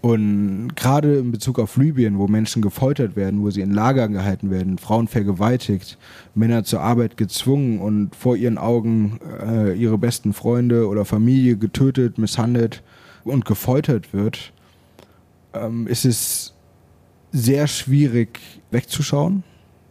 Und 0.00 0.76
gerade 0.76 1.18
in 1.18 1.32
Bezug 1.32 1.58
auf 1.58 1.76
Libyen, 1.76 2.18
wo 2.18 2.28
Menschen 2.28 2.62
gefoltert 2.62 3.16
werden, 3.16 3.42
wo 3.42 3.50
sie 3.50 3.62
in 3.62 3.72
Lagern 3.72 4.12
gehalten 4.12 4.50
werden, 4.50 4.78
Frauen 4.78 5.08
vergewaltigt, 5.08 5.98
Männer 6.36 6.62
zur 6.62 6.80
Arbeit 6.80 7.16
gezwungen 7.16 7.80
und 7.80 8.14
vor 8.14 8.36
ihren 8.36 8.58
Augen 8.58 9.18
äh, 9.44 9.76
ihre 9.76 9.98
besten 9.98 10.32
Freunde 10.32 10.86
oder 10.86 11.04
Familie 11.04 11.56
getötet, 11.56 12.16
misshandelt 12.16 12.82
und 13.24 13.44
gefoltert 13.44 14.12
wird, 14.12 14.52
ähm, 15.52 15.88
ist 15.88 16.04
es 16.04 16.54
sehr 17.32 17.66
schwierig 17.66 18.40
wegzuschauen. 18.70 19.42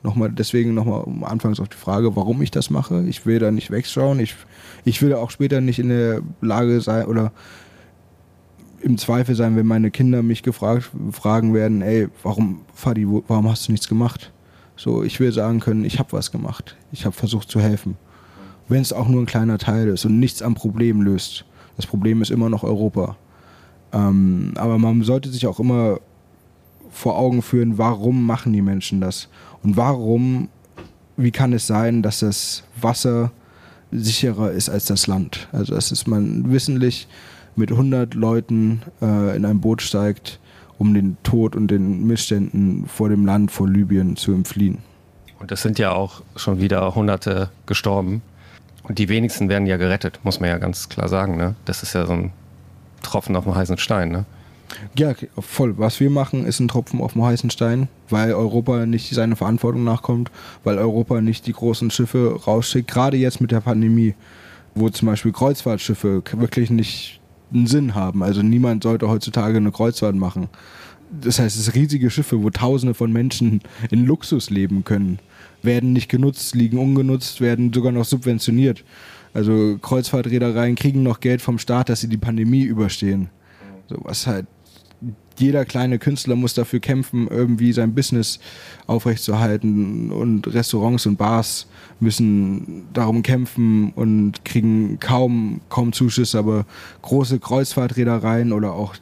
Nochmal, 0.03 0.31
deswegen 0.31 0.73
nochmal 0.73 1.05
anfangs 1.23 1.59
auf 1.59 1.67
die 1.67 1.75
Frage, 1.77 2.15
warum 2.15 2.41
ich 2.41 2.51
das 2.51 2.69
mache. 2.69 3.03
Ich 3.07 3.25
will 3.25 3.39
da 3.39 3.51
nicht 3.51 3.71
wegschauen. 3.71 4.21
Ich, 4.21 4.35
ich 4.85 5.01
will 5.01 5.13
auch 5.13 5.31
später 5.31 5.59
nicht 5.59 5.79
in 5.79 5.89
der 5.89 6.21
Lage 6.39 6.79
sein 6.79 7.07
oder 7.07 7.33
im 8.81 8.97
Zweifel 8.97 9.35
sein, 9.35 9.55
wenn 9.55 9.65
meine 9.65 9.91
Kinder 9.91 10.23
mich 10.23 10.43
gefragt 10.43 10.91
fragen 11.11 11.53
werden, 11.53 11.81
ey, 11.81 12.07
warum, 12.23 12.61
Fadi, 12.73 13.07
warum 13.27 13.49
hast 13.49 13.67
du 13.67 13.71
nichts 13.71 13.87
gemacht? 13.87 14.31
So, 14.75 15.03
ich 15.03 15.19
will 15.19 15.31
sagen 15.31 15.59
können, 15.59 15.83
ich 15.85 15.99
habe 15.99 16.11
was 16.11 16.31
gemacht. 16.31 16.75
Ich 16.91 17.05
habe 17.05 17.15
versucht 17.15 17.49
zu 17.49 17.59
helfen. 17.59 17.97
Wenn 18.67 18.81
es 18.81 18.93
auch 18.93 19.07
nur 19.07 19.21
ein 19.21 19.25
kleiner 19.25 19.57
Teil 19.57 19.87
ist 19.87 20.05
und 20.05 20.19
nichts 20.19 20.41
am 20.41 20.53
Problem 20.53 21.01
löst. 21.01 21.45
Das 21.77 21.87
Problem 21.87 22.21
ist 22.21 22.31
immer 22.31 22.49
noch 22.49 22.63
Europa. 22.63 23.17
Ähm, 23.93 24.53
aber 24.55 24.77
man 24.77 25.03
sollte 25.03 25.29
sich 25.29 25.47
auch 25.47 25.59
immer 25.59 25.99
vor 26.91 27.17
Augen 27.17 27.41
führen, 27.41 27.77
warum 27.77 28.25
machen 28.25 28.53
die 28.53 28.61
Menschen 28.61 29.01
das? 29.01 29.29
Und 29.63 29.77
warum, 29.77 30.49
wie 31.15 31.31
kann 31.31 31.53
es 31.53 31.67
sein, 31.67 32.01
dass 32.01 32.19
das 32.19 32.63
Wasser 32.79 33.31
sicherer 33.91 34.51
ist 34.51 34.69
als 34.69 34.85
das 34.85 35.07
Land? 35.07 35.47
Also, 35.51 35.73
dass 35.73 35.91
es 35.91 36.07
man 36.07 36.51
wissentlich 36.51 37.07
mit 37.57 37.71
100 37.71 38.13
Leuten 38.13 38.81
äh, 39.01 39.35
in 39.35 39.45
ein 39.45 39.59
Boot 39.59 39.81
steigt, 39.81 40.39
um 40.77 40.93
den 40.93 41.17
Tod 41.23 41.55
und 41.55 41.69
den 41.69 42.05
Missständen 42.05 42.85
vor 42.87 43.09
dem 43.09 43.25
Land, 43.25 43.51
vor 43.51 43.67
Libyen 43.67 44.15
zu 44.15 44.33
entfliehen. 44.33 44.79
Und 45.39 45.51
es 45.51 45.61
sind 45.61 45.79
ja 45.79 45.91
auch 45.91 46.21
schon 46.35 46.59
wieder 46.59 46.95
Hunderte 46.95 47.49
gestorben. 47.65 48.21
Und 48.83 48.99
die 48.99 49.09
wenigsten 49.09 49.49
werden 49.49 49.67
ja 49.67 49.77
gerettet, 49.77 50.19
muss 50.23 50.39
man 50.39 50.49
ja 50.49 50.57
ganz 50.57 50.89
klar 50.89 51.09
sagen. 51.09 51.37
Ne? 51.37 51.55
Das 51.65 51.83
ist 51.83 51.93
ja 51.93 52.05
so 52.05 52.13
ein 52.13 52.31
Tropfen 53.03 53.35
auf 53.35 53.43
dem 53.43 53.55
heißen 53.55 53.77
Stein. 53.77 54.09
Ne? 54.09 54.25
Ja, 54.95 55.13
voll. 55.39 55.77
Was 55.77 55.99
wir 55.99 56.09
machen, 56.09 56.45
ist 56.45 56.59
ein 56.59 56.67
Tropfen 56.67 57.01
auf 57.01 57.13
dem 57.13 57.23
heißen 57.23 57.49
Stein, 57.49 57.87
weil 58.09 58.33
Europa 58.33 58.85
nicht 58.85 59.13
seiner 59.13 59.35
Verantwortung 59.35 59.83
nachkommt, 59.83 60.31
weil 60.63 60.77
Europa 60.77 61.21
nicht 61.21 61.47
die 61.47 61.53
großen 61.53 61.91
Schiffe 61.91 62.39
rausschickt, 62.45 62.89
gerade 62.89 63.17
jetzt 63.17 63.41
mit 63.41 63.51
der 63.51 63.61
Pandemie, 63.61 64.15
wo 64.75 64.89
zum 64.89 65.07
Beispiel 65.07 65.31
Kreuzfahrtschiffe 65.31 66.23
wirklich 66.33 66.69
nicht 66.69 67.19
einen 67.53 67.67
Sinn 67.67 67.95
haben. 67.95 68.23
Also 68.23 68.41
niemand 68.41 68.83
sollte 68.83 69.07
heutzutage 69.07 69.57
eine 69.57 69.71
Kreuzfahrt 69.71 70.15
machen. 70.15 70.49
Das 71.09 71.39
heißt, 71.39 71.57
es 71.57 71.65
sind 71.65 71.75
riesige 71.75 72.09
Schiffe, 72.09 72.43
wo 72.43 72.49
Tausende 72.49 72.93
von 72.93 73.11
Menschen 73.11 73.61
in 73.91 74.05
Luxus 74.05 74.49
leben 74.49 74.83
können, 74.83 75.19
werden 75.63 75.93
nicht 75.93 76.09
genutzt, 76.09 76.53
liegen 76.53 76.77
ungenutzt, 76.77 77.39
werden 77.39 77.71
sogar 77.71 77.93
noch 77.93 78.05
subventioniert. 78.05 78.83
Also 79.33 79.77
Kreuzfahrtreedereien 79.81 80.75
kriegen 80.75 81.03
noch 81.03 81.19
Geld 81.19 81.41
vom 81.41 81.59
Staat, 81.59 81.89
dass 81.89 82.01
sie 82.01 82.09
die 82.09 82.17
Pandemie 82.17 82.63
überstehen. 82.63 83.29
So 83.87 83.97
was 84.01 84.27
halt 84.27 84.47
jeder 85.39 85.65
kleine 85.65 85.99
Künstler 85.99 86.35
muss 86.35 86.53
dafür 86.53 86.79
kämpfen, 86.79 87.27
irgendwie 87.27 87.73
sein 87.73 87.93
Business 87.93 88.39
aufrechtzuerhalten 88.87 90.11
und 90.11 90.47
Restaurants 90.53 91.05
und 91.05 91.17
Bars 91.17 91.67
müssen 91.99 92.83
darum 92.93 93.23
kämpfen 93.23 93.91
und 93.95 94.45
kriegen 94.45 94.99
kaum, 94.99 95.61
kaum 95.69 95.93
Zuschüsse, 95.93 96.39
aber 96.39 96.65
große 97.01 97.39
Kreuzfahrtreedereien 97.39 98.51
oder 98.51 98.73
auch 98.73 98.95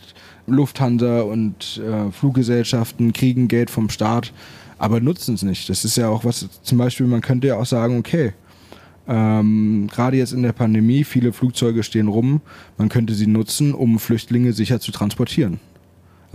Lufthansa 0.48 1.22
und 1.22 1.82
äh, 1.84 2.12
Fluggesellschaften 2.12 3.14
kriegen 3.14 3.48
Geld 3.48 3.70
vom 3.70 3.90
Staat, 3.90 4.32
aber 4.78 5.00
nutzen 5.00 5.36
es 5.36 5.44
nicht. 5.44 5.70
Das 5.70 5.86
ist 5.86 5.98
ja 5.98 6.10
auch 6.10 6.24
was, 6.24 6.48
zum 6.62 6.78
Beispiel, 6.78 7.08
man 7.08 7.22
könnte 7.22 7.48
ja 7.48 7.58
auch 7.58 7.66
sagen, 7.66 7.98
okay, 7.98 8.34
ähm, 9.08 9.88
gerade 9.92 10.18
jetzt 10.18 10.34
in 10.34 10.44
der 10.44 10.54
Pandemie, 10.54 11.04
viele 11.04 11.32
Flugzeuge 11.32 11.84
stehen 11.84 12.08
rum, 12.08 12.42
man 12.78 12.90
könnte 12.90 13.14
sie 13.14 13.28
nutzen, 13.28 13.74
um 13.74 14.00
Flüchtlinge 14.00 14.54
sicher 14.54 14.80
zu 14.80 14.92
transportieren. 14.92 15.60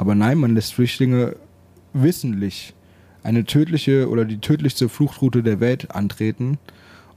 Aber 0.01 0.14
nein, 0.14 0.38
man 0.38 0.55
lässt 0.55 0.72
Flüchtlinge 0.72 1.36
wissentlich 1.92 2.72
eine 3.22 3.44
tödliche 3.44 4.09
oder 4.09 4.24
die 4.24 4.38
tödlichste 4.38 4.88
Fluchtroute 4.88 5.42
der 5.42 5.61
Welt 5.61 5.90
antreten, 5.90 6.57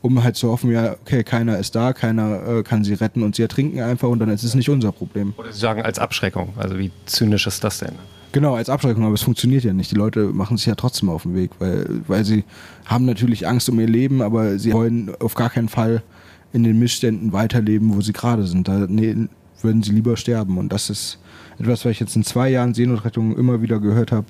um 0.02 0.22
halt 0.22 0.36
zu 0.36 0.50
hoffen, 0.52 0.70
ja, 0.70 0.98
okay, 1.02 1.24
keiner 1.24 1.58
ist 1.60 1.76
da, 1.76 1.94
keiner 1.94 2.46
äh, 2.46 2.64
kann 2.64 2.84
sie 2.84 2.96
retten 2.96 3.24
und 3.24 3.38
sie 3.38 3.42
ertrinken 3.42 3.80
einfach 3.80 4.10
und 4.10 4.20
dann 4.20 4.28
ist 4.28 4.44
es 4.44 4.54
nicht 4.54 4.70
unser 4.70 4.92
Problem. 4.92 5.34
Oder 5.38 5.54
Sie 5.54 5.62
sagen 5.62 5.82
als 5.82 5.98
Abschreckung, 5.98 6.50
also 6.58 6.78
wie 6.78 6.92
zynisch 7.06 7.48
ist 7.48 7.64
das 7.64 7.80
denn? 7.80 7.94
Genau, 8.34 8.56
als 8.56 8.68
Abschreckung, 8.68 9.06
aber 9.06 9.14
es 9.14 9.22
funktioniert 9.22 9.64
ja 9.64 9.72
nicht. 9.72 9.90
Die 9.92 9.96
Leute 9.96 10.26
machen 10.34 10.58
sich 10.58 10.66
ja 10.66 10.76
trotzdem 10.76 11.08
auf 11.08 11.24
den 11.24 11.36
Weg, 11.36 11.52
weil, 11.60 11.88
weil 12.10 12.26
sie 12.26 12.44
haben 12.84 13.06
natürlich 13.06 13.48
Angst 13.48 13.70
um 13.70 13.80
ihr 13.80 13.88
Leben, 13.88 14.22
aber 14.22 14.60
sie 14.60 14.74
wollen 14.74 15.16
auf 15.22 15.36
gar 15.36 15.50
keinen 15.50 15.70
Fall 15.70 16.04
in 16.52 16.66
den 16.66 16.78
Missständen 16.80 17.32
weiterleben, 17.32 17.96
wo 17.96 18.02
sie 18.02 18.12
gerade 18.12 18.46
sind. 18.46 18.68
Da 18.68 18.88
nee, 18.90 19.16
würden 19.62 19.84
sie 19.84 19.94
lieber 19.94 20.18
sterben 20.18 20.58
und 20.58 20.74
das 20.74 20.90
ist 20.90 21.20
etwas, 21.60 21.86
was 21.86 21.92
ich 21.92 22.00
jetzt 22.00 22.16
in 22.16 22.24
zwei 22.24 22.50
Jahren 22.50 22.74
Seenotrettung 22.74 23.36
immer 23.38 23.62
wieder 23.62 23.80
gehört 23.80 24.12
habe. 24.12 24.28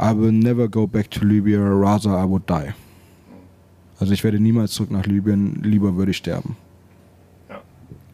I 0.00 0.14
will 0.16 0.32
never 0.32 0.68
go 0.68 0.86
back 0.86 1.10
to 1.12 1.24
Libya, 1.24 1.58
rather 1.60 2.10
I 2.10 2.28
would 2.28 2.48
die. 2.48 2.72
Also 3.98 4.12
ich 4.12 4.24
werde 4.24 4.38
niemals 4.38 4.72
zurück 4.72 4.90
nach 4.90 5.06
Libyen, 5.06 5.62
lieber 5.62 5.96
würde 5.96 6.10
ich 6.10 6.18
sterben. 6.18 6.56
Ja. 7.48 7.60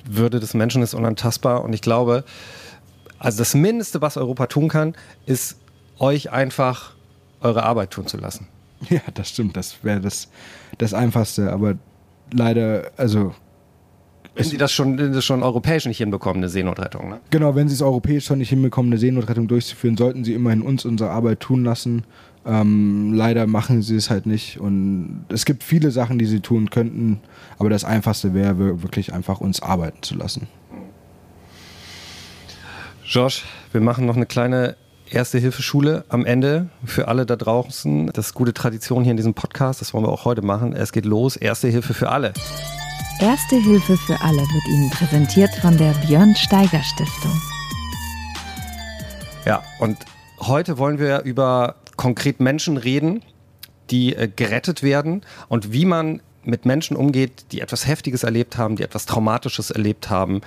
Würde 0.05 0.39
des 0.39 0.55
Menschen 0.55 0.83
ist 0.83 0.95
unantastbar 0.95 1.65
und 1.65 1.73
ich 1.73 1.83
glaube, 1.83 2.25
also 3.19 3.39
das 3.39 3.55
Mindeste, 3.55 4.01
was 4.01 4.17
Europa 4.17 4.47
tun 4.47 4.69
kann, 4.69 4.95
ist 5.27 5.57
euch 5.99 6.31
einfach 6.31 6.95
eure 7.41 7.65
Arbeit 7.65 7.91
tun 7.91 8.07
zu 8.07 8.17
lassen. 8.17 8.47
Ja, 8.91 9.01
das 9.15 9.29
stimmt, 9.29 9.57
das 9.57 9.85
wäre 9.85 10.01
das, 10.01 10.29
das 10.77 10.93
Einfachste, 10.93 11.53
aber 11.53 11.77
leider, 12.33 12.91
also 12.97 13.33
wenn 14.35 14.45
sie 14.45 14.57
das 14.57 14.73
schon, 14.73 14.97
das 14.97 15.25
schon 15.25 15.43
europäisch 15.43 15.85
nicht 15.85 15.99
hinbekommen, 15.99 16.39
eine 16.39 16.49
Seenotrettung. 16.49 17.11
Ne? 17.11 17.21
Genau, 17.31 17.55
wenn 17.55 17.69
sie 17.69 17.75
es 17.75 17.83
europäisch 17.83 18.25
schon 18.25 18.39
nicht 18.39 18.49
hinbekommen, 18.49 18.91
eine 18.91 18.99
Seenotrettung 18.99 19.47
durchzuführen, 19.47 19.97
sollten 19.97 20.25
sie 20.25 20.33
immerhin 20.33 20.63
uns 20.63 20.85
unsere 20.85 21.11
Arbeit 21.11 21.41
tun 21.41 21.65
lassen. 21.65 22.05
Ähm, 22.47 23.13
leider 23.13 23.47
machen 23.47 23.83
sie 23.83 23.97
es 23.97 24.09
halt 24.09 24.27
nicht. 24.27 24.59
Und 24.59 25.27
es 25.29 25.45
gibt 25.45 25.63
viele 25.63 25.91
Sachen, 25.91 26.19
die 26.19 26.25
sie 26.25 26.41
tun 26.41 26.71
könnten, 26.71 27.21
aber 27.59 27.69
das 27.69 27.85
Einfachste 27.85 28.33
wäre 28.33 28.83
wirklich 28.83 29.13
einfach 29.13 29.41
uns 29.41 29.61
arbeiten 29.63 30.03
zu 30.03 30.15
lassen. 30.15 30.49
Josh, 33.05 33.45
wir 33.73 33.83
machen 33.83 34.07
noch 34.07 34.17
eine 34.17 34.27
kleine 34.27 34.77
Erste-Hilfe-Schule 35.11 36.05
am 36.09 36.25
Ende 36.25 36.71
für 36.87 37.09
alle 37.09 37.27
da 37.27 37.37
draußen. 37.37 38.07
Das 38.15 38.29
ist 38.29 38.35
gute 38.35 38.55
Tradition 38.55 39.03
hier 39.03 39.11
in 39.11 39.19
diesem 39.19 39.35
Podcast, 39.35 39.83
das 39.83 39.93
wollen 39.93 40.05
wir 40.05 40.09
auch 40.09 40.25
heute 40.25 40.41
machen. 40.41 40.73
Es 40.73 40.93
geht 40.93 41.05
los, 41.05 41.37
Erste 41.37 41.69
Hilfe 41.69 41.93
für 41.93 42.09
alle. 42.09 42.33
Erste 43.21 43.57
Hilfe 43.57 43.97
für 43.97 44.21
alle 44.21 44.39
wird 44.39 44.69
Ihnen 44.69 44.91
präsentiert 44.91 45.55
von 45.57 45.77
der 45.77 45.93
Björn 46.07 46.35
Steiger 46.35 46.83
Stiftung. 46.83 47.41
Ja, 49.45 49.63
und 49.79 49.99
heute 50.41 50.79
wollen 50.79 50.99
wir 50.99 51.21
über 51.23 51.77
konkret 51.97 52.41
Menschen 52.41 52.77
reden, 52.77 53.23
die 53.91 54.17
äh, 54.17 54.29
gerettet 54.29 54.83
werden 54.83 55.23
und 55.49 55.73
wie 55.73 55.85
man 55.85 56.21
mit 56.43 56.67
Menschen 56.67 56.97
umgeht, 56.97 57.53
die 57.53 57.61
etwas 57.61 57.87
Heftiges 57.87 58.25
erlebt 58.25 58.59
haben, 58.59 58.77
die 58.77 58.83
etwas 58.83 59.07
Traumatisches 59.07 59.71
erlebt 59.71 60.11
haben, 60.11 60.41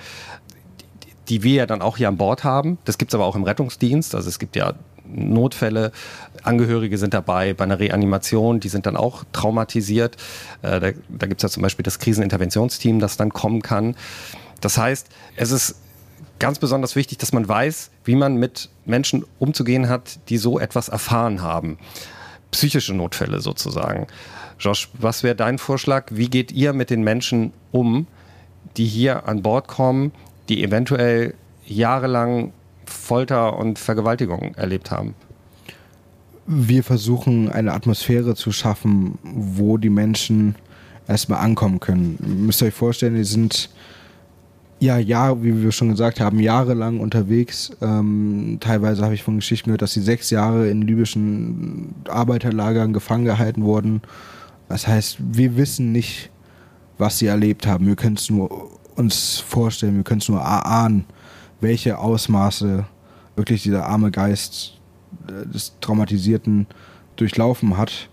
die, 1.28 1.42
wir 1.42 1.54
ja 1.54 1.66
dann 1.66 1.82
auch 1.82 1.96
hier 1.96 2.08
an 2.08 2.18
Bord 2.18 2.44
haben. 2.44 2.78
Das 2.84 2.98
gibt 2.98 3.10
es 3.10 3.14
aber 3.14 3.24
auch 3.24 3.36
im 3.36 3.44
Rettungsdienst. 3.44 4.14
Also 4.14 4.28
es 4.28 4.38
gibt 4.38 4.54
ja 4.54 4.74
Notfälle. 5.08 5.92
Angehörige 6.42 6.98
sind 6.98 7.14
dabei 7.14 7.54
bei 7.54 7.64
einer 7.64 7.78
Reanimation, 7.78 8.60
die 8.60 8.68
sind 8.68 8.86
dann 8.86 8.96
auch 8.96 9.24
traumatisiert. 9.32 10.16
Äh, 10.62 10.80
da 10.80 10.90
da 11.08 11.26
gibt 11.26 11.40
es 11.40 11.42
ja 11.42 11.48
zum 11.48 11.62
Beispiel 11.62 11.82
das 11.82 11.98
Kriseninterventionsteam, 11.98 13.00
das 13.00 13.16
dann 13.16 13.30
kommen 13.30 13.62
kann. 13.62 13.96
Das 14.60 14.78
heißt, 14.78 15.08
es 15.36 15.50
ist 15.50 15.76
ganz 16.38 16.58
besonders 16.58 16.96
wichtig, 16.96 17.18
dass 17.18 17.32
man 17.32 17.48
weiß, 17.48 17.90
wie 18.04 18.16
man 18.16 18.36
mit 18.36 18.68
Menschen 18.84 19.24
umzugehen 19.38 19.88
hat, 19.88 20.18
die 20.28 20.38
so 20.38 20.58
etwas 20.58 20.88
erfahren 20.88 21.42
haben. 21.42 21.78
Psychische 22.50 22.94
Notfälle 22.94 23.40
sozusagen. 23.40 24.06
Josh, 24.58 24.88
was 24.94 25.22
wäre 25.22 25.34
dein 25.34 25.58
Vorschlag? 25.58 26.06
Wie 26.10 26.28
geht 26.28 26.52
ihr 26.52 26.72
mit 26.72 26.90
den 26.90 27.02
Menschen 27.02 27.52
um, 27.72 28.06
die 28.76 28.86
hier 28.86 29.28
an 29.28 29.42
Bord 29.42 29.68
kommen, 29.68 30.12
die 30.48 30.62
eventuell 30.62 31.34
jahrelang 31.66 32.52
Folter 32.86 33.58
und 33.58 33.78
Vergewaltigung 33.78 34.54
erlebt 34.54 34.90
haben? 34.90 35.14
Wir 36.46 36.84
versuchen 36.84 37.50
eine 37.50 37.72
Atmosphäre 37.72 38.34
zu 38.34 38.52
schaffen, 38.52 39.18
wo 39.22 39.78
die 39.78 39.90
Menschen 39.90 40.54
erstmal 41.08 41.40
ankommen 41.40 41.80
können. 41.80 42.18
Ihr 42.20 42.34
müsst 42.34 42.62
euch 42.62 42.74
vorstellen, 42.74 43.16
die 43.16 43.24
sind 43.24 43.70
ja, 44.78 44.98
Jahre, 44.98 45.42
wie 45.42 45.62
wir 45.62 45.72
schon 45.72 45.88
gesagt 45.88 46.20
haben, 46.20 46.38
jahrelang 46.38 47.00
unterwegs. 47.00 47.72
Ähm, 47.80 48.58
teilweise 48.60 49.02
habe 49.02 49.14
ich 49.14 49.22
von 49.22 49.36
Geschichten 49.36 49.70
gehört, 49.70 49.82
dass 49.82 49.94
sie 49.94 50.02
sechs 50.02 50.30
Jahre 50.30 50.68
in 50.68 50.82
libyschen 50.82 51.94
Arbeiterlagern 52.08 52.92
gefangen 52.92 53.24
gehalten 53.24 53.64
wurden. 53.64 54.02
Das 54.68 54.86
heißt, 54.86 55.16
wir 55.20 55.56
wissen 55.56 55.92
nicht, 55.92 56.30
was 56.98 57.18
sie 57.18 57.26
erlebt 57.26 57.66
haben. 57.66 57.86
Wir 57.86 57.96
können 57.96 58.16
es 58.16 58.28
nur 58.28 58.70
uns 58.96 59.38
vorstellen, 59.38 59.96
wir 59.96 60.04
können 60.04 60.20
es 60.20 60.28
nur 60.28 60.40
erahnen, 60.40 61.04
welche 61.60 61.98
Ausmaße 61.98 62.84
wirklich 63.36 63.62
dieser 63.62 63.86
arme 63.86 64.10
Geist 64.10 64.80
äh, 65.28 65.46
des 65.46 65.74
Traumatisierten 65.80 66.66
durchlaufen 67.16 67.76
hat. 67.76 68.08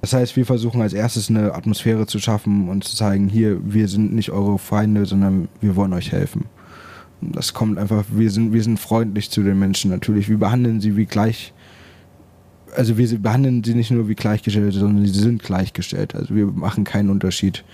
Das 0.00 0.12
heißt, 0.12 0.36
wir 0.36 0.46
versuchen 0.46 0.82
als 0.82 0.92
erstes 0.92 1.30
eine 1.30 1.54
Atmosphäre 1.54 2.06
zu 2.06 2.18
schaffen 2.18 2.68
und 2.68 2.84
zu 2.84 2.94
zeigen, 2.94 3.28
hier, 3.28 3.58
wir 3.64 3.88
sind 3.88 4.12
nicht 4.12 4.30
eure 4.30 4.58
Feinde, 4.58 5.06
sondern 5.06 5.48
wir 5.60 5.74
wollen 5.74 5.92
euch 5.92 6.12
helfen. 6.12 6.44
Das 7.20 7.54
kommt 7.54 7.78
einfach, 7.78 8.04
wir 8.10 8.30
sind, 8.30 8.52
wir 8.52 8.62
sind 8.62 8.78
freundlich 8.78 9.30
zu 9.30 9.42
den 9.42 9.58
Menschen 9.58 9.90
natürlich. 9.90 10.28
Wir 10.28 10.38
behandeln 10.38 10.80
sie 10.80 10.96
wie 10.96 11.06
gleich, 11.06 11.54
also 12.76 12.98
wir 12.98 13.18
behandeln 13.18 13.64
sie 13.64 13.74
nicht 13.74 13.90
nur 13.90 14.08
wie 14.08 14.14
gleichgestellt, 14.14 14.74
sondern 14.74 15.06
sie 15.06 15.18
sind 15.18 15.42
gleichgestellt. 15.42 16.14
Also 16.14 16.34
wir 16.34 16.46
machen 16.46 16.84
keinen 16.84 17.10
Unterschied 17.10 17.64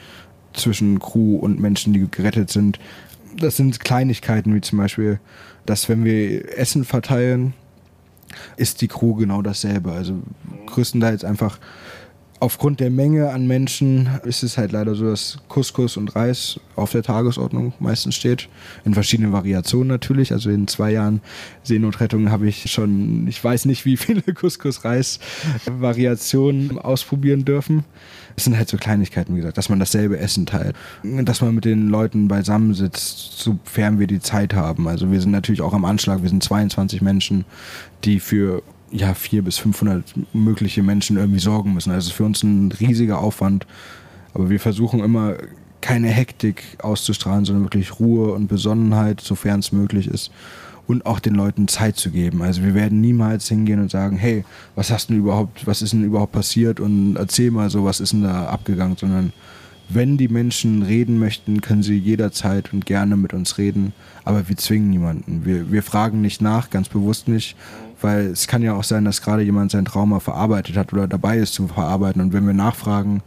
zwischen 0.55 1.01
Crew 1.01 1.36
und 1.36 1.59
Menschen, 1.61 1.93
die 1.93 2.07
gerettet 2.11 2.51
sind. 2.51 2.78
Das 3.37 3.57
sind 3.57 3.80
Kleinigkeiten, 3.80 4.55
wie 4.55 4.61
zum 4.61 4.78
Beispiel, 4.78 5.20
dass 5.66 5.89
wenn 5.89 6.05
wir 6.05 6.59
Essen 6.59 6.85
verteilen, 6.85 7.55
ist 8.57 8.80
die 8.80 8.89
Crew 8.89 9.14
genau 9.14 9.43
dasselbe. 9.43 9.93
Also 9.93 10.22
größtenteils 10.66 11.24
einfach 11.24 11.59
aufgrund 12.43 12.80
der 12.80 12.91
Menge 12.91 13.30
an 13.30 13.47
Menschen 13.47 14.11
ist 14.24 14.43
es 14.43 14.59
halt 14.59 14.72
leider 14.72 14.97
so, 14.97 15.09
dass 15.09 15.39
Couscous 15.49 15.97
und 15.97 16.16
Reis 16.16 16.59
auf 16.74 16.91
der 16.91 17.05
Tagesordnung 17.05 17.72
meistens 17.78 18.16
steht. 18.16 18.49
In 18.85 18.95
verschiedenen 18.95 19.33
Variationen 19.33 19.87
natürlich. 19.87 20.33
Also 20.33 20.51
in 20.51 20.66
zwei 20.66 20.91
Jahren 20.91 21.20
Seenotrettung 21.62 22.33
habe 22.33 22.49
ich 22.49 22.68
schon, 22.68 23.28
ich 23.28 23.43
weiß 23.43 23.66
nicht, 23.66 23.85
wie 23.85 23.97
viele 23.97 24.22
Couscous-Reis-Variationen 24.35 26.80
ausprobieren 26.80 27.45
dürfen. 27.45 27.85
Es 28.37 28.45
sind 28.45 28.57
halt 28.57 28.68
so 28.68 28.76
Kleinigkeiten, 28.76 29.35
wie 29.35 29.39
gesagt, 29.39 29.59
dass 29.59 29.68
man 29.68 29.78
dasselbe 29.78 30.18
Essen 30.18 30.47
teilt. 30.47 30.74
Dass 31.03 31.41
man 31.41 31.55
mit 31.55 31.64
den 31.64 31.89
Leuten 31.89 32.28
beisammensitzt, 32.28 33.39
sofern 33.39 33.99
wir 33.99 34.07
die 34.07 34.20
Zeit 34.20 34.55
haben. 34.55 34.89
Also 34.89 35.11
wir 35.11 35.20
sind 35.20 35.33
natürlich 35.33 35.61
auch 35.61 35.74
am 35.74 35.85
Anschlag. 35.85 36.22
Wir 36.22 36.28
sind 36.28 36.43
22 36.43 37.03
Menschen, 37.03 37.45
die 38.05 38.20
für 38.20 38.62
ja, 38.91 39.14
vier 39.14 39.43
bis 39.43 39.59
500 39.59 40.05
mögliche 40.33 40.83
Menschen 40.83 41.16
irgendwie 41.16 41.41
sorgen 41.41 41.74
müssen. 41.74 41.93
Also 41.93 42.12
für 42.12 42.24
uns 42.24 42.43
ein 42.43 42.72
riesiger 42.72 43.18
Aufwand. 43.18 43.66
Aber 44.35 44.51
wir 44.51 44.61
versuchen 44.61 45.01
immer 45.01 45.37
keine 45.80 46.09
Hektik 46.09 46.62
auszustrahlen, 46.80 47.45
sondern 47.45 47.64
wirklich 47.64 47.99
Ruhe 47.99 48.33
und 48.33 48.47
Besonnenheit, 48.47 49.20
sofern 49.20 49.61
es 49.61 49.72
möglich 49.72 50.07
ist. 50.09 50.30
Und 50.87 51.07
auch 51.07 51.20
den 51.20 51.35
Leuten 51.35 51.68
Zeit 51.68 51.97
zu 51.97 52.11
geben. 52.11 52.43
Also 52.43 52.62
wir 52.62 52.74
werden 52.74 53.01
niemals 53.01 53.49
hingehen 53.49 53.80
und 53.80 53.91
sagen, 53.91 54.16
hey, 54.16 54.45
was 54.74 54.91
hast 54.91 55.09
denn 55.09 55.18
überhaupt, 55.18 55.66
was 55.66 55.80
ist 55.80 55.93
denn 55.93 56.05
überhaupt 56.05 56.33
passiert 56.33 56.80
und 56.80 57.16
erzähl 57.16 57.51
mal 57.51 57.70
so, 57.70 57.85
was 57.85 58.01
ist 58.01 58.12
denn 58.12 58.24
da 58.24 58.47
abgegangen, 58.47 58.97
sondern 58.97 59.33
wenn 59.89 60.16
die 60.16 60.28
Menschen 60.28 60.83
reden 60.83 61.18
möchten, 61.18 61.61
können 61.61 61.83
sie 61.83 61.97
jederzeit 61.97 62.72
und 62.72 62.87
gerne 62.87 63.16
mit 63.16 63.33
uns 63.33 63.59
reden, 63.59 63.93
aber 64.24 64.49
wir 64.49 64.57
zwingen 64.57 64.91
niemanden. 64.91 65.45
Wir, 65.45 65.70
wir 65.70 65.83
fragen 65.83 66.20
nicht 66.20 66.41
nach, 66.41 66.70
ganz 66.70 66.89
bewusst 66.89 67.28
nicht, 67.28 67.57
weil 68.01 68.26
es 68.26 68.47
kann 68.47 68.62
ja 68.62 68.74
auch 68.74 68.85
sein, 68.85 69.05
dass 69.05 69.22
gerade 69.22 69.43
jemand 69.43 69.70
sein 69.70 69.85
Trauma 69.85 70.20
verarbeitet 70.20 70.76
hat 70.76 70.93
oder 70.93 71.07
dabei 71.07 71.39
ist 71.39 71.55
zu 71.55 71.68
verarbeiten. 71.68 72.20
Und 72.22 72.33
wenn 72.33 72.47
wir 72.47 72.55
nachfragen, 72.55 73.22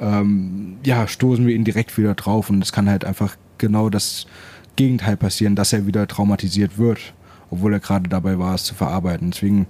ähm, 0.00 0.76
ja, 0.84 1.06
stoßen 1.06 1.46
wir 1.46 1.54
ihn 1.54 1.64
direkt 1.64 1.96
wieder 1.96 2.14
drauf. 2.14 2.50
Und 2.50 2.62
es 2.62 2.72
kann 2.72 2.88
halt 2.88 3.04
einfach 3.04 3.36
genau 3.58 3.90
das 3.90 4.26
Gegenteil 4.76 5.16
passieren, 5.16 5.56
dass 5.56 5.72
er 5.72 5.86
wieder 5.86 6.06
traumatisiert 6.06 6.78
wird, 6.78 6.98
obwohl 7.50 7.72
er 7.72 7.80
gerade 7.80 8.08
dabei 8.08 8.38
war, 8.38 8.54
es 8.54 8.64
zu 8.64 8.74
verarbeiten. 8.74 9.30
Deswegen 9.30 9.66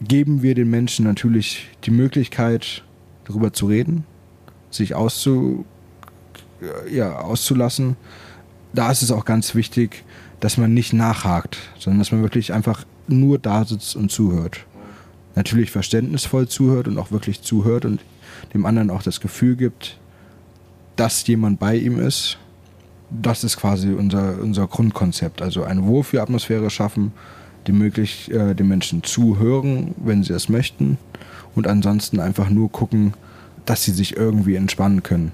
geben 0.00 0.42
wir 0.42 0.54
den 0.54 0.70
Menschen 0.70 1.04
natürlich 1.04 1.68
die 1.84 1.90
Möglichkeit, 1.90 2.84
darüber 3.24 3.52
zu 3.52 3.66
reden, 3.66 4.04
sich 4.70 4.94
auszu, 4.94 5.64
ja, 6.90 7.18
auszulassen. 7.18 7.96
Da 8.72 8.90
ist 8.90 9.02
es 9.02 9.10
auch 9.10 9.24
ganz 9.24 9.54
wichtig, 9.54 10.04
dass 10.40 10.56
man 10.56 10.72
nicht 10.72 10.92
nachhakt, 10.92 11.58
sondern 11.78 11.98
dass 11.98 12.12
man 12.12 12.22
wirklich 12.22 12.52
einfach 12.52 12.84
nur 13.08 13.38
da 13.38 13.64
sitzt 13.64 13.96
und 13.96 14.10
zuhört. 14.10 14.64
Natürlich 15.34 15.70
verständnisvoll 15.70 16.48
zuhört 16.48 16.88
und 16.88 16.98
auch 16.98 17.10
wirklich 17.10 17.42
zuhört 17.42 17.84
und 17.84 18.00
dem 18.54 18.66
anderen 18.66 18.90
auch 18.90 19.02
das 19.02 19.20
Gefühl 19.20 19.56
gibt, 19.56 19.98
dass 20.96 21.26
jemand 21.26 21.60
bei 21.60 21.76
ihm 21.76 21.98
ist. 21.98 22.38
Das 23.10 23.44
ist 23.44 23.56
quasi 23.56 23.92
unser, 23.92 24.40
unser 24.40 24.66
Grundkonzept. 24.66 25.42
Also 25.42 25.64
eine 25.64 25.84
Wohlfühlatmosphäre 25.84 26.70
schaffen, 26.70 27.12
die 27.66 27.72
möglich 27.72 28.30
äh, 28.30 28.54
den 28.54 28.68
Menschen 28.68 29.02
zuhören, 29.02 29.94
wenn 29.98 30.22
sie 30.22 30.32
es 30.32 30.48
möchten. 30.48 30.98
Und 31.54 31.66
ansonsten 31.66 32.20
einfach 32.20 32.48
nur 32.48 32.70
gucken, 32.70 33.14
dass 33.66 33.84
sie 33.84 33.92
sich 33.92 34.16
irgendwie 34.16 34.54
entspannen 34.54 35.02
können. 35.02 35.32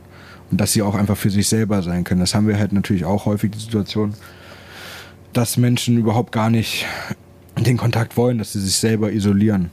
Und 0.50 0.60
dass 0.60 0.72
sie 0.72 0.82
auch 0.82 0.94
einfach 0.94 1.16
für 1.16 1.30
sich 1.30 1.48
selber 1.48 1.82
sein 1.82 2.04
können. 2.04 2.20
Das 2.20 2.34
haben 2.34 2.48
wir 2.48 2.58
halt 2.58 2.72
natürlich 2.72 3.04
auch 3.04 3.26
häufig 3.26 3.50
die 3.52 3.58
Situation, 3.58 4.14
dass 5.32 5.56
Menschen 5.56 5.98
überhaupt 5.98 6.32
gar 6.32 6.50
nicht 6.50 6.86
den 7.58 7.76
Kontakt 7.76 8.16
wollen, 8.16 8.38
dass 8.38 8.52
sie 8.52 8.60
sich 8.60 8.76
selber 8.76 9.12
isolieren. 9.12 9.70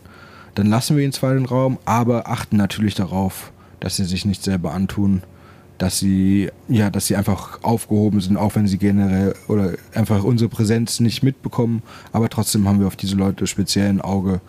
Dann 0.55 0.67
lassen 0.67 0.95
wir 0.95 1.03
ihnen 1.03 1.13
zwar 1.13 1.33
den 1.33 1.45
Raum, 1.45 1.79
aber 1.85 2.29
achten 2.29 2.57
natürlich 2.57 2.95
darauf, 2.95 3.51
dass 3.79 3.95
sie 3.95 4.05
sich 4.05 4.25
nicht 4.25 4.43
selber 4.43 4.73
antun, 4.73 5.23
dass 5.77 5.99
sie, 5.99 6.49
ja, 6.67 6.89
dass 6.89 7.07
sie 7.07 7.15
einfach 7.15 7.63
aufgehoben 7.63 8.21
sind, 8.21 8.37
auch 8.37 8.55
wenn 8.55 8.67
sie 8.67 8.77
generell 8.77 9.35
oder 9.47 9.73
einfach 9.93 10.23
unsere 10.23 10.49
Präsenz 10.49 10.99
nicht 10.99 11.23
mitbekommen. 11.23 11.81
Aber 12.11 12.29
trotzdem 12.29 12.67
haben 12.67 12.79
wir 12.79 12.87
auf 12.87 12.95
diese 12.95 13.15
Leute 13.15 13.47
speziell 13.47 13.89
ein 13.89 14.01
Auge 14.01 14.41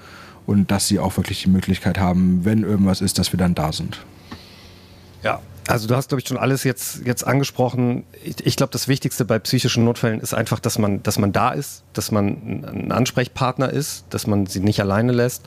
und 0.46 0.70
dass 0.70 0.88
sie 0.88 0.98
auch 0.98 1.16
wirklich 1.16 1.42
die 1.42 1.50
Möglichkeit 1.50 1.98
haben, 1.98 2.44
wenn 2.44 2.62
irgendwas 2.62 3.00
ist, 3.00 3.18
dass 3.18 3.32
wir 3.32 3.38
dann 3.38 3.54
da 3.54 3.72
sind. 3.72 4.04
Ja, 5.22 5.40
also 5.66 5.88
du 5.88 5.96
hast, 5.96 6.08
glaube 6.08 6.20
ich, 6.20 6.28
schon 6.28 6.36
alles 6.36 6.64
jetzt, 6.64 7.06
jetzt 7.06 7.26
angesprochen. 7.26 8.04
Ich, 8.22 8.46
ich 8.46 8.56
glaube, 8.56 8.70
das 8.72 8.86
Wichtigste 8.88 9.24
bei 9.24 9.38
psychischen 9.38 9.84
Notfällen 9.84 10.20
ist 10.20 10.34
einfach, 10.34 10.60
dass 10.60 10.78
man, 10.78 11.02
dass 11.02 11.18
man 11.18 11.32
da 11.32 11.52
ist, 11.52 11.84
dass 11.94 12.10
man 12.10 12.64
ein 12.66 12.92
Ansprechpartner 12.92 13.70
ist, 13.70 14.04
dass 14.10 14.26
man 14.26 14.44
sie 14.46 14.60
nicht 14.60 14.80
alleine 14.80 15.12
lässt 15.12 15.42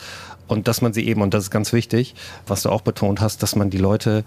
und 0.48 0.68
dass 0.68 0.82
man 0.82 0.94
sie 0.94 1.08
eben, 1.08 1.22
und 1.22 1.34
das 1.34 1.46
ist 1.46 1.52
ganz 1.52 1.72
wichtig, 1.72 2.16
was 2.48 2.64
du 2.64 2.70
auch 2.70 2.82
betont 2.82 3.22
hast, 3.22 3.44
dass 3.44 3.56
man 3.56 3.70
die 3.70 3.78
Leute 3.78 4.24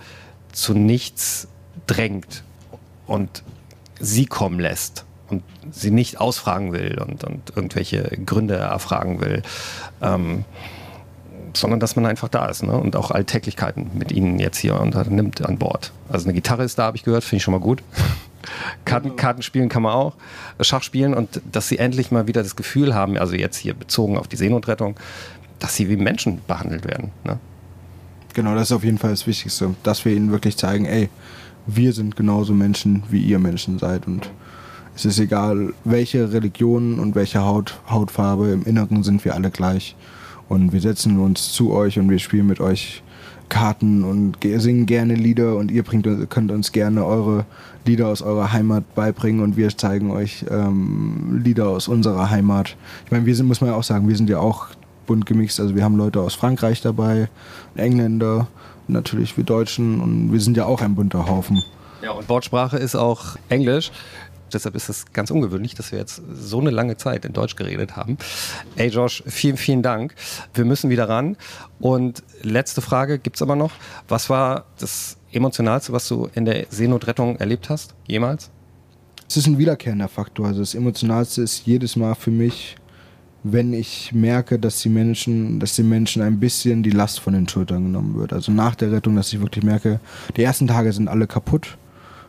zu 0.52 0.74
nichts 0.74 1.48
drängt 1.86 2.44
und 3.06 3.42
sie 3.98 4.26
kommen 4.26 4.60
lässt 4.60 5.04
und 5.28 5.42
sie 5.70 5.90
nicht 5.90 6.20
ausfragen 6.20 6.72
will 6.72 6.98
und, 7.00 7.24
und 7.24 7.56
irgendwelche 7.56 8.02
Gründe 8.24 8.56
erfragen 8.56 9.20
will. 9.20 9.42
Ähm, 10.02 10.44
sondern 11.56 11.80
dass 11.80 11.96
man 11.96 12.06
einfach 12.06 12.28
da 12.28 12.46
ist 12.46 12.62
ne? 12.62 12.72
und 12.72 12.94
auch 12.96 13.10
Alltäglichkeiten 13.10 13.90
mit 13.94 14.12
ihnen 14.12 14.38
jetzt 14.38 14.58
hier 14.58 14.78
unternimmt 14.78 15.44
an 15.44 15.58
Bord. 15.58 15.92
Also 16.08 16.26
eine 16.26 16.34
Gitarre 16.34 16.64
ist 16.64 16.78
da, 16.78 16.84
habe 16.84 16.96
ich 16.96 17.02
gehört, 17.02 17.24
finde 17.24 17.38
ich 17.38 17.42
schon 17.42 17.52
mal 17.52 17.60
gut. 17.60 17.82
Karten, 18.84 19.16
Karten 19.16 19.42
spielen 19.42 19.68
kann 19.68 19.82
man 19.82 19.92
auch, 19.92 20.14
Schach 20.60 20.82
spielen 20.82 21.12
und 21.12 21.42
dass 21.50 21.68
sie 21.68 21.78
endlich 21.78 22.10
mal 22.10 22.26
wieder 22.26 22.42
das 22.42 22.56
Gefühl 22.56 22.94
haben, 22.94 23.18
also 23.18 23.34
jetzt 23.34 23.56
hier 23.56 23.74
bezogen 23.74 24.16
auf 24.16 24.28
die 24.28 24.36
Seenotrettung, 24.36 24.96
dass 25.58 25.74
sie 25.74 25.88
wie 25.88 25.96
Menschen 25.96 26.40
behandelt 26.46 26.86
werden. 26.86 27.12
Ne? 27.24 27.38
Genau, 28.34 28.54
das 28.54 28.70
ist 28.70 28.72
auf 28.72 28.84
jeden 28.84 28.98
Fall 28.98 29.10
das 29.10 29.26
Wichtigste, 29.26 29.74
dass 29.82 30.04
wir 30.04 30.14
ihnen 30.14 30.30
wirklich 30.30 30.56
zeigen, 30.56 30.86
ey, 30.86 31.08
wir 31.66 31.92
sind 31.92 32.16
genauso 32.16 32.54
Menschen, 32.54 33.02
wie 33.10 33.20
ihr 33.20 33.38
Menschen 33.38 33.78
seid 33.78 34.06
und 34.06 34.30
es 34.94 35.04
ist 35.04 35.18
egal, 35.18 35.72
welche 35.84 36.32
Religion 36.32 36.98
und 36.98 37.14
welche 37.14 37.44
Haut, 37.44 37.80
Hautfarbe, 37.88 38.48
im 38.50 38.64
Inneren 38.64 39.02
sind 39.02 39.24
wir 39.24 39.34
alle 39.34 39.50
gleich. 39.50 39.96
Und 40.48 40.72
wir 40.72 40.80
setzen 40.80 41.18
uns 41.18 41.52
zu 41.52 41.72
euch 41.72 41.98
und 41.98 42.10
wir 42.10 42.18
spielen 42.18 42.48
mit 42.48 42.60
euch 42.60 43.02
Karten 43.48 44.04
und 44.04 44.38
singen 44.42 44.86
gerne 44.86 45.14
Lieder 45.14 45.56
und 45.56 45.70
ihr 45.70 45.84
bringt, 45.84 46.06
könnt 46.28 46.50
uns 46.50 46.72
gerne 46.72 47.04
eure 47.04 47.46
Lieder 47.86 48.08
aus 48.08 48.20
eurer 48.20 48.52
Heimat 48.52 48.94
beibringen 48.94 49.42
und 49.42 49.56
wir 49.56 49.76
zeigen 49.76 50.10
euch 50.10 50.44
ähm, 50.50 51.40
Lieder 51.42 51.68
aus 51.68 51.88
unserer 51.88 52.30
Heimat. 52.30 52.76
Ich 53.06 53.10
meine, 53.10 53.26
wir 53.26 53.34
sind, 53.34 53.46
muss 53.46 53.60
man 53.60 53.70
ja 53.70 53.76
auch 53.76 53.84
sagen, 53.84 54.08
wir 54.08 54.16
sind 54.16 54.28
ja 54.28 54.38
auch 54.38 54.68
bunt 55.10 55.26
gemixt. 55.26 55.58
Also 55.58 55.74
wir 55.74 55.82
haben 55.82 55.96
Leute 55.96 56.20
aus 56.20 56.36
Frankreich 56.36 56.82
dabei, 56.82 57.28
Engländer, 57.74 58.46
natürlich 58.86 59.36
wir 59.36 59.42
Deutschen 59.42 60.00
und 60.00 60.32
wir 60.32 60.38
sind 60.38 60.56
ja 60.56 60.66
auch 60.66 60.82
ein 60.82 60.94
bunter 60.94 61.26
Haufen. 61.26 61.64
Ja, 62.00 62.12
und 62.12 62.28
Wortsprache 62.28 62.76
ist 62.76 62.94
auch 62.94 63.34
Englisch. 63.48 63.90
Deshalb 64.52 64.76
ist 64.76 64.88
es 64.88 65.12
ganz 65.12 65.32
ungewöhnlich, 65.32 65.74
dass 65.74 65.90
wir 65.90 65.98
jetzt 65.98 66.22
so 66.32 66.60
eine 66.60 66.70
lange 66.70 66.96
Zeit 66.96 67.24
in 67.24 67.32
Deutsch 67.32 67.56
geredet 67.56 67.96
haben. 67.96 68.18
Ey 68.76 68.86
Josh, 68.86 69.24
vielen, 69.26 69.56
vielen 69.56 69.82
Dank. 69.82 70.14
Wir 70.54 70.64
müssen 70.64 70.90
wieder 70.90 71.08
ran. 71.08 71.36
Und 71.80 72.22
letzte 72.42 72.80
Frage 72.80 73.18
gibt 73.18 73.34
es 73.34 73.42
aber 73.42 73.56
noch. 73.56 73.72
Was 74.06 74.30
war 74.30 74.66
das 74.78 75.16
Emotionalste, 75.32 75.92
was 75.92 76.06
du 76.06 76.28
in 76.36 76.44
der 76.44 76.66
Seenotrettung 76.70 77.34
erlebt 77.34 77.68
hast? 77.68 77.96
Jemals? 78.06 78.48
Es 79.28 79.36
ist 79.36 79.48
ein 79.48 79.58
wiederkehrender 79.58 80.08
Faktor. 80.08 80.46
Also 80.46 80.60
das 80.60 80.76
Emotionalste 80.76 81.42
ist 81.42 81.66
jedes 81.66 81.96
Mal 81.96 82.14
für 82.14 82.30
mich, 82.30 82.76
wenn 83.42 83.72
ich 83.72 84.12
merke, 84.12 84.58
dass 84.58 84.80
die 84.80 84.88
Menschen, 84.88 85.60
dass 85.60 85.76
den 85.76 85.88
Menschen 85.88 86.22
ein 86.22 86.40
bisschen 86.40 86.82
die 86.82 86.90
Last 86.90 87.20
von 87.20 87.32
den 87.32 87.48
Schultern 87.48 87.84
genommen 87.84 88.16
wird. 88.16 88.32
Also 88.32 88.52
nach 88.52 88.74
der 88.74 88.92
Rettung, 88.92 89.16
dass 89.16 89.32
ich 89.32 89.40
wirklich 89.40 89.64
merke, 89.64 90.00
die 90.36 90.42
ersten 90.42 90.66
Tage 90.66 90.92
sind 90.92 91.08
alle 91.08 91.26
kaputt 91.26 91.78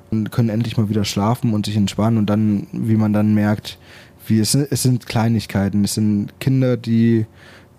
und 0.09 0.32
können 0.32 0.49
endlich 0.49 0.78
mal 0.78 0.89
wieder 0.89 1.03
schlafen 1.03 1.53
und 1.53 1.66
sich 1.66 1.76
entspannen 1.76 2.18
und 2.18 2.30
dann, 2.30 2.68
wie 2.72 2.95
man 2.95 3.14
dann 3.14 3.34
merkt, 3.34 3.78
wie 4.28 4.39
es, 4.39 4.55
es 4.55 4.84
sind 4.84 5.05
Kleinigkeiten, 5.05 5.84
es 5.84 5.95
sind 5.95 6.39
Kinder, 6.39 6.78
die 6.78 7.26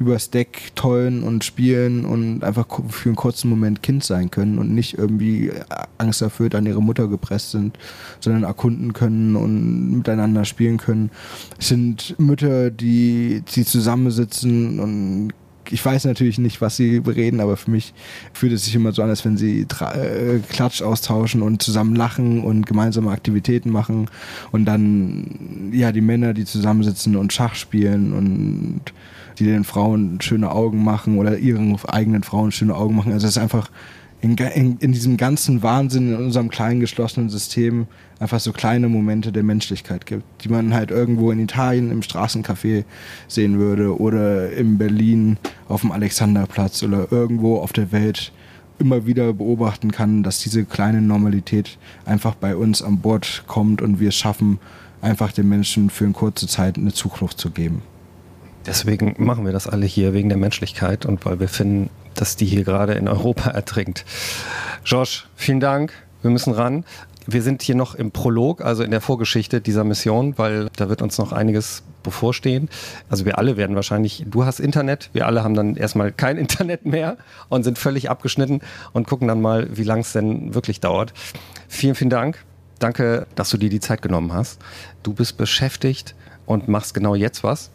übers 0.03 0.31
Deck 0.31 0.73
tollen 0.75 1.23
und 1.23 1.45
spielen 1.45 2.05
und 2.05 2.45
einfach 2.45 2.67
für 2.89 3.09
einen 3.09 3.17
kurzen 3.17 3.49
Moment 3.49 3.83
Kind 3.83 4.05
sein 4.05 4.31
können 4.31 4.59
und 4.59 4.75
nicht 4.75 4.99
irgendwie 4.99 5.53
angsterfüllt 5.99 6.55
an 6.55 6.67
ihre 6.67 6.83
Mutter 6.83 7.09
gepresst 7.09 7.53
sind, 7.53 7.79
sondern 8.21 8.43
erkunden 8.43 8.93
können 8.93 9.37
und 9.37 9.97
miteinander 9.97 10.45
spielen 10.45 10.77
können. 10.77 11.11
Es 11.59 11.69
sind 11.69 12.19
Mütter, 12.19 12.71
die, 12.71 13.43
die 13.55 13.65
zusammensitzen 13.65 14.81
und 14.81 15.33
ich 15.71 15.85
weiß 15.85 16.05
natürlich 16.05 16.39
nicht, 16.39 16.61
was 16.61 16.77
sie 16.77 16.99
reden, 16.99 17.41
aber 17.41 17.57
für 17.57 17.71
mich 17.71 17.95
fühlt 18.33 18.53
es 18.53 18.65
sich 18.65 18.75
immer 18.75 18.93
so 18.93 19.03
an, 19.03 19.09
als 19.09 19.25
wenn 19.25 19.37
sie 19.37 19.63
äh, 19.63 20.39
Klatsch 20.51 20.83
austauschen 20.83 21.41
und 21.43 21.63
zusammen 21.63 21.95
lachen 21.95 22.43
und 22.43 22.67
gemeinsame 22.67 23.11
Aktivitäten 23.11 23.71
machen 23.71 24.11
und 24.51 24.65
dann 24.65 25.71
ja 25.73 25.93
die 25.93 26.01
Männer, 26.01 26.35
die 26.35 26.45
zusammensitzen 26.45 27.17
und 27.17 27.33
Schach 27.33 27.55
spielen 27.55 28.13
und 28.13 28.81
die 29.39 29.45
den 29.45 29.65
Frauen 29.65 30.21
schöne 30.21 30.51
Augen 30.51 30.83
machen 30.83 31.19
oder 31.19 31.39
ihren 31.39 31.79
eigenen 31.87 32.23
Frauen 32.23 32.53
schöne 32.53 32.75
Augen 32.75 32.97
machen. 32.97 33.13
Also 33.13 33.27
es 33.27 33.37
ist 33.37 33.43
einfach 33.43 33.71
in, 34.23 34.37
in, 34.37 34.77
in, 34.79 34.93
diesem 34.93 35.17
ganzen 35.17 35.63
Wahnsinn 35.65 36.15
in 36.15 36.17
unserem 36.17 36.49
kleinen 36.49 36.79
geschlossenen 36.79 37.29
System 37.29 37.89
einfach 38.21 38.39
so 38.39 38.53
kleine 38.53 38.89
Momente 38.89 39.33
der 39.33 39.43
Menschlichkeit 39.43 40.07
gibt, 40.07 40.45
die 40.45 40.49
man 40.49 40.73
halt 40.75 40.93
irgendwo 40.93 41.33
in 41.33 41.41
Italien 41.41 41.91
im 41.91 42.03
Straßencafé 42.03 42.85
sehen 43.27 43.59
würde 43.59 43.99
oder 43.99 44.53
in 44.53 44.79
Berlin 44.79 45.39
auf 45.69 45.81
dem 45.81 45.91
Alexanderplatz 45.91 46.85
oder 46.85 47.11
irgendwo 47.11 47.59
auf 47.59 47.73
der 47.73 47.91
Welt 47.91 48.33
immer 48.79 49.07
wieder 49.07 49.33
beobachten 49.33 49.91
kann, 49.91 50.23
dass 50.23 50.39
diese 50.39 50.65
kleine 50.65 51.03
Normalität 51.03 51.77
einfach 52.05 52.37
bei 52.37 52.55
uns 52.55 52.81
an 52.81 52.99
Bord 52.99 53.43
kommt 53.49 53.83
und 53.83 53.99
wir 53.99 54.11
es 54.11 54.17
schaffen, 54.17 54.61
einfach 55.01 55.33
den 55.33 55.49
Menschen 55.49 55.91
für 55.91 56.05
eine 56.05 56.15
kurze 56.15 56.47
Zeit 56.47 56.79
eine 56.79 56.93
Zuflucht 56.93 57.39
zu 57.39 57.51
geben. 57.51 57.83
Deswegen 58.67 59.15
machen 59.19 59.45
wir 59.45 59.53
das 59.53 59.67
alle 59.67 59.87
hier 59.87 60.13
wegen 60.13 60.29
der 60.29 60.39
Menschlichkeit 60.39 61.05
und 61.05 61.25
weil 61.27 61.41
wir 61.41 61.49
finden, 61.49 61.91
dass 62.15 62.37
die 62.37 62.47
hier 62.47 62.65
gerade 62.65 62.95
in 62.95 63.09
Europa 63.09 63.51
ertrinkt. 63.55 64.05
Josh, 64.85 65.27
vielen 65.37 65.61
Dank. 65.61 65.93
Wir 66.23 66.31
müssen 66.31 66.53
ran. 66.53 66.85
Wir 67.27 67.43
sind 67.43 67.63
hier 67.63 67.77
noch 67.77 67.95
im 67.95 68.11
Prolog, 68.11 68.65
also 68.65 68.83
in 68.83 68.91
der 68.91 69.01
Vorgeschichte 69.01 69.61
dieser 69.61 69.85
Mission, 69.85 70.39
weil 70.39 70.69
da 70.77 70.89
wird 70.89 71.03
uns 71.03 71.19
noch 71.19 71.33
einiges 71.33 71.85
bevorstehen. 72.03 72.69
Also 73.09 73.25
wir 73.25 73.39
alle 73.39 73.57
werden 73.57 73.77
wahrscheinlich, 73.77 74.25
du 74.27 74.45
hast 74.45 74.59
Internet, 74.59 75.11
wir 75.13 75.27
alle 75.27 75.45
haben 75.45 75.55
dann 75.55 75.77
erstmal 75.77 76.11
kein 76.11 76.37
Internet 76.39 76.85
mehr 76.85 77.17
und 77.49 77.63
sind 77.63 77.79
völlig 77.79 78.11
abgeschnitten 78.11 78.61
und 78.93 79.07
gucken 79.07 79.29
dann 79.29 79.41
mal, 79.41 79.69
wie 79.77 79.85
lang 79.85 80.01
es 80.01 80.13
denn 80.13 80.55
wirklich 80.55 80.81
dauert. 80.81 81.13
Vielen, 81.69 81.95
vielen 81.95 82.11
Dank. 82.11 82.45
Danke, 82.81 83.27
dass 83.37 83.51
du 83.51 83.57
dir 83.57 83.71
die 83.71 83.81
Zeit 83.81 84.03
genommen 84.03 84.33
hast. 84.33 84.61
Du 85.05 85.15
bist 85.15 85.37
beschäftigt 85.37 86.17
und 86.47 86.67
machst 86.67 86.95
genau 86.95 87.15
jetzt 87.15 87.45
was. 87.45 87.71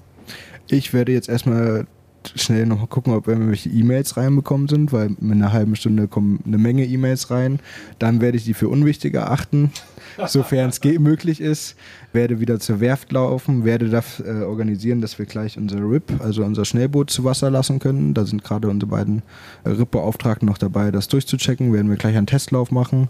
Ich 0.67 0.93
werde 0.93 1.11
jetzt 1.11 1.29
erstmal 1.29 1.87
schnell 2.35 2.65
noch 2.65 2.79
mal 2.79 2.87
gucken, 2.87 3.13
ob 3.13 3.27
irgendwelche 3.27 3.69
E-Mails 3.69 4.17
reinbekommen 4.17 4.67
sind, 4.67 4.91
weil 4.91 5.15
in 5.21 5.31
einer 5.31 5.53
halben 5.53 5.75
Stunde 5.75 6.07
kommen 6.07 6.39
eine 6.45 6.57
Menge 6.57 6.85
E-Mails 6.85 7.31
rein. 7.31 7.59
Dann 7.99 8.21
werde 8.21 8.37
ich 8.37 8.43
die 8.43 8.53
für 8.53 8.69
unwichtig 8.69 9.13
erachten, 9.13 9.71
sofern 10.27 10.69
es 10.69 10.83
möglich 10.83 11.41
ist. 11.41 11.75
Werde 12.13 12.39
wieder 12.39 12.59
zur 12.59 12.79
Werft 12.79 13.11
laufen, 13.11 13.65
werde 13.65 13.89
das 13.89 14.19
äh, 14.19 14.43
organisieren, 14.43 15.01
dass 15.01 15.19
wir 15.19 15.25
gleich 15.25 15.57
unser 15.57 15.77
RIP, 15.79 16.19
also 16.19 16.43
unser 16.43 16.65
Schnellboot, 16.65 17.09
zu 17.09 17.23
Wasser 17.23 17.49
lassen 17.49 17.79
können. 17.79 18.13
Da 18.13 18.25
sind 18.25 18.43
gerade 18.43 18.69
unsere 18.69 18.89
beiden 18.89 19.21
äh, 19.63 19.69
RIP-Beauftragten 19.69 20.47
noch 20.47 20.57
dabei, 20.57 20.91
das 20.91 21.07
durchzuchecken. 21.07 21.73
Werden 21.73 21.89
wir 21.89 21.97
gleich 21.97 22.17
einen 22.17 22.27
Testlauf 22.27 22.71
machen. 22.71 23.09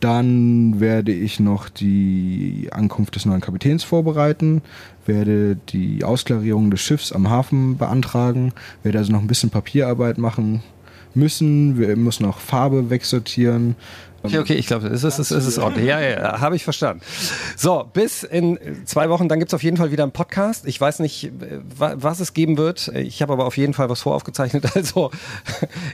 Dann 0.00 0.80
werde 0.80 1.12
ich 1.12 1.40
noch 1.40 1.68
die 1.68 2.68
Ankunft 2.72 3.14
des 3.16 3.24
neuen 3.24 3.40
Kapitäns 3.40 3.84
vorbereiten, 3.84 4.60
werde 5.06 5.56
die 5.70 6.04
Ausklarierung 6.04 6.70
des 6.70 6.80
Schiffs 6.80 7.12
am 7.12 7.30
Hafen 7.30 7.78
beantragen, 7.78 8.52
werde 8.82 8.98
also 8.98 9.12
noch 9.12 9.20
ein 9.20 9.26
bisschen 9.26 9.50
Papierarbeit 9.50 10.18
machen 10.18 10.62
müssen, 11.14 11.78
wir 11.78 11.96
müssen 11.96 12.24
noch 12.24 12.38
Farbe 12.38 12.90
wegsortieren, 12.90 13.76
Okay, 14.24 14.38
okay, 14.38 14.54
ich 14.54 14.66
glaube, 14.66 14.86
es 14.86 15.04
ist, 15.04 15.18
es 15.18 15.30
ist, 15.30 15.46
ist 15.46 15.58
ordentlich. 15.58 15.84
Ja, 15.84 16.00
ja, 16.00 16.10
ja 16.18 16.40
habe 16.40 16.56
ich 16.56 16.64
verstanden. 16.64 17.02
So, 17.58 17.84
bis 17.92 18.22
in 18.22 18.58
zwei 18.86 19.10
Wochen, 19.10 19.28
dann 19.28 19.38
gibt 19.38 19.50
es 19.50 19.54
auf 19.54 19.62
jeden 19.62 19.76
Fall 19.76 19.90
wieder 19.90 20.02
einen 20.02 20.12
Podcast. 20.12 20.66
Ich 20.66 20.80
weiß 20.80 21.00
nicht, 21.00 21.30
was 21.76 22.20
es 22.20 22.32
geben 22.32 22.56
wird. 22.56 22.88
Ich 22.88 23.20
habe 23.20 23.34
aber 23.34 23.44
auf 23.44 23.58
jeden 23.58 23.74
Fall 23.74 23.90
was 23.90 24.00
voraufgezeichnet. 24.00 24.64
Also, 24.74 25.10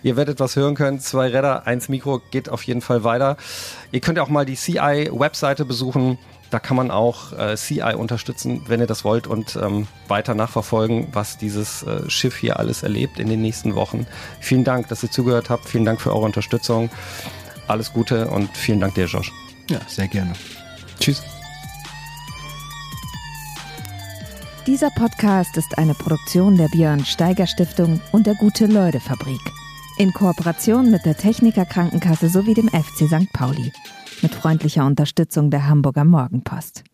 ihr 0.02 0.16
werdet 0.16 0.40
was 0.40 0.56
hören 0.56 0.74
können. 0.74 1.00
Zwei 1.00 1.28
Räder, 1.28 1.66
eins 1.66 1.88
Mikro 1.88 2.22
geht 2.30 2.48
auf 2.48 2.62
jeden 2.62 2.80
Fall 2.80 3.04
weiter. 3.04 3.36
Ihr 3.92 4.00
könnt 4.00 4.18
auch 4.18 4.28
mal 4.28 4.46
die 4.46 4.54
CI-Webseite 4.54 5.64
besuchen. 5.64 6.18
Da 6.50 6.58
kann 6.58 6.76
man 6.76 6.90
auch 6.90 7.32
äh, 7.32 7.56
CI 7.56 7.94
unterstützen, 7.96 8.62
wenn 8.66 8.80
ihr 8.80 8.86
das 8.86 9.04
wollt 9.04 9.26
und 9.26 9.56
ähm, 9.56 9.86
weiter 10.08 10.34
nachverfolgen, 10.34 11.08
was 11.12 11.36
dieses 11.36 11.82
äh, 11.82 12.08
Schiff 12.08 12.36
hier 12.36 12.58
alles 12.58 12.82
erlebt 12.82 13.18
in 13.18 13.28
den 13.28 13.42
nächsten 13.42 13.74
Wochen. 13.74 14.06
Vielen 14.40 14.64
Dank, 14.64 14.88
dass 14.88 15.02
ihr 15.02 15.10
zugehört 15.10 15.50
habt. 15.50 15.68
Vielen 15.68 15.84
Dank 15.84 16.00
für 16.00 16.10
eure 16.10 16.24
Unterstützung 16.24 16.90
alles 17.70 17.92
Gute 17.92 18.28
und 18.28 18.54
vielen 18.56 18.80
Dank 18.80 18.94
dir, 18.94 19.06
Josh. 19.06 19.32
Ja, 19.70 19.78
sehr 19.86 20.08
gerne. 20.08 20.32
Tschüss. 20.98 21.22
Dieser 24.66 24.90
Podcast 24.90 25.56
ist 25.56 25.78
eine 25.78 25.94
Produktion 25.94 26.56
der 26.56 26.68
Björn 26.68 27.04
Steiger 27.04 27.46
Stiftung 27.46 28.00
und 28.12 28.26
der 28.26 28.34
Gute-Leute-Fabrik. 28.34 29.40
In 29.98 30.12
Kooperation 30.12 30.90
mit 30.90 31.04
der 31.04 31.16
Techniker 31.16 31.64
Krankenkasse 31.64 32.28
sowie 32.28 32.54
dem 32.54 32.68
FC 32.68 33.08
St. 33.08 33.32
Pauli. 33.32 33.72
Mit 34.22 34.34
freundlicher 34.34 34.84
Unterstützung 34.84 35.50
der 35.50 35.66
Hamburger 35.66 36.04
Morgenpost. 36.04 36.84